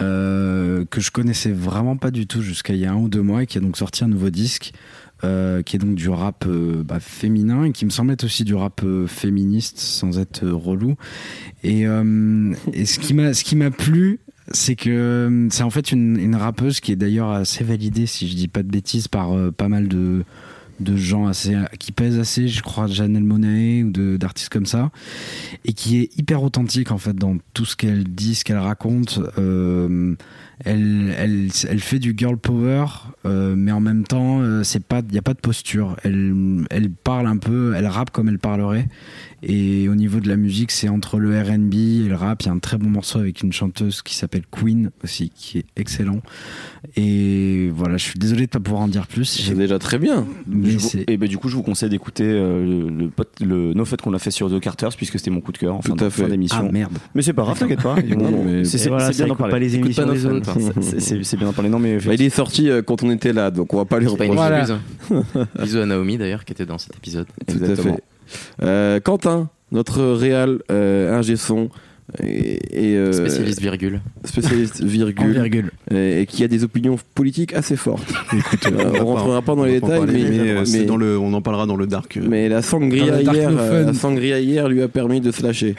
Euh, 0.00 0.84
que 0.86 1.00
je 1.00 1.10
connaissais 1.10 1.52
vraiment 1.52 1.96
pas 1.96 2.10
du 2.10 2.26
tout 2.26 2.42
jusqu'à 2.42 2.74
il 2.74 2.80
y 2.80 2.86
a 2.86 2.92
un 2.92 2.96
ou 2.96 3.08
deux 3.08 3.22
mois 3.22 3.42
et 3.42 3.46
qui 3.46 3.58
a 3.58 3.60
donc 3.60 3.76
sorti 3.76 4.04
un 4.04 4.08
nouveau 4.08 4.30
disque 4.30 4.72
euh, 5.22 5.62
qui 5.62 5.76
est 5.76 5.78
donc 5.78 5.94
du 5.94 6.08
rap 6.08 6.46
bah, 6.46 7.00
féminin 7.00 7.64
et 7.64 7.72
qui 7.72 7.84
me 7.84 7.90
semble 7.90 8.12
être 8.12 8.24
aussi 8.24 8.44
du 8.44 8.54
rap 8.54 8.82
féministe 9.06 9.78
sans 9.78 10.18
être 10.18 10.46
relou. 10.46 10.96
Et, 11.62 11.82
et 11.82 12.86
ce 12.86 12.98
qui 12.98 13.14
m'a 13.14 13.34
ce 13.34 13.44
qui 13.44 13.56
m'a 13.56 13.70
plu 13.70 14.20
c'est 14.50 14.76
que 14.76 15.48
c'est 15.50 15.62
en 15.62 15.70
fait 15.70 15.92
une, 15.92 16.18
une 16.18 16.36
rappeuse 16.36 16.80
qui 16.80 16.92
est 16.92 16.96
d'ailleurs 16.96 17.30
assez 17.30 17.64
validée 17.64 18.06
si 18.06 18.28
je 18.28 18.34
dis 18.34 18.48
pas 18.48 18.62
de 18.62 18.70
bêtises 18.70 19.08
par 19.08 19.32
euh, 19.32 19.50
pas 19.50 19.68
mal 19.68 19.88
de 19.88 20.24
de 20.80 20.96
gens 20.96 21.26
assez 21.26 21.54
qui 21.78 21.92
pèsent 21.92 22.18
assez 22.18 22.48
je 22.48 22.62
crois 22.62 22.86
Janelle 22.86 23.24
Monáe 23.24 23.84
ou 23.84 23.90
de 23.90 24.16
d'artistes 24.16 24.48
comme 24.48 24.66
ça 24.66 24.90
et 25.64 25.72
qui 25.72 25.98
est 25.98 26.18
hyper 26.18 26.42
authentique 26.42 26.90
en 26.90 26.98
fait 26.98 27.14
dans 27.14 27.36
tout 27.52 27.64
ce 27.64 27.76
qu'elle 27.76 28.04
dit, 28.04 28.34
ce 28.34 28.44
qu'elle 28.44 28.58
raconte. 28.58 29.20
Euh, 29.38 30.14
elle, 30.64 31.14
elle, 31.18 31.48
elle 31.68 31.80
fait 31.80 31.98
du 31.98 32.14
girl 32.16 32.36
power, 32.36 32.86
euh, 33.26 33.54
mais 33.56 33.72
en 33.72 33.80
même 33.80 34.04
temps, 34.04 34.40
euh, 34.40 34.62
c'est 34.64 34.82
pas, 34.84 35.00
il 35.08 35.14
y 35.14 35.18
a 35.18 35.22
pas 35.22 35.34
de 35.34 35.38
posture. 35.40 35.96
Elle, 36.04 36.34
elle 36.70 36.90
parle 36.90 37.26
un 37.26 37.36
peu, 37.38 37.74
elle 37.76 37.86
rappe 37.86 38.10
comme 38.10 38.28
elle 38.28 38.38
parlerait. 38.38 38.86
Et 39.46 39.88
au 39.90 39.94
niveau 39.94 40.20
de 40.20 40.28
la 40.28 40.36
musique, 40.36 40.70
c'est 40.70 40.88
entre 40.88 41.18
le 41.18 41.38
R&B 41.38 41.74
et 41.74 42.08
le 42.08 42.14
rap. 42.14 42.42
Il 42.42 42.46
y 42.46 42.48
a 42.48 42.52
un 42.52 42.58
très 42.58 42.78
bon 42.78 42.88
morceau 42.88 43.18
avec 43.18 43.42
une 43.42 43.52
chanteuse 43.52 44.00
qui 44.00 44.14
s'appelle 44.14 44.44
Queen 44.50 44.90
aussi, 45.02 45.30
qui 45.34 45.58
est 45.58 45.66
excellent. 45.76 46.20
Et 46.96 47.70
voilà, 47.74 47.96
je 47.96 48.04
suis 48.04 48.18
désolé 48.18 48.42
de 48.46 48.50
pas 48.50 48.60
pouvoir 48.60 48.82
en 48.82 48.88
dire 48.88 49.06
plus. 49.06 49.24
C'est 49.24 49.54
déjà 49.54 49.78
très 49.78 49.98
bien. 49.98 50.26
Mais 50.46 50.70
vous- 50.76 50.88
et 51.08 51.16
ben 51.16 51.28
du 51.28 51.36
coup, 51.38 51.48
je 51.48 51.56
vous 51.56 51.62
conseille 51.62 51.90
d'écouter 51.90 52.24
euh, 52.26 52.88
le, 52.88 53.10
le, 53.40 53.46
le 53.46 53.74
No 53.74 53.84
qu'on 54.02 54.14
a 54.14 54.18
fait 54.18 54.30
sur 54.30 54.50
The 54.50 54.60
Carters, 54.60 54.96
puisque 54.96 55.18
c'était 55.18 55.30
mon 55.30 55.40
coup 55.40 55.52
de 55.52 55.58
cœur 55.58 55.74
en 55.74 55.82
fin, 55.82 55.90
Tout 55.94 56.04
fin 56.04 56.10
fait. 56.10 56.28
d'émission. 56.28 56.66
ah 56.66 56.72
merde. 56.72 56.92
mais 57.14 57.22
c'est 57.22 57.32
pas 57.32 57.42
grave, 57.42 57.58
t'inquiète 57.58 57.82
pas. 57.82 57.96
C'est 58.64 58.88
voilà, 58.88 59.10
bien 59.10 59.26
d'en 59.26 59.36
parler. 59.36 59.68
C'est- 59.68 61.36
bien 61.36 61.46
d'en 61.46 61.52
parler. 61.52 61.68
Non, 61.70 61.78
mais 61.78 61.98
Bah, 61.98 62.14
il 62.14 62.22
est 62.22 62.30
sorti 62.30 62.68
euh, 62.70 62.82
quand 62.82 63.02
on 63.02 63.10
était 63.14 63.32
là, 63.32 63.50
donc 63.50 63.72
on 63.74 63.78
va 63.78 63.84
pas 63.84 63.98
lui 63.98 64.06
une 64.06 64.12
reprocher. 64.12 64.54
excuse. 64.60 65.46
Bisous 65.60 65.78
à 65.80 65.86
Naomi 65.86 66.18
d'ailleurs 66.18 66.44
qui 66.44 66.52
était 66.52 66.66
dans 66.66 66.78
cet 66.78 66.96
épisode. 66.96 67.26
Tout 67.46 67.58
à 67.64 67.76
fait. 67.76 68.02
Euh, 68.62 69.00
Quentin, 69.00 69.48
notre 69.72 70.02
réal 70.04 70.60
euh, 70.70 71.16
ingé 71.16 71.36
son 71.36 71.68
et, 72.22 72.58
et, 72.92 72.96
euh, 72.96 73.12
Spécialiste 73.12 73.60
virgule. 73.60 74.00
spécialiste 74.24 74.82
virgule 74.84 75.32
virgule. 75.32 75.70
et, 75.90 76.20
et 76.20 76.26
qui 76.26 76.44
a 76.44 76.48
des 76.48 76.62
opinions 76.62 76.96
politiques 77.14 77.54
assez 77.54 77.76
fortes. 77.76 78.12
Euh, 78.66 78.92
on 79.00 79.06
rentrera 79.06 79.40
pas 79.42 79.54
dans 79.54 79.64
les 79.64 79.80
détails, 79.80 79.98
parler, 79.98 80.12
mais, 80.12 80.30
mais, 80.30 80.50
euh, 80.50 80.64
c'est 80.64 80.80
mais- 80.80 80.84
dans 80.84 80.96
le, 80.98 81.18
on 81.18 81.32
en 81.32 81.40
parlera 81.42 81.66
dans 81.66 81.76
le 81.76 81.86
dark. 81.86 82.18
mais 82.28 82.48
la 82.48 82.60
sangria 82.62 83.20
hier, 83.22 83.50
euh, 83.58 83.86
la 83.86 83.94
sangria 83.94 84.38
hier 84.38 84.68
lui 84.68 84.82
a 84.82 84.88
permis 84.88 85.20
de 85.20 85.30
se 85.32 85.42
lâcher. 85.42 85.74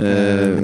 Euh, 0.00 0.60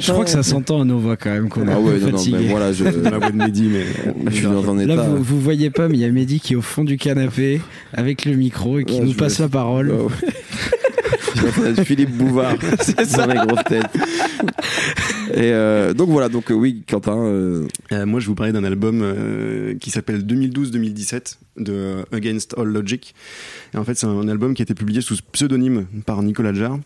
Je 0.00 0.10
crois 0.12 0.24
que 0.24 0.30
ça 0.30 0.42
s'entend 0.42 0.80
à 0.80 0.84
nos 0.84 0.98
voix 0.98 1.16
quand 1.16 1.30
même 1.30 1.48
qu'on 1.50 1.68
Ah 1.68 1.74
un 1.76 1.80
ouais, 1.80 1.94
peu 1.98 2.10
non, 2.10 2.16
non, 2.16 2.22
mais 2.32 2.46
voilà, 2.48 2.72
je, 2.72 2.84
la 3.02 3.18
voix 3.18 3.30
de 3.30 3.36
Mehdi, 3.36 3.68
mais 3.70 3.84
je 4.30 4.36
suis 4.36 4.44
dans 4.46 4.68
un 4.70 4.76
Là, 4.86 4.94
état. 4.94 5.02
vous, 5.02 5.22
vous 5.22 5.40
voyez 5.40 5.70
pas, 5.70 5.88
mais 5.88 5.94
il 5.96 6.00
y 6.00 6.04
a 6.06 6.10
Mehdi 6.10 6.40
qui 6.40 6.54
est 6.54 6.56
au 6.56 6.62
fond 6.62 6.84
du 6.84 6.96
canapé 6.96 7.60
avec 7.92 8.24
le 8.24 8.34
micro 8.34 8.78
et 8.78 8.84
qui 8.84 9.00
nous 9.00 9.12
passe 9.12 9.38
la 9.40 9.48
parole. 9.48 9.92
Philippe 11.84 12.10
Bouvard 12.16 12.56
dans 13.16 13.26
les 13.26 13.46
grosses 13.46 13.64
têtes. 13.64 13.86
Et 15.32 15.52
euh, 15.52 15.94
donc 15.94 16.08
voilà, 16.10 16.28
donc 16.28 16.50
euh, 16.50 16.54
oui, 16.54 16.82
Quentin. 16.88 17.16
euh, 17.18 17.66
Euh, 17.92 18.06
moi, 18.06 18.20
je 18.20 18.26
vous 18.26 18.34
parlais 18.34 18.52
d'un 18.52 18.64
album 18.64 19.00
euh, 19.02 19.74
qui 19.80 19.90
s'appelle 19.90 20.24
2012-2017 20.24 21.36
de 21.58 22.04
Against 22.12 22.54
All 22.58 22.68
Logic. 22.68 23.14
Et 23.74 23.78
en 23.78 23.84
fait, 23.84 23.94
c'est 23.96 24.06
un 24.06 24.28
album 24.28 24.54
qui 24.54 24.62
a 24.62 24.64
été 24.64 24.74
publié 24.74 25.00
sous 25.00 25.16
pseudonyme 25.32 25.86
par 26.06 26.22
Nicolas 26.22 26.52
Jarre. 26.52 26.78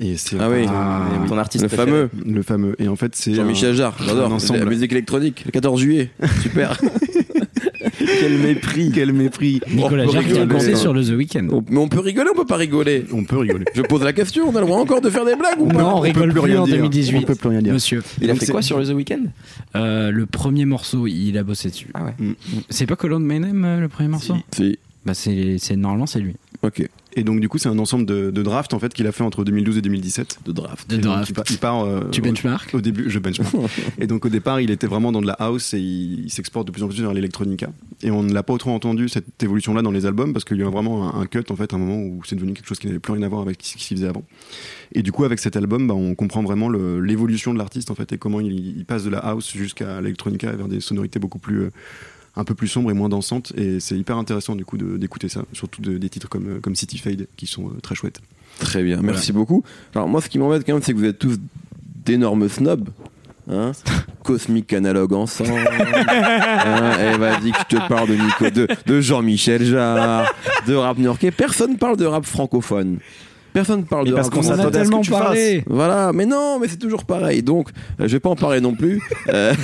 Et 0.00 0.16
c'est 0.16 0.36
Ah 0.40 0.48
oui. 0.50 0.64
Ah, 0.68 1.06
Ton 1.28 1.38
artiste 1.38 1.62
le 1.62 1.68
préféré. 1.68 1.90
fameux 1.90 2.10
le 2.26 2.42
fameux. 2.42 2.74
Et 2.78 2.88
en 2.88 2.96
fait, 2.96 3.14
c'est 3.14 3.34
Jean-Michel 3.34 3.70
un- 3.70 3.74
Jarre, 3.74 3.96
j'adore. 4.04 4.32
ensemble. 4.32 4.58
La 4.60 4.64
musique 4.66 4.90
électronique, 4.90 5.42
le 5.44 5.50
14 5.52 5.80
juillet. 5.80 6.10
Super. 6.42 6.80
Quel 8.20 8.38
mépris, 8.38 8.90
quel 8.94 9.12
mépris. 9.12 9.60
Nicolas 9.70 10.04
On 10.06 10.10
Jarre 10.10 10.40
a 10.42 10.44
bossé 10.46 10.74
sur 10.76 10.92
le 10.94 11.04
The 11.04 11.10
Weeknd. 11.16 11.48
On- 11.50 11.64
mais 11.68 11.78
on 11.78 11.88
peut 11.88 12.00
rigoler, 12.00 12.30
on 12.32 12.36
peut 12.36 12.46
pas 12.46 12.56
rigoler. 12.56 13.04
On 13.12 13.24
peut 13.24 13.38
rigoler. 13.38 13.64
Je 13.74 13.82
pose 13.82 14.02
la 14.02 14.12
question, 14.12 14.48
on 14.48 14.54
a 14.56 14.60
le 14.60 14.66
droit 14.66 14.78
encore 14.78 15.00
de 15.00 15.10
faire 15.10 15.24
des 15.24 15.34
blagues 15.36 15.60
ou 15.60 15.66
pas 15.66 15.74
Non, 15.82 15.96
on 15.96 16.00
rigole 16.00 16.28
peut 16.28 16.32
plus 16.34 16.40
plus 16.42 16.50
rien 16.52 16.60
en 16.62 16.64
dire. 16.66 16.76
2018. 16.76 17.16
On 17.18 17.22
peut 17.22 17.34
plus 17.34 17.48
rien 17.48 17.62
dire. 17.62 17.72
Monsieur. 17.74 18.02
Il 18.20 18.30
a 18.30 18.34
fait 18.34 18.46
quoi 18.46 18.62
sur 18.62 18.78
le 18.78 18.86
The 18.86 18.90
Weeknd? 18.94 19.24
Euh, 19.76 20.10
le 20.10 20.26
premier 20.26 20.64
morceau, 20.64 21.06
il 21.06 21.36
a 21.38 21.42
bossé 21.42 21.68
dessus. 21.70 21.88
Ah 21.94 22.04
ouais. 22.04 22.14
C'est 22.70 22.86
pas 22.86 22.96
Colin 22.96 23.18
My 23.20 23.40
Name, 23.40 23.64
euh, 23.64 23.80
le 23.80 23.88
premier 23.88 24.08
morceau? 24.08 24.36
Si, 24.54 24.78
Bah 25.04 25.14
c'est 25.14 25.56
c'est- 25.58 25.76
normalement 25.76 26.06
c'est 26.06 26.20
lui. 26.20 26.34
ok. 26.62 26.88
Et 27.14 27.24
donc, 27.24 27.40
du 27.40 27.48
coup, 27.48 27.58
c'est 27.58 27.68
un 27.68 27.78
ensemble 27.78 28.06
de, 28.06 28.30
de 28.30 28.42
drafts 28.42 28.72
en 28.74 28.78
fait 28.78 28.94
qu'il 28.94 29.06
a 29.06 29.12
fait 29.12 29.22
entre 29.22 29.44
2012 29.44 29.76
et 29.76 29.82
2017. 29.82 30.38
De 30.46 30.52
draft. 30.52 30.88
De 30.88 30.96
draft. 30.96 31.28
il 31.28 31.34
part- 31.34 31.44
il 31.50 31.58
part, 31.58 31.84
euh, 31.84 32.00
Tu 32.10 32.22
benchmark 32.22 32.74
Au 32.74 32.80
début, 32.80 33.10
je 33.10 33.18
benchmark. 33.18 33.54
et 33.98 34.06
donc 34.06 34.24
au 34.24 34.28
départ, 34.30 34.60
il 34.60 34.70
était 34.70 34.86
vraiment 34.86 35.12
dans 35.12 35.20
de 35.20 35.26
la 35.26 35.34
house 35.34 35.74
et 35.74 35.78
il, 35.80 36.24
il 36.24 36.30
s'exporte 36.30 36.66
de 36.68 36.72
plus 36.72 36.82
en 36.82 36.88
plus 36.88 37.00
vers 37.00 37.12
l'électronica. 37.12 37.68
Et 38.02 38.10
on 38.10 38.22
ne 38.22 38.32
l'a 38.32 38.42
pas 38.42 38.56
trop 38.56 38.70
entendu 38.70 39.08
cette 39.08 39.42
évolution-là 39.42 39.82
dans 39.82 39.90
les 39.90 40.06
albums 40.06 40.32
parce 40.32 40.44
qu'il 40.44 40.56
y 40.58 40.62
a 40.62 40.70
vraiment 40.70 41.14
un, 41.14 41.20
un 41.20 41.26
cut 41.26 41.44
en 41.50 41.56
fait, 41.56 41.74
un 41.74 41.78
moment 41.78 41.98
où 42.02 42.22
c'est 42.24 42.34
devenu 42.36 42.54
quelque 42.54 42.66
chose 42.66 42.78
qui 42.78 42.86
n'avait 42.86 42.98
plus 42.98 43.12
rien 43.12 43.22
à 43.22 43.28
voir 43.28 43.42
avec 43.42 43.58
ce 43.62 43.76
qui 43.76 43.84
se 43.84 43.94
faisait 43.94 44.08
avant. 44.08 44.24
Et 44.94 45.02
du 45.02 45.12
coup, 45.12 45.24
avec 45.24 45.38
cet 45.38 45.56
album, 45.56 45.86
bah, 45.86 45.94
on 45.94 46.14
comprend 46.14 46.42
vraiment 46.42 46.68
l'évolution 46.70 47.52
de 47.52 47.58
l'artiste 47.58 47.90
en 47.90 47.94
fait 47.94 48.12
et 48.12 48.18
comment 48.18 48.40
il, 48.40 48.76
il 48.76 48.84
passe 48.84 49.04
de 49.04 49.10
la 49.10 49.18
house 49.18 49.52
jusqu'à 49.54 50.00
l'électronica 50.00 50.50
vers 50.52 50.68
des 50.68 50.80
sonorités 50.80 51.18
beaucoup 51.18 51.38
plus 51.38 51.60
euh, 51.62 51.70
un 52.36 52.44
peu 52.44 52.54
plus 52.54 52.68
sombres 52.68 52.90
et 52.90 52.94
moins 52.94 53.08
dansantes. 53.08 53.52
Et 53.56 53.80
c'est 53.80 53.96
hyper 53.96 54.16
intéressant 54.16 54.56
du 54.56 54.64
coup 54.64 54.76
d'écouter 54.78 55.28
ça, 55.28 55.42
surtout 55.52 55.82
de- 55.82 55.98
des 55.98 56.08
titres 56.08 56.28
comme, 56.28 56.60
comme 56.60 56.74
City 56.74 56.98
Fade 56.98 57.26
qui 57.36 57.46
sont 57.46 57.66
euh, 57.68 57.80
très 57.82 57.94
chouettes. 57.94 58.20
Très 58.58 58.82
bien, 58.82 59.00
merci 59.02 59.32
beaucoup. 59.32 59.62
Alors 59.94 60.08
moi, 60.08 60.20
ce 60.20 60.28
qui 60.28 60.38
m'embête 60.38 60.64
quand 60.66 60.72
même, 60.74 60.82
c'est 60.82 60.92
que 60.92 60.98
vous 60.98 61.04
êtes 61.04 61.18
tous 61.18 61.38
d'énormes 62.04 62.48
snobs. 62.48 62.88
Hein 63.50 63.72
Cosmic 64.22 64.72
Analogue 64.72 65.14
ensemble. 65.14 65.50
hein 65.52 66.92
et 67.14 67.18
vas-y 67.18 67.50
que 67.52 67.58
je 67.70 67.76
te 67.76 67.88
parle 67.88 68.08
de 68.10 68.14
Nico, 68.14 68.50
de, 68.50 68.68
de 68.86 69.00
Jean-Michel 69.00 69.64
Jarre, 69.64 70.26
de 70.66 70.74
rap 70.74 70.96
new-yorkais. 70.98 71.30
Personne 71.32 71.76
parle 71.76 71.96
de 71.96 72.04
rap 72.06 72.24
francophone. 72.24 72.98
Personne 73.52 73.84
parle 73.84 74.04
Mais 74.04 74.10
de 74.10 74.16
parce 74.16 74.30
qu'on 74.30 74.42
s'attendait 74.42 74.78
à 74.78 74.84
ce 74.84 74.90
que 74.90 75.00
tu 75.00 75.10
parlé. 75.10 75.64
Voilà, 75.66 76.12
mais 76.12 76.26
non, 76.26 76.58
mais 76.60 76.68
c'est 76.68 76.78
toujours 76.78 77.04
pareil. 77.04 77.42
Donc, 77.42 77.68
euh, 78.00 78.08
je 78.08 78.12
vais 78.12 78.20
pas 78.20 78.30
en 78.30 78.36
parler 78.36 78.60
non 78.60 78.74
plus. 78.74 79.00
Euh, 79.28 79.52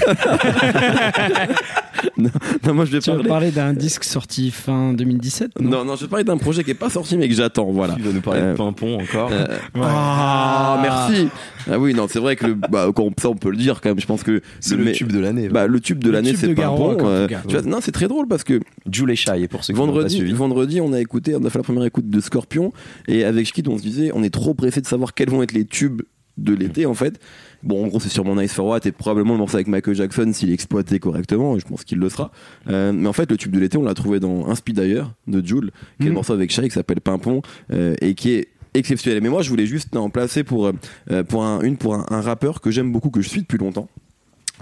non, 2.17 2.31
non, 2.67 2.75
moi 2.75 2.85
je 2.85 2.93
vais 2.93 3.01
Tu 3.01 3.11
parler. 3.11 3.29
parler 3.29 3.51
d'un 3.51 3.73
disque 3.73 4.05
sorti 4.05 4.51
fin 4.51 4.93
2017 4.93 5.61
Non, 5.61 5.85
non, 5.85 5.97
je 5.97 6.03
vais 6.03 6.09
parler 6.09 6.25
d'un 6.25 6.37
projet 6.37 6.65
qui 6.65 6.71
est 6.71 6.75
pas 6.75 6.91
sorti 6.91 7.17
mais 7.17 7.29
que 7.29 7.35
j'attends. 7.35 7.71
Voilà. 7.71 7.95
Tu 7.95 8.03
vas 8.03 8.13
nous 8.13 8.21
parler 8.21 8.41
Euh, 8.41 8.53
de 8.53 8.57
Pimpon 8.57 8.99
encore. 9.01 9.31
Euh, 9.33 9.47
Ah, 9.75 10.79
merci. 10.83 11.29
Ah 11.71 11.79
oui, 11.79 11.95
non, 11.95 12.07
c'est 12.09 12.19
vrai 12.19 12.37
que 12.37 12.47
le, 12.47 12.55
bah, 12.55 12.89
ça 13.19 13.29
on 13.31 13.35
peut 13.37 13.51
le 13.51 13.57
dire 13.57 13.81
quand 13.81 13.91
même. 13.91 14.01
Je 14.01 14.07
pense 14.07 14.23
que 14.23 14.41
c'est 14.61 14.77
le 14.77 14.93
tube 14.93 15.13
de 15.13 15.19
l'année. 15.19 15.49
Bah, 15.49 15.67
le 15.67 15.81
tube 15.81 16.03
de 16.03 16.11
l'année, 16.11 16.35
c'est 16.37 16.49
euh, 16.59 17.27
tu 17.47 17.55
vois, 17.57 17.63
non, 17.63 17.79
c'est 17.81 17.93
très 17.93 18.09
drôle 18.09 18.27
parce 18.29 18.45
que 18.45 18.61
Jules 18.91 19.15
et 19.37 19.49
pour 19.49 19.65
ceux 19.65 19.73
qui 19.73 19.79
vendredi, 19.79 20.17
suivi. 20.17 20.33
vendredi, 20.33 20.81
on 20.81 20.93
a 20.93 21.01
écouté, 21.01 21.35
on 21.37 21.45
a 21.45 21.51
fait 21.51 21.59
la 21.59 21.65
première 21.65 21.85
écoute 21.85 22.09
de 22.09 22.21
Scorpion 22.21 22.73
et 23.07 23.25
avec 23.25 23.47
Schkid, 23.47 23.69
on 23.69 23.77
se 23.79 23.83
disait, 23.83 24.11
on 24.15 24.23
est 24.23 24.31
trop 24.31 24.53
pressé 24.55 24.81
de 24.83 24.87
savoir 24.87 25.15
quels 25.15 25.31
vont 25.31 25.43
être 25.43 25.53
les 25.53 25.65
tubes 25.65 26.03
de 26.37 26.55
l'été 26.55 26.87
en 26.87 26.95
fait. 26.95 27.19
Bon, 27.65 27.85
en 27.85 27.89
gros, 27.89 27.99
c'est 27.99 28.09
sûrement 28.09 28.37
Nice 28.37 28.53
for 28.53 28.67
What 28.67 28.81
et 28.85 28.93
probablement 28.93 29.33
le 29.33 29.39
morceau 29.39 29.57
avec 29.57 29.67
Michael 29.67 29.97
Jackson 29.97 30.31
s'il 30.33 30.51
est 30.51 30.55
exploité 30.55 31.01
correctement, 31.01 31.57
et 31.57 31.61
je 31.61 31.67
pense 31.67 31.83
qu'il 31.83 31.99
le 31.99 32.09
sera. 32.09 32.31
Euh, 32.69 32.93
mais 32.93 33.09
en 33.09 33.13
fait, 33.13 33.29
le 33.29 33.37
tube 33.37 33.51
de 33.51 33.59
l'été, 33.59 33.77
on 33.77 33.83
l'a 33.83 33.95
trouvé 33.95 34.21
dans 34.21 34.47
Un 34.49 34.55
Speed 34.55 34.77
d'ailleurs 34.77 35.15
de 35.27 35.45
Jules, 35.45 35.73
qui 35.97 36.03
est 36.03 36.05
le 36.05 36.11
Mhm. 36.11 36.15
morceau 36.15 36.35
avec 36.35 36.53
Shai 36.53 36.63
qui 36.69 36.75
s'appelle 36.75 37.01
Pimpon 37.01 37.43
euh, 37.73 37.95
et 38.01 38.15
qui 38.15 38.31
est 38.31 38.49
exceptionnel. 38.75 39.21
Mais 39.21 39.31
moi, 39.31 39.43
je 39.43 39.51
voulais 39.51 39.67
juste 39.67 39.97
en 39.97 40.11
placer 40.11 40.45
pour, 40.45 40.69
euh, 41.11 41.23
pour 41.25 41.45
un, 41.45 41.61
une 41.63 41.77
pour 41.77 41.95
un, 41.97 42.07
un 42.11 42.21
rappeur 42.21 42.61
que 42.61 42.71
j'aime 42.71 42.93
beaucoup, 42.93 43.11
que 43.11 43.21
je 43.21 43.29
suis 43.29 43.41
depuis 43.41 43.59
longtemps. 43.59 43.89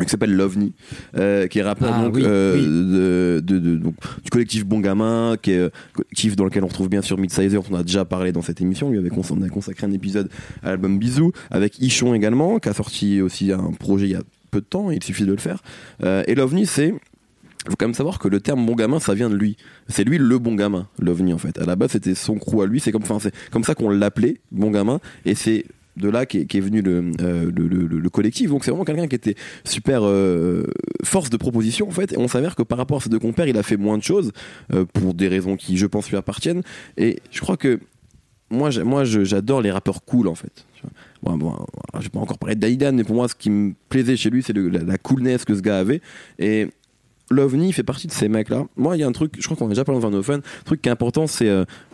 Qui 0.02 0.08
s'appelle 0.10 0.34
Lovni, 0.36 0.74
euh, 1.16 1.46
qui 1.46 1.58
est 1.58 1.62
rappeur 1.62 1.90
Ah, 1.94 2.04
donc, 2.04 2.16
oui, 2.16 2.22
euh, 2.26 3.40
De, 3.40 3.40
de- 3.40 3.58
de- 3.58 3.76
donc, 3.76 3.94
du 4.22 4.28
collectif 4.30 4.66
Bon 4.66 4.80
Gamin, 4.80 5.36
qui 5.40 5.52
est 5.52 5.58
euh, 5.58 5.70
collectif 5.94 6.36
dans 6.36 6.44
lequel 6.44 6.64
on 6.64 6.66
retrouve 6.66 6.88
bien 6.90 7.00
sûr 7.00 7.16
Midsizer, 7.16 7.62
on 7.70 7.74
a 7.74 7.82
déjà 7.82 8.04
parlé 8.04 8.30
dans 8.30 8.42
cette 8.42 8.60
émission, 8.60 8.90
lui 8.90 8.98
avait 8.98 9.10
on 9.10 9.42
a 9.42 9.48
consacré 9.48 9.86
un 9.86 9.92
épisode 9.92 10.28
à 10.62 10.68
l'album 10.70 10.98
Bisous, 10.98 11.32
avec 11.50 11.80
Ichon 11.80 12.12
également, 12.14 12.58
qui 12.58 12.68
a 12.68 12.74
sorti 12.74 13.22
aussi 13.22 13.52
un 13.52 13.72
projet 13.72 14.06
il 14.06 14.12
y 14.12 14.16
a 14.16 14.22
peu 14.50 14.60
de 14.60 14.66
temps, 14.66 14.90
il 14.90 15.02
suffit 15.02 15.24
de 15.24 15.32
le 15.32 15.38
faire. 15.38 15.62
Euh, 16.04 16.22
et 16.26 16.34
Lovni, 16.34 16.66
c'est 16.66 16.88
il 17.64 17.70
faut 17.70 17.76
quand 17.76 17.86
même 17.86 17.94
savoir 17.94 18.18
que 18.20 18.28
le 18.28 18.38
terme 18.38 18.64
bon 18.64 18.74
gamin, 18.76 19.00
ça 19.00 19.14
vient 19.14 19.28
de 19.30 19.34
lui. 19.34 19.56
C'est 19.88 20.04
lui 20.04 20.18
le 20.18 20.38
bon 20.38 20.54
gamin, 20.54 20.86
l'OVNI 21.00 21.32
en 21.32 21.38
fait. 21.38 21.58
À 21.58 21.64
la 21.64 21.74
base, 21.74 21.90
c'était 21.92 22.14
son 22.14 22.36
crew 22.36 22.62
à 22.62 22.66
lui. 22.66 22.78
C'est 22.78 22.92
comme, 22.92 23.02
comme 23.50 23.64
ça 23.64 23.74
qu'on 23.74 23.88
l'appelait, 23.88 24.36
bon 24.52 24.70
gamin. 24.70 25.00
Et 25.24 25.34
c'est 25.34 25.64
de 25.96 26.08
là 26.08 26.26
qu'est 26.26 26.44
qu'est 26.46 26.60
venu 26.60 26.82
le, 26.82 27.12
euh, 27.20 27.50
le, 27.54 27.68
le- 27.68 27.86
le- 27.86 27.98
le 27.98 28.10
collectif. 28.10 28.50
Donc 28.50 28.64
c'est 28.64 28.70
vraiment 28.70 28.84
quelqu'un 28.84 29.06
qui 29.08 29.14
était 29.16 29.34
super 29.64 30.00
euh, 30.04 30.64
force 31.04 31.30
de 31.30 31.36
proposition 31.36 31.88
en 31.88 31.92
fait. 31.92 32.12
Et 32.12 32.18
on 32.18 32.28
s'avère 32.28 32.54
que 32.54 32.62
par 32.62 32.78
rapport 32.78 32.98
à 32.98 33.00
ses 33.00 33.08
deux 33.10 33.18
compères, 33.18 33.48
il 33.48 33.56
a 33.56 33.62
fait 33.62 33.76
moins 33.76 33.98
de 33.98 34.02
choses 34.02 34.32
euh, 34.72 34.84
pour 34.84 35.14
des 35.14 35.28
raisons 35.28 35.56
qui, 35.56 35.76
je 35.76 35.86
pense, 35.86 36.10
lui 36.10 36.16
appartiennent. 36.16 36.62
Et 36.96 37.18
je 37.30 37.40
crois 37.40 37.56
que 37.56 37.80
moi, 38.50 38.70
moi, 38.84 39.04
j'adore 39.04 39.60
les 39.60 39.70
rappeurs 39.72 40.04
cool 40.04 40.28
en 40.28 40.34
fait. 40.34 40.64
Bon, 41.22 41.36
bon, 41.36 41.52
je 41.98 42.02
vais 42.04 42.08
pas 42.10 42.20
encore 42.20 42.38
parler 42.38 42.54
d'Aidan, 42.54 42.92
mais 42.92 43.02
pour 43.02 43.16
moi, 43.16 43.26
ce 43.26 43.34
qui 43.34 43.50
me 43.50 43.72
plaisait 43.88 44.16
chez 44.16 44.30
lui, 44.30 44.42
c'est 44.42 44.52
la, 44.56 44.98
coolness 44.98 45.44
que 45.44 45.54
ce 45.56 45.60
gars 45.60 45.78
avait. 45.78 46.00
Et 46.38 46.68
l'OVNI 47.28 47.72
fait 47.72 47.82
partie 47.82 48.06
de 48.06 48.12
ces 48.12 48.28
mecs-là. 48.28 48.66
Moi, 48.76 48.96
il 48.96 49.00
y 49.00 49.02
a 49.02 49.08
un 49.08 49.12
truc, 49.12 49.32
je 49.36 49.44
crois 49.46 49.56
qu'on 49.56 49.66
a 49.66 49.70
déjà 49.70 49.84
parlé 49.84 50.00
dans 50.00 50.06
un 50.06 50.12
open, 50.14 50.36
un 50.40 50.64
truc 50.64 50.80
qui 50.82 50.88
est 50.88 50.92
important, 50.92 51.26
c'est 51.26 51.48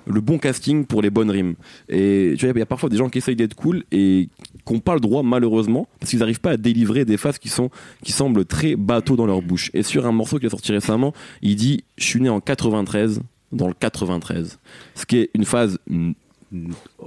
le 0.06 0.20
bon 0.20 0.38
casting 0.38 0.84
pour 0.84 1.02
les 1.02 1.10
bonnes 1.10 1.30
rimes. 1.30 1.54
Et 1.88 2.34
tu 2.38 2.46
vois, 2.46 2.54
il 2.54 2.58
y 2.58 2.62
a 2.62 2.66
parfois 2.66 2.88
des 2.88 2.96
gens 2.96 3.08
qui 3.08 3.18
essayent 3.18 3.36
d'être 3.36 3.54
cool 3.54 3.84
et 3.92 4.28
qui 4.64 4.72
n'ont 4.72 4.80
pas 4.80 4.94
le 4.94 5.00
droit, 5.00 5.22
malheureusement, 5.22 5.88
parce 5.98 6.10
qu'ils 6.10 6.20
n'arrivent 6.20 6.40
pas 6.40 6.52
à 6.52 6.56
délivrer 6.56 7.04
des 7.04 7.16
phases 7.16 7.38
qui, 7.38 7.48
sont, 7.48 7.70
qui 8.02 8.12
semblent 8.12 8.44
très 8.44 8.76
bateaux 8.76 9.16
dans 9.16 9.26
leur 9.26 9.42
bouche. 9.42 9.70
Et 9.74 9.82
sur 9.82 10.06
un 10.06 10.12
morceau 10.12 10.38
qui 10.38 10.46
est 10.46 10.50
sorti 10.50 10.72
récemment, 10.72 11.12
il 11.42 11.56
dit 11.56 11.84
Je 11.98 12.04
suis 12.04 12.20
né 12.20 12.28
en 12.28 12.40
93, 12.40 13.20
dans 13.52 13.68
le 13.68 13.74
93. 13.74 14.58
Ce 14.94 15.06
qui 15.06 15.18
est 15.18 15.30
une 15.34 15.44
phase 15.44 15.78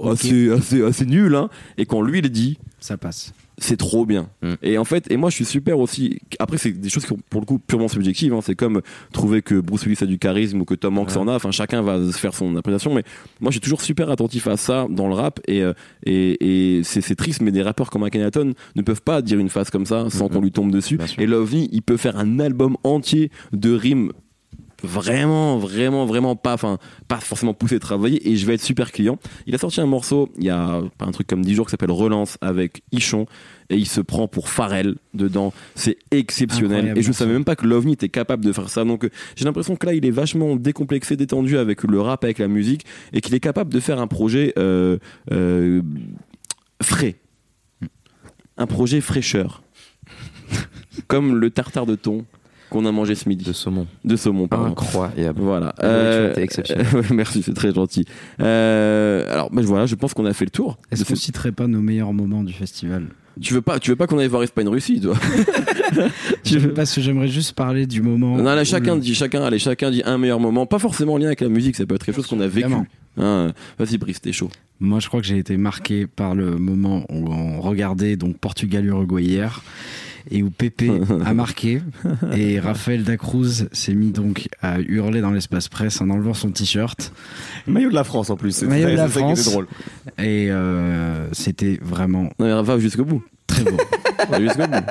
assez, 0.04 0.50
assez, 0.50 0.82
assez 0.82 1.06
nulle, 1.06 1.34
hein. 1.34 1.48
Et 1.78 1.86
quand 1.86 2.02
lui, 2.02 2.18
il 2.18 2.30
dit 2.30 2.58
Ça 2.80 2.96
passe. 2.96 3.32
C'est 3.58 3.76
trop 3.76 4.06
bien. 4.06 4.28
Mm. 4.42 4.52
Et 4.62 4.78
en 4.78 4.84
fait, 4.84 5.10
et 5.10 5.16
moi 5.16 5.30
je 5.30 5.36
suis 5.36 5.44
super 5.44 5.78
aussi. 5.78 6.18
Après, 6.38 6.58
c'est 6.58 6.72
des 6.72 6.88
choses 6.88 7.04
qui 7.04 7.08
sont 7.08 7.18
pour 7.30 7.40
le 7.40 7.46
coup 7.46 7.58
purement 7.58 7.88
subjectives. 7.88 8.32
hein. 8.34 8.40
C'est 8.42 8.54
comme 8.54 8.82
trouver 9.12 9.42
que 9.42 9.60
Bruce 9.60 9.84
Willis 9.86 9.98
a 10.02 10.06
du 10.06 10.18
charisme 10.18 10.60
ou 10.60 10.64
que 10.64 10.74
Tom 10.74 10.98
Hanks 10.98 11.16
en 11.16 11.28
a. 11.28 11.34
Enfin, 11.34 11.50
chacun 11.50 11.82
va 11.82 11.98
se 12.12 12.18
faire 12.18 12.34
son 12.34 12.56
appréciation. 12.56 12.94
Mais 12.94 13.02
moi, 13.40 13.50
je 13.50 13.54
suis 13.54 13.60
toujours 13.60 13.82
super 13.82 14.10
attentif 14.10 14.46
à 14.46 14.56
ça 14.56 14.86
dans 14.90 15.08
le 15.08 15.14
rap. 15.14 15.40
Et, 15.48 15.62
euh, 15.62 15.72
et, 16.04 16.78
et 16.78 16.82
c'est 16.84 17.14
triste, 17.14 17.40
mais 17.40 17.52
des 17.52 17.62
rappeurs 17.62 17.90
comme 17.90 18.04
Akhenaton 18.04 18.52
ne 18.74 18.82
peuvent 18.82 19.02
pas 19.02 19.22
dire 19.22 19.38
une 19.38 19.48
phrase 19.48 19.70
comme 19.70 19.86
ça 19.86 20.10
sans 20.10 20.28
qu'on 20.28 20.40
lui 20.40 20.52
tombe 20.52 20.70
dessus. 20.70 20.98
Et 21.18 21.26
Lovely, 21.26 21.68
il 21.72 21.82
peut 21.82 21.96
faire 21.96 22.16
un 22.18 22.38
album 22.40 22.76
entier 22.84 23.30
de 23.52 23.72
rimes 23.72 24.12
vraiment 24.82 25.58
vraiment 25.58 26.06
vraiment 26.06 26.36
pas 26.36 26.54
enfin 26.54 26.78
pas 27.08 27.18
forcément 27.18 27.54
poussé 27.54 27.78
travailler. 27.78 28.28
Et 28.28 28.36
je 28.36 28.46
vais 28.46 28.54
être 28.54 28.62
super 28.62 28.92
client. 28.92 29.18
Il 29.46 29.54
a 29.54 29.58
sorti 29.58 29.80
un 29.80 29.86
morceau 29.86 30.30
il 30.38 30.44
y 30.44 30.50
a 30.50 30.82
un 31.00 31.10
truc 31.12 31.26
comme 31.26 31.44
10 31.44 31.54
jours 31.54 31.66
qui 31.66 31.70
s'appelle 31.70 31.90
Relance 31.90 32.38
avec 32.40 32.82
Ichon. 32.92 33.26
Et 33.68 33.76
il 33.76 33.86
se 33.86 34.00
prend 34.00 34.28
pour 34.28 34.48
Pharrell 34.48 34.94
dedans. 35.12 35.52
C'est 35.74 35.98
exceptionnel. 36.12 36.78
Incroyable 36.78 36.98
et 36.98 37.02
je 37.02 37.08
morceau. 37.08 37.18
savais 37.18 37.32
même 37.32 37.44
pas 37.44 37.56
que 37.56 37.66
Lovni 37.66 37.94
était 37.94 38.08
capable 38.08 38.44
de 38.44 38.52
faire 38.52 38.68
ça. 38.68 38.84
Donc 38.84 39.04
euh, 39.04 39.10
j'ai 39.34 39.44
l'impression 39.44 39.76
que 39.76 39.86
là 39.86 39.94
il 39.94 40.06
est 40.06 40.10
vachement 40.10 40.56
décomplexé 40.56 41.16
détendu 41.16 41.58
avec 41.58 41.82
le 41.82 42.00
rap 42.00 42.22
avec 42.24 42.38
la 42.38 42.48
musique. 42.48 42.84
Et 43.12 43.20
qu'il 43.20 43.34
est 43.34 43.40
capable 43.40 43.72
de 43.72 43.80
faire 43.80 44.00
un 44.00 44.06
projet 44.06 44.52
euh, 44.58 44.98
euh, 45.32 45.82
frais. 46.82 47.16
Un 48.56 48.66
projet 48.66 49.00
fraîcheur. 49.00 49.62
Comme 51.08 51.36
le 51.36 51.50
tartare 51.50 51.86
de 51.86 51.94
thon 51.94 52.24
qu'on 52.70 52.84
a 52.86 52.92
mangé 52.92 53.14
ce 53.14 53.28
midi 53.28 53.44
De 53.44 53.52
saumon. 53.52 53.86
de 54.04 54.16
saumon 54.16 54.48
pardon 54.48 54.66
Incroyable. 54.72 55.40
voilà. 55.40 55.74
Euh, 55.82 56.34
merci, 57.12 57.42
c'est 57.42 57.54
très 57.54 57.72
gentil. 57.72 58.04
Euh, 58.40 59.24
alors, 59.32 59.50
ben, 59.50 59.62
voilà, 59.64 59.86
je 59.86 59.94
pense 59.94 60.14
qu'on 60.14 60.26
a 60.26 60.32
fait 60.32 60.44
le 60.46 60.50
tour. 60.50 60.78
Est-ce 60.90 61.04
qu'on 61.04 61.14
ce- 61.14 61.20
citerait 61.22 61.52
pas 61.52 61.66
nos 61.66 61.80
meilleurs 61.80 62.12
moments 62.12 62.42
du 62.44 62.52
festival? 62.52 63.06
Tu 63.40 63.52
veux 63.52 63.60
pas, 63.60 63.78
tu 63.78 63.90
veux 63.90 63.96
pas 63.96 64.06
qu'on 64.06 64.18
aille 64.18 64.28
voir 64.28 64.42
Espagne 64.42 64.66
Russie, 64.68 64.98
toi? 65.00 65.14
Je 66.44 66.58
veux 66.58 66.72
Parce 66.72 66.94
que 66.94 67.00
j'aimerais 67.02 67.28
juste 67.28 67.52
parler 67.52 67.86
du 67.86 68.00
moment. 68.00 68.36
Non, 68.38 68.44
là, 68.44 68.64
chacun 68.64 68.94
le- 68.94 69.00
dit, 69.02 69.14
chacun, 69.14 69.42
allez, 69.42 69.58
chacun 69.58 69.90
dit 69.90 70.02
un 70.06 70.16
meilleur 70.18 70.40
moment, 70.40 70.64
pas 70.64 70.78
forcément 70.78 71.14
en 71.14 71.18
lien 71.18 71.26
avec 71.26 71.42
la 71.42 71.48
musique, 71.50 71.76
ça 71.76 71.84
peut 71.84 71.94
être 71.94 72.04
quelque 72.04 72.16
chose 72.16 72.26
qu'on 72.26 72.40
a 72.40 72.46
vécu. 72.46 72.72
Hein, 73.18 73.52
Vas-y, 73.78 73.98
Brice, 73.98 74.20
t'es 74.22 74.32
chaud. 74.32 74.48
Moi, 74.80 75.00
je 75.00 75.08
crois 75.08 75.20
que 75.20 75.26
j'ai 75.26 75.38
été 75.38 75.56
marqué 75.56 76.06
par 76.06 76.34
le 76.34 76.56
moment 76.56 77.04
où 77.10 77.30
on 77.32 77.60
regardait 77.60 78.16
donc 78.16 78.38
Portugal-Uruguay 78.38 79.22
hier 79.24 79.62
et 80.30 80.42
où 80.42 80.50
Pépé 80.50 80.90
a 81.24 81.34
marqué 81.34 81.80
et 82.34 82.58
Raphaël 82.60 83.02
Dacruz 83.04 83.68
s'est 83.72 83.94
mis 83.94 84.10
donc 84.10 84.48
à 84.62 84.80
hurler 84.80 85.20
dans 85.20 85.30
l'espace 85.30 85.68
presse 85.68 86.00
en 86.00 86.10
enlevant 86.10 86.34
son 86.34 86.50
t-shirt 86.50 87.12
Maillot 87.66 87.90
de 87.90 87.94
la 87.94 88.04
France 88.04 88.30
en 88.30 88.36
plus. 88.36 88.52
c'est- 88.52 88.66
Maillot 88.66 88.90
de 88.90 88.94
la 88.96 89.08
France. 89.08 89.44
drôle. 89.44 89.66
et 90.18 90.48
euh, 90.50 91.28
c'était 91.32 91.78
vraiment 91.82 92.24
Non, 92.38 92.46
mais 92.46 92.62
va 92.62 92.78
jusqu'au 92.78 93.04
bout. 93.04 93.22
très 93.46 93.62
beau. 93.64 93.76
Jusqu'au 94.40 94.66
bout. 94.66 94.84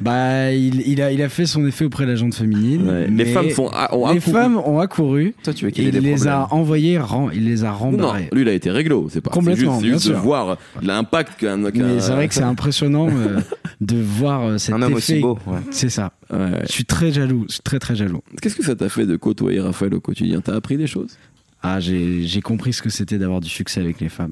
Bah, 0.00 0.52
il, 0.52 0.80
il 0.86 1.00
a, 1.02 1.10
il 1.12 1.22
a 1.22 1.28
fait 1.28 1.46
son 1.46 1.66
effet 1.66 1.84
auprès 1.84 2.04
de 2.04 2.10
la 2.10 2.16
gente 2.16 2.34
féminine. 2.34 2.88
Ouais. 2.88 3.06
Les 3.08 3.24
femmes 3.26 3.50
sont, 3.50 3.70
ah, 3.72 3.94
ont 3.96 4.10
les 4.12 4.18
accouru. 4.18 4.32
femmes 4.32 4.56
ont 4.58 4.78
accouru 4.80 5.34
Toi, 5.42 5.52
tu 5.54 5.64
veux 5.64 5.70
qu'il 5.70 5.84
ait 5.84 5.88
il 5.88 5.92
des 5.92 6.00
les 6.00 6.14
problèmes. 6.14 6.32
a 6.34 6.54
envoyés, 6.54 6.98
il 7.34 7.44
les 7.44 7.64
a 7.64 7.68
Non, 7.70 7.74
rembarrés. 7.76 8.28
lui, 8.32 8.42
il 8.42 8.48
a 8.48 8.52
été 8.52 8.70
réglo, 8.70 9.08
c'est 9.10 9.20
pas. 9.20 9.30
c'est 9.32 9.38
Complètement, 9.38 9.72
juste, 9.72 9.80
c'est 9.80 9.86
bien 9.86 9.94
juste 9.94 10.08
de 10.08 10.12
sûr. 10.14 10.22
voir 10.22 10.58
l'impact 10.82 11.40
qu'un. 11.40 11.70
qu'un- 11.70 11.82
Mais 11.94 12.00
c'est 12.00 12.12
vrai 12.12 12.28
que 12.28 12.34
c'est 12.34 12.42
impressionnant 12.42 13.08
euh, 13.10 13.40
de 13.80 13.96
voir 14.00 14.44
euh, 14.44 14.58
cet 14.58 14.74
Un 14.74 14.82
homme 14.82 14.92
effet. 14.92 14.96
aussi 15.14 15.20
beau. 15.20 15.38
ouais. 15.46 15.58
C'est 15.70 15.88
ça. 15.90 16.12
Ouais. 16.32 16.62
Je 16.66 16.72
suis 16.72 16.84
très 16.84 17.12
jaloux, 17.12 17.44
je 17.48 17.54
suis 17.54 17.62
très 17.62 17.78
très 17.78 17.94
jaloux. 17.96 18.20
Qu'est-ce 18.42 18.56
que 18.56 18.64
ça 18.64 18.74
t'a 18.76 18.88
fait 18.88 19.06
de 19.06 19.16
côtoyer 19.16 19.60
Raphaël 19.60 19.94
au 19.94 20.00
quotidien? 20.00 20.40
T'as 20.40 20.54
appris 20.54 20.76
des 20.76 20.86
choses? 20.86 21.16
Ah, 21.62 21.80
j'ai 21.80 22.22
j'ai 22.22 22.40
compris 22.42 22.72
ce 22.72 22.82
que 22.82 22.90
c'était 22.90 23.18
d'avoir 23.18 23.40
du 23.40 23.48
succès 23.48 23.80
avec 23.80 24.00
les 24.00 24.08
femmes. 24.08 24.30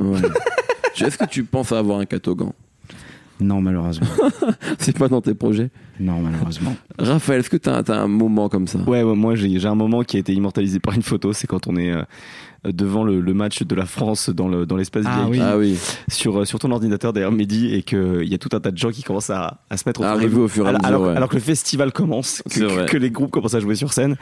Tu- 0.95 1.05
Est-ce 1.05 1.19
que 1.19 1.25
tu 1.25 1.43
penses 1.43 1.73
à 1.73 1.79
avoir 1.79 1.99
un 1.99 2.05
catogan? 2.05 2.53
Non, 3.41 3.61
malheureusement. 3.61 4.07
C'est 4.79 4.97
pas 4.97 5.09
dans 5.09 5.21
tes 5.21 5.35
projets 5.35 5.71
Non, 5.99 6.21
malheureusement. 6.21 6.77
Raphaël, 6.99 7.41
est-ce 7.41 7.51
que 7.51 7.57
t'as 7.57 7.81
as 7.81 8.01
un 8.01 8.09
moment 8.09 8.49
comme 8.49 8.67
ça? 8.67 8.79
Ouais, 8.87 9.03
ouais, 9.03 9.17
moi 9.17 9.35
j'ai 9.35 9.59
j'ai 9.59 9.69
un 9.69 9.75
moment 9.75 10.03
qui 10.03 10.17
a 10.17 10.21
été 10.21 10.33
immortalisé 10.33 10.79
par 10.79 10.95
une 10.95 11.03
photo, 11.03 11.33
c'est 11.33 11.47
quand 11.47 11.67
on 11.67 11.77
est 11.77 11.91
euh, 11.91 12.03
devant 12.65 13.05
le, 13.05 13.21
le 13.21 13.35
match 13.35 13.63
de 13.63 13.75
la 13.75 13.87
France 13.87 14.31
dans 14.31 14.49
le 14.49 14.67
dans 14.67 14.77
l'espace 14.77 15.05
Ah 15.07 15.23
VIP 15.25 15.31
oui. 15.33 15.39
Ah 15.43 15.59
oui, 15.59 15.79
sur 16.09 16.41
euh, 16.41 16.45
sur 16.45 16.59
ton 16.59 16.71
ordinateur 16.71 17.13
d'ailleurs 17.13 17.33
Mehdi 17.33 17.75
et 17.75 17.83
que 17.83 18.23
il 18.23 18.29
y 18.29 18.35
a 18.35 18.39
tout 18.39 18.49
un 18.53 18.61
tas 18.61 18.71
de 18.71 18.79
gens 18.79 18.91
qui 18.91 19.03
commencent 19.03 19.31
à, 19.31 19.61
à 19.71 19.77
se 19.77 19.85
mettre 19.87 20.01
nous. 20.01 20.41
au 20.41 20.49
fur 20.49 20.67
et 20.67 20.71
à 20.71 20.73
mesure. 20.73 20.87
alors- 20.87 21.03
ouais. 21.03 21.17
alors 21.17 21.29
que 21.29 21.35
le 21.35 21.41
festival 21.41 21.93
commence, 21.93 22.43
que, 22.51 22.97
les 22.97 23.11
groupes 23.11 23.31
commencent 23.31 23.55
à 23.55 23.61
jouer 23.61 23.75
sur 23.75 23.93
scène, 23.93 24.17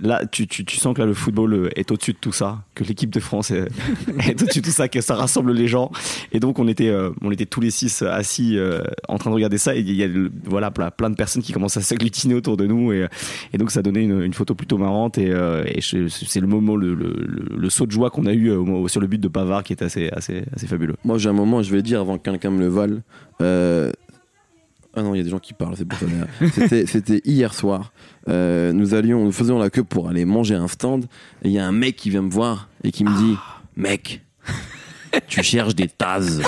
là 0.00 0.24
tu, 0.26 0.46
tu, 0.46 0.64
tu 0.64 0.76
sens 0.76 0.94
que 0.94 1.00
là 1.00 1.06
le 1.06 1.14
football 1.14 1.54
euh, 1.54 1.68
est 1.76 1.90
au-dessus 1.90 2.12
de 2.12 2.18
tout 2.18 2.32
ça, 2.32 2.62
que 2.74 2.84
l'équipe 2.84 3.10
de 3.10 3.20
France 3.20 3.50
est, 3.50 3.66
est 4.28 4.40
au-dessus 4.42 4.60
de 4.60 4.66
tout 4.66 4.70
ça, 4.72 4.88
que 4.88 5.00
ça 5.00 5.14
rassemble 5.14 5.52
les 5.52 5.66
gens. 5.68 5.90
Et 6.32 6.40
donc 6.40 6.58
on 6.58 6.68
était, 6.68 6.88
euh, 6.88 7.10
on 7.22 7.30
était 7.30 7.46
tous 7.46 7.60
les 7.60 7.70
six 7.70 8.02
assis 8.02 8.56
euh, 8.58 8.80
en 9.08 9.18
train 9.18 9.30
de 9.30 9.34
regarder 9.34 9.58
ça 9.58 9.74
et 9.74 9.80
il 9.80 9.90
y 9.96 10.04
a 10.04 10.08
voilà 10.44 10.70
plein, 10.70 10.90
plein 10.90 11.10
de 11.10 11.16
personnes 11.16 11.42
qui 11.42 11.52
commencent 11.52 11.76
à 11.76 11.80
s'agglutiner 11.82 12.34
autour 12.34 12.56
de 12.56 12.66
nous 12.66 12.92
et, 12.92 13.06
et 13.52 13.58
donc 13.58 13.70
ça 13.70 13.82
donnait 13.82 14.04
une, 14.04 14.22
une 14.22 14.34
photo 14.34 14.54
plutôt 14.54 14.78
marrante 14.78 15.18
et, 15.18 15.30
euh, 15.30 15.64
et 15.66 15.80
je- 15.80 16.08
c'est 16.08 16.40
le 16.40 16.46
moment, 16.46 16.76
le, 16.76 16.94
le, 16.94 17.12
le- 17.18 17.56
le 17.56 17.70
saut 17.70 17.86
de 17.88 17.92
joie 17.92 18.10
qu'on 18.10 18.26
a 18.26 18.32
eu 18.32 18.50
euh, 18.50 18.86
sur 18.86 19.00
le 19.00 19.08
but 19.08 19.20
de 19.20 19.28
Pavard 19.28 19.64
qui 19.64 19.72
était 19.72 19.86
assez, 19.86 20.08
assez, 20.10 20.44
assez 20.54 20.68
fabuleux. 20.68 20.94
Moi 21.04 21.18
j'ai 21.18 21.28
un 21.28 21.32
moment, 21.32 21.62
je 21.62 21.70
vais 21.70 21.78
le 21.78 21.82
dire 21.82 22.00
avant 22.00 22.16
que 22.18 22.22
quelqu'un 22.22 22.50
me 22.50 22.60
le 22.60 22.68
vole. 22.68 23.02
Euh, 23.42 23.90
Ah 24.94 25.02
non, 25.02 25.14
il 25.14 25.18
y 25.18 25.20
a 25.20 25.24
des 25.24 25.30
gens 25.30 25.38
qui 25.38 25.52
parlent, 25.54 25.76
c'est 25.76 25.84
pour 25.84 25.98
ça. 25.98 26.06
mais, 26.40 26.48
C'était, 26.86 27.20
hier 27.24 27.52
soir. 27.54 27.92
Euh, 28.28 28.72
nous 28.72 28.94
allions, 28.94 29.24
nous 29.24 29.32
faisions 29.32 29.58
la 29.58 29.70
queue 29.70 29.84
pour 29.84 30.08
aller 30.08 30.24
manger 30.24 30.54
un 30.54 30.68
stand. 30.68 31.04
Et 31.42 31.48
il 31.48 31.52
y 31.52 31.58
a 31.58 31.66
un 31.66 31.72
mec 31.72 31.96
qui 31.96 32.10
vient 32.10 32.22
me 32.22 32.30
voir 32.30 32.68
et 32.84 32.90
qui 32.92 33.04
me 33.04 33.16
dit 33.16 33.36
Mec, 33.76 34.22
tu 35.28 35.42
cherches 35.42 35.74
des 35.74 35.88
tasses. 35.88 36.40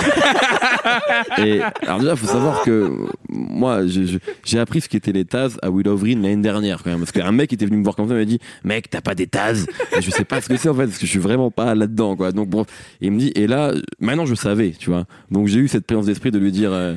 et 1.37 1.61
alors 1.85 1.99
déjà, 1.99 2.15
faut 2.15 2.27
savoir 2.27 2.63
que 2.63 2.91
moi, 3.29 3.81
j'ai 4.43 4.59
appris 4.59 4.81
ce 4.81 4.89
qu'étaient 4.89 5.11
les 5.11 5.25
tasses 5.25 5.57
à 5.61 5.69
Willow 5.69 5.97
Green 5.97 6.21
l'année 6.21 6.41
dernière 6.41 6.83
quand 6.83 6.89
même, 6.89 6.99
parce 6.99 7.11
qu'un 7.11 7.31
mec 7.31 7.53
était 7.53 7.65
venu 7.65 7.77
me 7.77 7.83
voir 7.83 7.95
comme 7.95 8.07
ça, 8.07 8.13
il 8.15 8.19
m'a 8.19 8.25
dit, 8.25 8.39
mec, 8.63 8.89
t'as 8.89 9.01
pas 9.01 9.15
des 9.15 9.27
tasses 9.27 9.65
Et 9.97 10.01
je 10.01 10.11
sais 10.11 10.25
pas 10.25 10.41
ce 10.41 10.49
que 10.49 10.57
c'est 10.57 10.69
en 10.69 10.75
fait, 10.75 10.85
parce 10.85 10.97
que 10.97 11.05
je 11.05 11.11
suis 11.11 11.19
vraiment 11.19 11.51
pas 11.51 11.75
là-dedans, 11.75 12.15
quoi. 12.15 12.31
Donc 12.31 12.49
bon, 12.49 12.63
et 13.01 13.07
il 13.07 13.11
me 13.11 13.19
dit, 13.19 13.31
et 13.35 13.47
là, 13.47 13.73
maintenant 13.99 14.25
je 14.25 14.35
savais, 14.35 14.71
tu 14.71 14.89
vois. 14.89 15.05
Donc 15.29 15.47
j'ai 15.47 15.59
eu 15.59 15.67
cette 15.67 15.85
présence 15.85 16.05
d'esprit 16.05 16.31
de 16.31 16.39
lui 16.39 16.51
dire. 16.51 16.71
euh, 16.73 16.95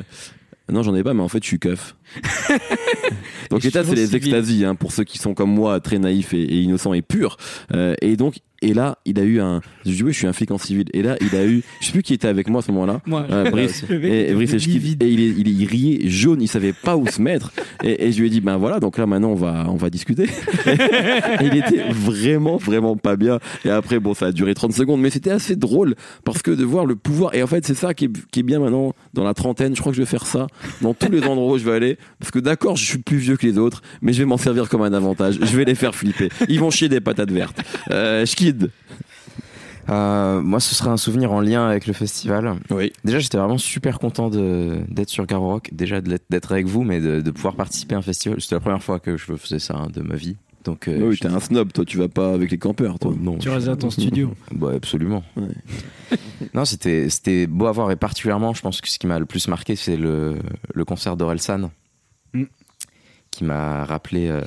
non, 0.72 0.82
j'en 0.82 0.94
ai 0.94 1.02
pas, 1.02 1.12
mais 1.12 1.22
en 1.22 1.28
fait, 1.28 1.42
je 1.42 1.48
suis 1.48 1.58
keuf. 1.58 1.94
donc, 3.50 3.62
les 3.62 3.70
tasses, 3.70 3.86
c'est 3.86 3.94
les 3.94 4.16
extasies, 4.16 4.64
hein, 4.64 4.74
pour 4.74 4.92
ceux 4.92 5.04
qui 5.04 5.18
sont 5.18 5.34
comme 5.34 5.50
moi, 5.50 5.78
très 5.80 5.98
naïfs 5.98 6.32
et, 6.32 6.42
et 6.42 6.60
innocents 6.62 6.94
et 6.94 7.02
purs. 7.02 7.36
Euh, 7.74 7.94
et 8.00 8.16
donc, 8.16 8.36
et 8.64 8.74
là, 8.74 8.98
il 9.04 9.18
a 9.18 9.22
eu 9.22 9.40
un. 9.40 9.60
Je 9.86 9.92
dis, 9.92 10.02
oui, 10.02 10.12
je 10.12 10.18
suis 10.18 10.26
un 10.26 10.32
flic 10.32 10.50
en 10.50 10.58
civil. 10.58 10.84
Et 10.92 11.02
là, 11.02 11.16
il 11.20 11.36
a 11.36 11.44
eu. 11.46 11.62
Je 11.80 11.86
sais 11.86 11.92
plus 11.92 12.02
qui 12.02 12.14
était 12.14 12.28
avec 12.28 12.48
moi 12.48 12.60
à 12.60 12.62
ce 12.62 12.72
moment-là. 12.72 13.00
Moi, 13.06 13.26
Euh, 13.30 13.50
Brice. 13.50 13.84
Et, 13.90 14.30
et 14.30 14.34
Brice 14.34 14.52
et 14.54 14.58
Schkid. 14.58 15.02
Et 15.02 15.08
il, 15.08 15.20
est- 15.20 15.34
il, 15.38 15.48
est- 15.48 15.52
il 15.52 15.66
riait 15.66 16.08
jaune, 16.08 16.40
il 16.42 16.48
savait 16.48 16.72
pas 16.72 16.96
où 16.96 17.06
se 17.06 17.20
mettre. 17.20 17.52
Et, 17.82 18.06
et 18.06 18.12
je 18.12 18.18
lui 18.20 18.26
ai 18.26 18.30
dit, 18.30 18.40
ben 18.40 18.56
voilà, 18.56 18.80
donc 18.80 18.98
là 18.98 19.06
maintenant 19.06 19.30
on 19.30 19.34
va, 19.34 19.66
on 19.68 19.76
va 19.76 19.90
discuter. 19.90 20.24
et 20.24 20.76
il 21.44 21.56
était 21.56 21.84
vraiment, 21.90 22.56
vraiment 22.56 22.96
pas 22.96 23.16
bien. 23.16 23.38
Et 23.64 23.70
après, 23.70 23.98
bon, 24.00 24.14
ça 24.14 24.26
a 24.26 24.32
duré 24.32 24.54
30 24.54 24.72
secondes, 24.72 25.00
mais 25.00 25.10
c'était 25.10 25.30
assez 25.30 25.56
drôle 25.56 25.94
parce 26.24 26.42
que 26.42 26.50
de 26.50 26.64
voir 26.64 26.86
le 26.86 26.96
pouvoir. 26.96 27.34
Et 27.34 27.42
en 27.42 27.46
fait, 27.46 27.66
c'est 27.66 27.74
ça 27.74 27.94
qui 27.94 28.06
est, 28.06 28.10
qui 28.30 28.40
est 28.40 28.44
bien 28.44 28.58
maintenant 28.60 28.94
dans 29.12 29.24
la 29.24 29.34
trentaine. 29.34 29.74
Je 29.74 29.80
crois 29.80 29.92
que 29.92 29.96
je 29.96 30.02
vais 30.02 30.06
faire 30.06 30.26
ça 30.26 30.46
dans 30.80 30.94
tous 30.94 31.10
les 31.10 31.22
endroits 31.24 31.54
où 31.54 31.58
je 31.58 31.64
vais 31.64 31.72
aller. 31.74 31.98
Parce 32.18 32.30
que 32.30 32.38
d'accord, 32.38 32.76
je 32.76 32.84
suis 32.84 32.98
plus 32.98 33.18
vieux 33.18 33.36
que 33.36 33.46
les 33.46 33.58
autres, 33.58 33.82
mais 34.02 34.12
je 34.12 34.18
vais 34.20 34.24
m'en 34.24 34.36
servir 34.38 34.68
comme 34.68 34.82
un 34.82 34.92
avantage. 34.92 35.38
Je 35.40 35.56
vais 35.56 35.64
les 35.64 35.74
faire 35.74 35.94
flipper. 35.94 36.28
Ils 36.48 36.60
vont 36.60 36.70
chier 36.70 36.88
des 36.88 37.00
patates 37.00 37.30
vertes. 37.30 37.60
Euh, 37.90 38.24
Euh, 39.90 40.40
moi, 40.40 40.60
ce 40.60 40.74
serait 40.74 40.88
un 40.88 40.96
souvenir 40.96 41.32
en 41.32 41.40
lien 41.40 41.66
avec 41.68 41.86
le 41.86 41.92
festival. 41.92 42.54
Oui. 42.70 42.92
Déjà, 43.04 43.18
j'étais 43.18 43.36
vraiment 43.36 43.58
super 43.58 43.98
content 43.98 44.30
d'être 44.30 45.10
sur 45.10 45.26
Garo 45.26 45.46
Rock, 45.48 45.68
déjà 45.72 46.00
d'être 46.00 46.52
avec 46.52 46.66
vous, 46.66 46.84
mais 46.84 47.00
de, 47.00 47.20
de 47.20 47.30
pouvoir 47.30 47.54
participer 47.54 47.94
à 47.94 47.98
un 47.98 48.02
festival. 48.02 48.40
C'était 48.40 48.54
la 48.54 48.60
première 48.60 48.82
fois 48.82 48.98
que 48.98 49.16
je 49.18 49.34
faisais 49.36 49.58
ça 49.58 49.76
hein, 49.76 49.88
de 49.92 50.00
ma 50.00 50.16
vie. 50.16 50.36
Donc, 50.64 50.88
euh, 50.88 51.08
oui, 51.10 51.18
t'es 51.18 51.26
un 51.28 51.40
snob, 51.40 51.70
toi. 51.72 51.84
Tu 51.84 51.98
vas 51.98 52.08
pas 52.08 52.32
avec 52.32 52.50
les 52.50 52.56
campeurs, 52.56 52.98
toi. 52.98 53.10
Oh, 53.14 53.18
non, 53.20 53.36
Tu 53.36 53.50
restes 53.50 53.66
dans 53.66 53.76
ton 53.76 53.90
studio. 53.90 54.32
Bah, 54.52 54.70
absolument. 54.74 55.22
Ouais. 55.36 56.16
non, 56.54 56.64
c'était 56.64 57.10
c'était 57.10 57.46
beau 57.46 57.66
à 57.66 57.72
voir 57.72 57.90
et 57.90 57.96
particulièrement, 57.96 58.54
je 58.54 58.62
pense 58.62 58.80
que 58.80 58.88
ce 58.88 58.98
qui 58.98 59.06
m'a 59.06 59.18
le 59.18 59.26
plus 59.26 59.48
marqué, 59.48 59.76
c'est 59.76 59.98
le, 59.98 60.38
le 60.72 60.84
concert 60.86 61.16
d'Orelsan 61.18 61.70
Mm. 62.32 62.44
qui 63.30 63.44
m'a 63.44 63.84
rappelé 63.84 64.28
euh, 64.28 64.40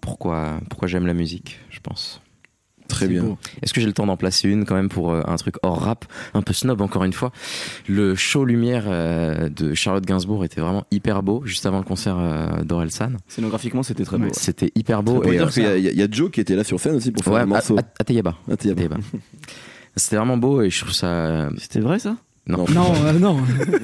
pourquoi, 0.00 0.58
pourquoi 0.70 0.88
j'aime 0.88 1.06
la 1.06 1.14
musique, 1.14 1.60
je 1.70 1.78
pense. 1.80 2.20
Très 2.88 3.08
bien. 3.08 3.22
beau. 3.22 3.38
Est-ce 3.62 3.72
que 3.74 3.80
j'ai 3.80 3.86
le 3.86 3.92
temps 3.92 4.06
d'en 4.06 4.16
placer 4.16 4.48
une 4.48 4.64
quand 4.64 4.74
même 4.74 4.88
pour 4.88 5.12
euh, 5.12 5.22
un 5.26 5.36
truc 5.36 5.56
hors 5.62 5.80
rap, 5.80 6.04
un 6.34 6.42
peu 6.42 6.52
snob 6.52 6.80
encore 6.80 7.04
une 7.04 7.12
fois? 7.12 7.32
Le 7.88 8.14
show 8.14 8.44
lumière 8.44 8.84
euh, 8.86 9.48
de 9.48 9.74
Charlotte 9.74 10.04
Gainsbourg 10.06 10.44
était 10.44 10.60
vraiment 10.60 10.84
hyper 10.90 11.22
beau 11.22 11.42
juste 11.44 11.66
avant 11.66 11.78
le 11.78 11.84
concert 11.84 12.16
euh, 12.18 12.62
d'Orelsan. 12.62 13.12
Scénographiquement, 13.28 13.82
c'était 13.82 14.04
très 14.04 14.18
beau. 14.18 14.24
Ouais. 14.24 14.30
C'était 14.32 14.70
hyper 14.74 15.02
beau. 15.02 15.20
Peut 15.20 15.28
et, 15.28 15.36
dire 15.38 15.46
euh, 15.46 15.50
qu'il 15.50 15.62
y, 15.62 15.66
a- 15.66 15.76
il 15.78 15.84
y 15.84 15.88
a- 15.88 15.92
il 15.92 15.98
y 15.98 16.02
a 16.02 16.08
Joe 16.10 16.30
qui 16.30 16.40
était 16.40 16.56
là 16.56 16.64
sur 16.64 16.78
scène 16.80 16.96
aussi 16.96 17.10
pour 17.10 17.22
faire 17.24 17.32
ouais, 17.34 17.40
un 17.40 17.46
morceau. 17.46 17.76
à, 17.76 17.80
à- 17.80 17.82
à. 18.52 18.98
C'était 19.96 20.16
vraiment 20.16 20.36
beau 20.36 20.60
et 20.62 20.70
je 20.70 20.80
trouve 20.80 20.92
ça. 20.92 21.48
C'était 21.58 21.80
vrai 21.80 21.98
ça? 21.98 22.16
Non. 22.48 22.64
Non, 22.72 22.92
euh, 23.04 23.12
non. 23.18 23.38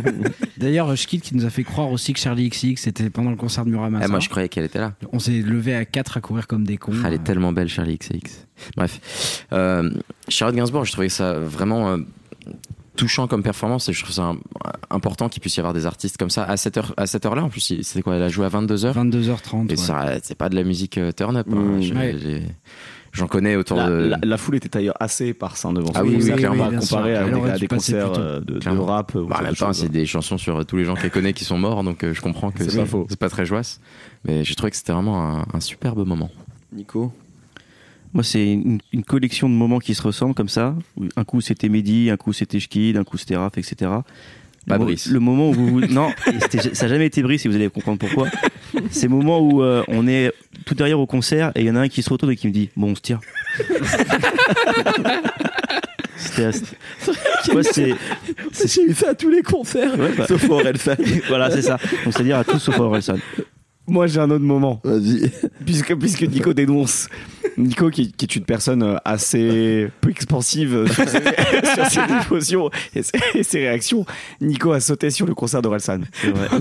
D'ailleurs, 0.57 0.97
Schkid 0.97 1.21
qui 1.21 1.35
nous 1.35 1.45
a 1.45 1.51
fait 1.51 1.65
croire 1.65 1.91
aussi 1.91 2.13
que 2.13 2.21
Charlie 2.21 2.49
XX 2.49 2.75
c'était 2.81 3.11
pendant 3.11 3.31
le 3.31 3.37
concert 3.37 3.65
de 3.65 3.71
Muramasa. 3.71 4.05
Ah, 4.05 4.09
moi 4.09 4.21
je 4.21 4.29
croyais 4.29 4.49
qu'elle 4.49 4.65
était 4.65 4.79
là. 4.79 4.93
On 5.13 5.19
s'est 5.19 5.33
levé 5.43 5.75
à 5.75 5.85
4 5.85 6.19
à 6.19 6.21
courir 6.21 6.47
comme 6.47 6.65
des 6.65 6.77
cons. 6.77 6.93
Ah, 7.03 7.09
Elle 7.09 7.15
est 7.15 7.25
tellement 7.25 7.53
belle, 7.53 7.69
Charlie 7.69 7.99
XX. 7.99 8.47
Bref. 8.77 9.45
Euh, 9.53 9.91
Charlotte 10.29 10.55
Gainsbourg, 10.57 10.85
je 10.85 10.93
trouvais 10.93 11.09
ça 11.09 11.35
vraiment 11.41 11.89
euh, 11.91 11.97
touchant 12.95 13.27
comme 13.27 13.43
performance 13.43 13.89
et 13.89 13.93
je 13.93 14.03
trouve 14.03 14.15
ça 14.15 14.23
un- 14.27 14.39
important 14.91 15.29
qu'il 15.29 15.41
puisse 15.41 15.57
y 15.57 15.61
avoir 15.61 15.75
des 15.75 15.87
artistes 15.87 16.17
comme 16.17 16.31
ça 16.31 16.45
à 16.45 16.57
cette 16.57 16.77
heure 16.77 16.95
à 16.97 17.07
cette 17.09 17.27
heure-là. 17.27 17.43
En 17.43 17.49
plus, 17.49 17.61
c'était 17.83 18.03
quoi 18.03 18.15
Elle 18.15 18.23
a 18.23 18.29
joué 18.29 18.47
à 18.47 18.49
22h 18.49 18.93
22h30. 18.95 19.73
et 19.73 19.75
ouais. 20.13 20.21
c'est 20.23 20.37
pas 20.37 20.49
de 20.49 20.55
la 20.55 20.63
musique 20.63 20.99
euh, 20.99 21.11
turn 21.11 21.37
up. 21.37 21.49
hein. 21.51 21.57
Mmh. 21.57 21.97
Ouais. 21.97 22.43
J'en 23.13 23.27
connais 23.27 23.57
autour 23.57 23.77
la, 23.77 23.91
de. 23.91 23.95
la- 24.09 24.19
la 24.23 24.37
foule 24.39 24.57
était 24.57 24.71
d'ailleurs 24.71 24.97
assez 24.99 25.27
éparse 25.27 25.65
hein, 25.67 25.73
devant 25.75 25.93
Ah 25.95 26.03
oui, 26.03 26.11
oui, 26.15 26.17
concert, 26.21 26.37
clairement. 26.37 26.65
comparé 26.65 26.73
bien 26.73 26.81
sûr. 26.81 27.45
à 27.47 27.59
des, 27.59 27.65
à 27.65 27.69
concerts 27.69 28.13
euh, 28.19 28.41
de, 28.41 28.69
rap. 28.79 29.13
Bah, 29.17 29.37
en 29.39 29.43
même 29.43 29.55
temps, 29.55 29.73
c'est 29.75 29.91
des 29.91 30.07
chansons 30.07 30.39
sur 30.39 30.65
tous 30.65 30.79
les 30.79 30.85
gens 30.85 30.95
qu'elle 30.95 31.11
connaît 31.11 31.35
qui 31.35 31.45
sont 31.45 31.59
morts, 31.59 31.85
donc 31.85 32.05
euh, 32.05 32.15
je 32.15 32.21
comprends 32.23 32.51
que 32.51 32.65
C'est 32.69 32.79
pas 32.79 32.87
faux. 32.87 33.07
pas 33.21 33.29
très 33.29 33.45
joyeux. 33.45 33.63
Mais 34.25 34.45
j'ai 34.45 34.55
trouvé 34.55 34.71
que 34.71 34.77
c'était 34.79 34.93
vraiment 34.93 35.23
un, 35.41 35.47
un 35.53 35.61
superbe 35.61 36.07
moment. 36.07 36.31
Nico 36.73 37.13
Moi, 38.15 38.25
c'est 38.25 38.51
une, 38.53 38.79
une 38.93 39.05
collection 39.05 39.49
de 39.49 39.55
moments 39.55 39.79
qui 39.79 39.95
se 39.95 40.01
ressemblent 40.03 40.35
comme 40.35 40.49
ça. 40.49 40.75
Un 41.17 41.25
coup, 41.25 41.43
c'était 41.43 41.69
Mehdi, 41.69 42.09
un 42.09 42.17
coup, 42.17 42.33
c'était 42.33 42.61
Schkid, 42.61 42.97
un 42.97 43.05
coup, 43.05 43.19
c'était 43.19 43.37
Raph, 43.37 43.59
etc. 43.59 43.91
Pas 44.67 44.75
Le 44.75 44.79
mo- 44.79 44.85
Brice. 44.87 45.07
Le 45.09 45.21
moment 45.21 45.51
où 45.51 45.53
vous. 45.53 45.67
vous- 45.69 45.81
non, 45.87 46.11
ça 46.53 46.59
n'a 46.87 46.89
jamais 46.89 47.07
été 47.07 47.23
Brice 47.23 47.45
et 47.45 47.49
vous 47.49 47.55
allez 47.57 47.69
comprendre 47.69 47.99
pourquoi. 47.99 48.29
C'est 48.91 49.09
le 49.09 49.15
moment 49.15 49.41
où 49.41 49.63
euh, 49.63 49.83
on 49.89 50.07
est 50.07 50.33
tout 50.67 50.75
derrière 50.75 51.01
au 51.01 51.07
concert 51.07 51.51
et 51.55 51.61
il 51.63 51.67
y 51.67 51.71
en 51.71 51.77
a 51.77 51.81
un 51.81 51.89
qui 51.89 52.03
se 52.03 52.11
retourne 52.11 52.31
et 52.33 52.37
qui 52.37 52.47
me 52.47 52.53
dit 52.53 52.71
Bon, 52.77 52.91
on 52.91 52.95
se 52.95 53.01
tire. 53.01 53.21
C'était. 56.17 56.51
Ouais, 57.53 57.63
c'est. 57.65 57.95
J'ai 58.67 58.85
eu 58.85 58.95
ça 58.95 59.11
à 59.11 59.15
tous 59.15 59.29
les 59.29 59.43
concerts, 59.43 59.99
Ouais, 59.99 60.13
bah. 60.17 60.27
sauf 60.29 60.49
Orelsan. 60.49 60.95
Voilà, 61.29 61.51
c'est 61.51 61.63
ça. 61.63 61.79
Donc, 62.05 62.13
c'est-à-dire 62.15 62.39
à 62.39 62.45
tous 62.45 62.59
sauf 62.61 62.77
à 62.79 62.83
Orelsan. 62.83 63.17
Moi, 63.93 64.07
j'ai 64.07 64.21
un 64.21 64.31
autre 64.31 64.43
moment. 64.45 64.81
Vas-y. 64.85 65.31
puisque, 65.67 65.95
puisque 65.97 66.23
Nico 66.23 66.55
dénonce. 66.55 67.11
Nico, 67.59 67.91
qui, 67.91 68.11
qui 68.11 68.25
est 68.25 68.37
une 68.37 68.45
personne 68.47 68.83
euh, 68.83 68.97
assez 69.05 69.91
peu 70.01 70.09
expansive 70.09 70.91
sur 70.91 71.07
ses, 71.07 71.21
sur 71.75 71.87
ses 71.87 72.01
émotions 72.01 72.71
et 72.95 73.03
ses, 73.03 73.19
et 73.35 73.43
ses 73.43 73.59
réactions, 73.59 74.07
Nico 74.41 74.73
a 74.73 74.81
sauté 74.81 75.11
sur 75.11 75.27
le 75.27 75.35
concert 75.35 75.61
d'Orelsan. 75.61 76.01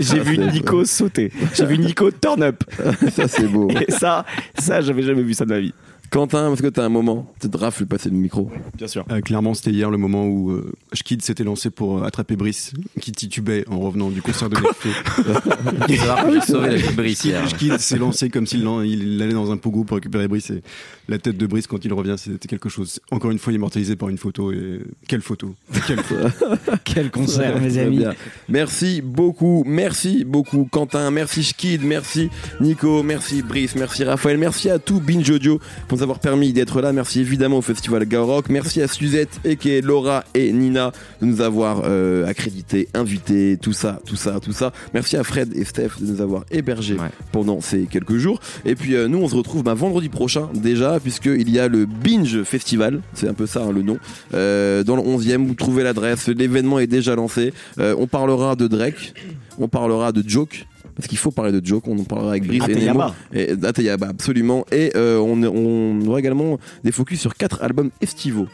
J'ai 0.02 0.20
vu 0.20 0.38
Nico 0.40 0.84
sauter. 0.84 1.32
J'ai 1.54 1.66
vu 1.66 1.78
Nico 1.78 2.12
turn 2.12 2.44
up. 2.44 2.66
Ça, 3.14 3.30
c'est 3.30 3.48
beau. 3.48 3.70
Et 3.70 3.90
ça, 3.94 4.26
ça, 4.60 4.82
j'avais 4.82 5.04
jamais 5.04 5.24
vu 5.24 5.34
ça 5.34 5.46
de 5.46 5.52
ma 5.52 5.60
vie. 5.60 5.74
Quentin, 6.12 6.51
est-ce 6.51 6.62
que 6.62 6.68
t'as 6.68 6.84
un 6.84 6.89
moment 6.89 7.26
Peut-être 7.39 7.57
Raph 7.57 7.80
lui 7.80 7.86
passer 7.86 8.09
le 8.09 8.18
micro. 8.18 8.51
Bien 8.78 8.88
sûr. 8.88 9.05
Euh, 9.09 9.22
clairement, 9.22 9.53
c'était 9.53 9.72
hier 9.72 9.89
le 9.89 9.97
moment 9.97 10.28
où 10.28 10.51
euh, 10.51 10.70
Schkid 10.91 11.22
s'était 11.22 11.45
lancé 11.45 11.70
pour 11.70 11.99
euh, 11.99 12.03
attraper 12.03 12.36
Brice, 12.36 12.74
qui 12.99 13.14
titubait 13.14 13.64
en 13.70 13.80
revenant 13.80 14.09
du 14.09 14.22
concert 14.22 14.49
de 14.49 14.57
vie 15.88 15.93
de 15.93 16.95
Brice 16.97 17.24
hier. 17.24 17.47
Schkid 17.47 17.78
s'est 17.78 17.97
lancé 17.97 18.30
comme 18.30 18.45
s'il 18.45 18.68
il 18.84 19.22
allait 19.22 19.32
dans 19.32 19.53
un 19.53 19.57
pogo 19.57 19.86
pour 19.86 19.95
récupérer 19.95 20.28
Brice. 20.28 20.49
Et 20.49 20.62
la 21.07 21.18
tête 21.18 21.38
de 21.38 21.47
Brice, 21.47 21.66
quand 21.66 21.86
il 21.86 21.93
revient, 21.93 22.16
c'était 22.18 22.49
quelque 22.49 22.68
chose. 22.68 22.99
Encore 23.09 23.32
une 23.32 23.39
fois, 23.39 23.53
immortalisé 23.53 23.95
par 23.95 24.09
une 24.09 24.18
photo. 24.18 24.51
Et 24.51 24.82
quelle 25.07 25.22
photo 25.22 25.55
Quelle 25.88 26.03
photo 26.03 26.28
Quel 26.84 27.09
concert, 27.09 27.57
mes 27.62 27.78
amis. 27.78 27.99
bien. 27.99 28.16
Merci 28.49 29.01
beaucoup, 29.01 29.64
merci 29.66 30.26
beaucoup 30.26 30.68
Quentin, 30.70 31.09
merci 31.09 31.41
Schkid, 31.41 31.86
merci 31.86 32.30
Nico, 32.59 33.01
merci 33.01 33.43
Brice, 33.43 33.78
merci 33.78 34.03
Raphaël, 34.03 34.38
merci 34.38 34.70
à 34.70 34.78
tout 34.78 34.99
Binge 34.99 35.30
Audio 35.30 35.57
pour 35.88 36.01
nous 36.02 36.04
avoir 36.04 36.20
permis 36.20 36.52
d'être 36.52 36.82
là. 36.82 36.93
Merci 36.93 37.20
évidemment 37.20 37.60
au 37.60 37.62
Festival 37.62 38.06
Garrock, 38.06 38.49
merci 38.49 38.82
à 38.82 38.88
Suzette, 38.88 39.39
et 39.45 39.82
Laura 39.82 40.24
et 40.34 40.52
Nina 40.52 40.91
de 41.22 41.28
nous 41.28 41.41
avoir 41.41 41.84
euh, 41.86 42.26
accrédités, 42.26 42.88
invités, 42.95 43.60
tout 43.62 43.74
ça, 43.74 43.99
tout 44.08 44.16
ça, 44.16 44.39
tout 44.41 44.52
ça. 44.52 44.74
Merci 44.95 45.16
à 45.16 45.24
Fred 45.24 45.56
et 45.56 45.64
Steph 45.64 45.99
de 45.99 46.12
nous 46.12 46.22
avoir 46.22 46.43
hébergés 46.49 46.95
Ouais. 46.95 47.10
pendant 47.32 47.62
ces 47.62 47.84
quelques 47.86 48.18
jours. 48.18 48.39
Et 48.66 48.74
puis 48.74 48.95
euh, 48.95 49.08
nous, 49.08 49.20
on 49.20 49.28
se 49.28 49.36
retrouve 49.36 49.62
bah, 49.62 49.76
vendredi 49.76 50.10
prochain 50.10 50.49
déjà, 50.56 50.99
puisqu'il 50.99 51.52
y 51.52 51.60
a 51.60 51.68
le 51.68 51.86
Binge 51.86 52.41
Festival, 52.43 53.02
c'est 53.14 53.28
un 53.28 53.36
peu 53.36 53.45
ça 53.45 53.62
hein, 53.62 53.72
le 53.72 53.84
nom, 53.84 53.99
euh, 54.34 54.84
dans 54.84 54.95
le 54.95 55.04
11e. 55.04 55.45
Vous 55.45 55.54
trouvez 55.54 55.84
l'adresse, 55.84 56.28
l'événement 56.30 56.80
est 56.80 56.88
déjà 56.88 57.16
lancé. 57.16 57.54
On 57.78 58.08
parlera 58.08 58.56
de 58.56 58.66
Drake, 58.68 59.14
on 59.60 59.68
parlera 59.68 60.12
de 60.12 60.28
Joke. 60.28 60.66
Parce 61.02 61.10
qu'il 61.10 61.18
faut 61.18 61.32
parler 61.32 61.52
de 61.52 61.66
Joke, 61.66 61.88
on 61.88 61.97
en 61.97 62.04
parlera 62.04 62.30
avec 62.30 62.45
Brice 62.45 62.62
et 62.70 62.76
Nemo. 62.76 63.06
Et 63.34 63.54
Ateyama, 63.64 64.06
absolument. 64.06 64.68
Et 64.72 64.91
euh, 64.95 65.18
on, 65.18 65.41
on 65.41 66.06
aura 66.06 66.20
également 66.20 66.60
des 66.84 66.91
focus 66.91 67.20
sur 67.20 67.34
quatre 67.34 67.64
albums 67.64 67.89
estivaux 68.02 68.47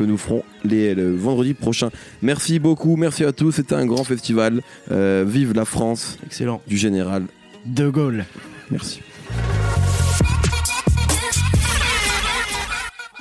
que 0.00 0.02
nous 0.02 0.18
ferons 0.18 0.42
les, 0.64 0.96
le 0.96 1.14
vendredi 1.14 1.54
prochain. 1.54 1.90
Merci 2.20 2.58
beaucoup, 2.58 2.96
merci 2.96 3.22
à 3.24 3.30
tous. 3.30 3.52
C'était 3.52 3.76
un 3.76 3.86
grand 3.86 4.02
festival. 4.02 4.62
Euh, 4.90 5.24
vive 5.24 5.52
la 5.54 5.64
France 5.64 6.18
Excellent. 6.26 6.60
du 6.66 6.76
général. 6.76 7.26
De 7.66 7.88
Gaulle. 7.88 8.24
Merci. 8.72 9.00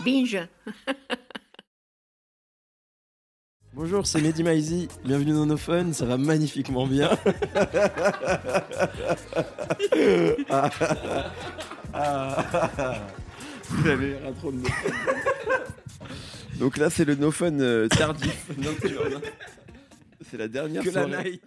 Binge. 0.04 0.40
Bonjour, 3.74 4.06
c'est 4.06 4.22
Mehdi 4.22 4.44
Maizi. 4.44 4.88
Bienvenue 5.06 5.32
dans 5.32 5.46
nos 5.46 5.58
fun, 5.58 5.94
ça 5.94 6.06
va 6.06 6.18
magnifiquement 6.18 6.86
bien. 6.86 7.10
Vous 13.70 13.88
avez 13.88 14.16
à 14.18 14.32
trop 14.34 14.52
de 14.52 14.58
no. 14.58 14.68
Donc 16.60 16.78
là, 16.78 16.90
c'est 16.90 17.06
le 17.06 17.16
no 17.16 17.32
fun 17.32 17.60
euh, 17.60 17.88
tardif 17.88 18.46
nocturne. 18.58 19.22
C'est 20.30 20.38
la 20.38 20.48
dernière 20.48 20.84
Que 20.84 20.90
la 20.90 21.08
soirée. 21.08 21.30
night. 21.32 21.42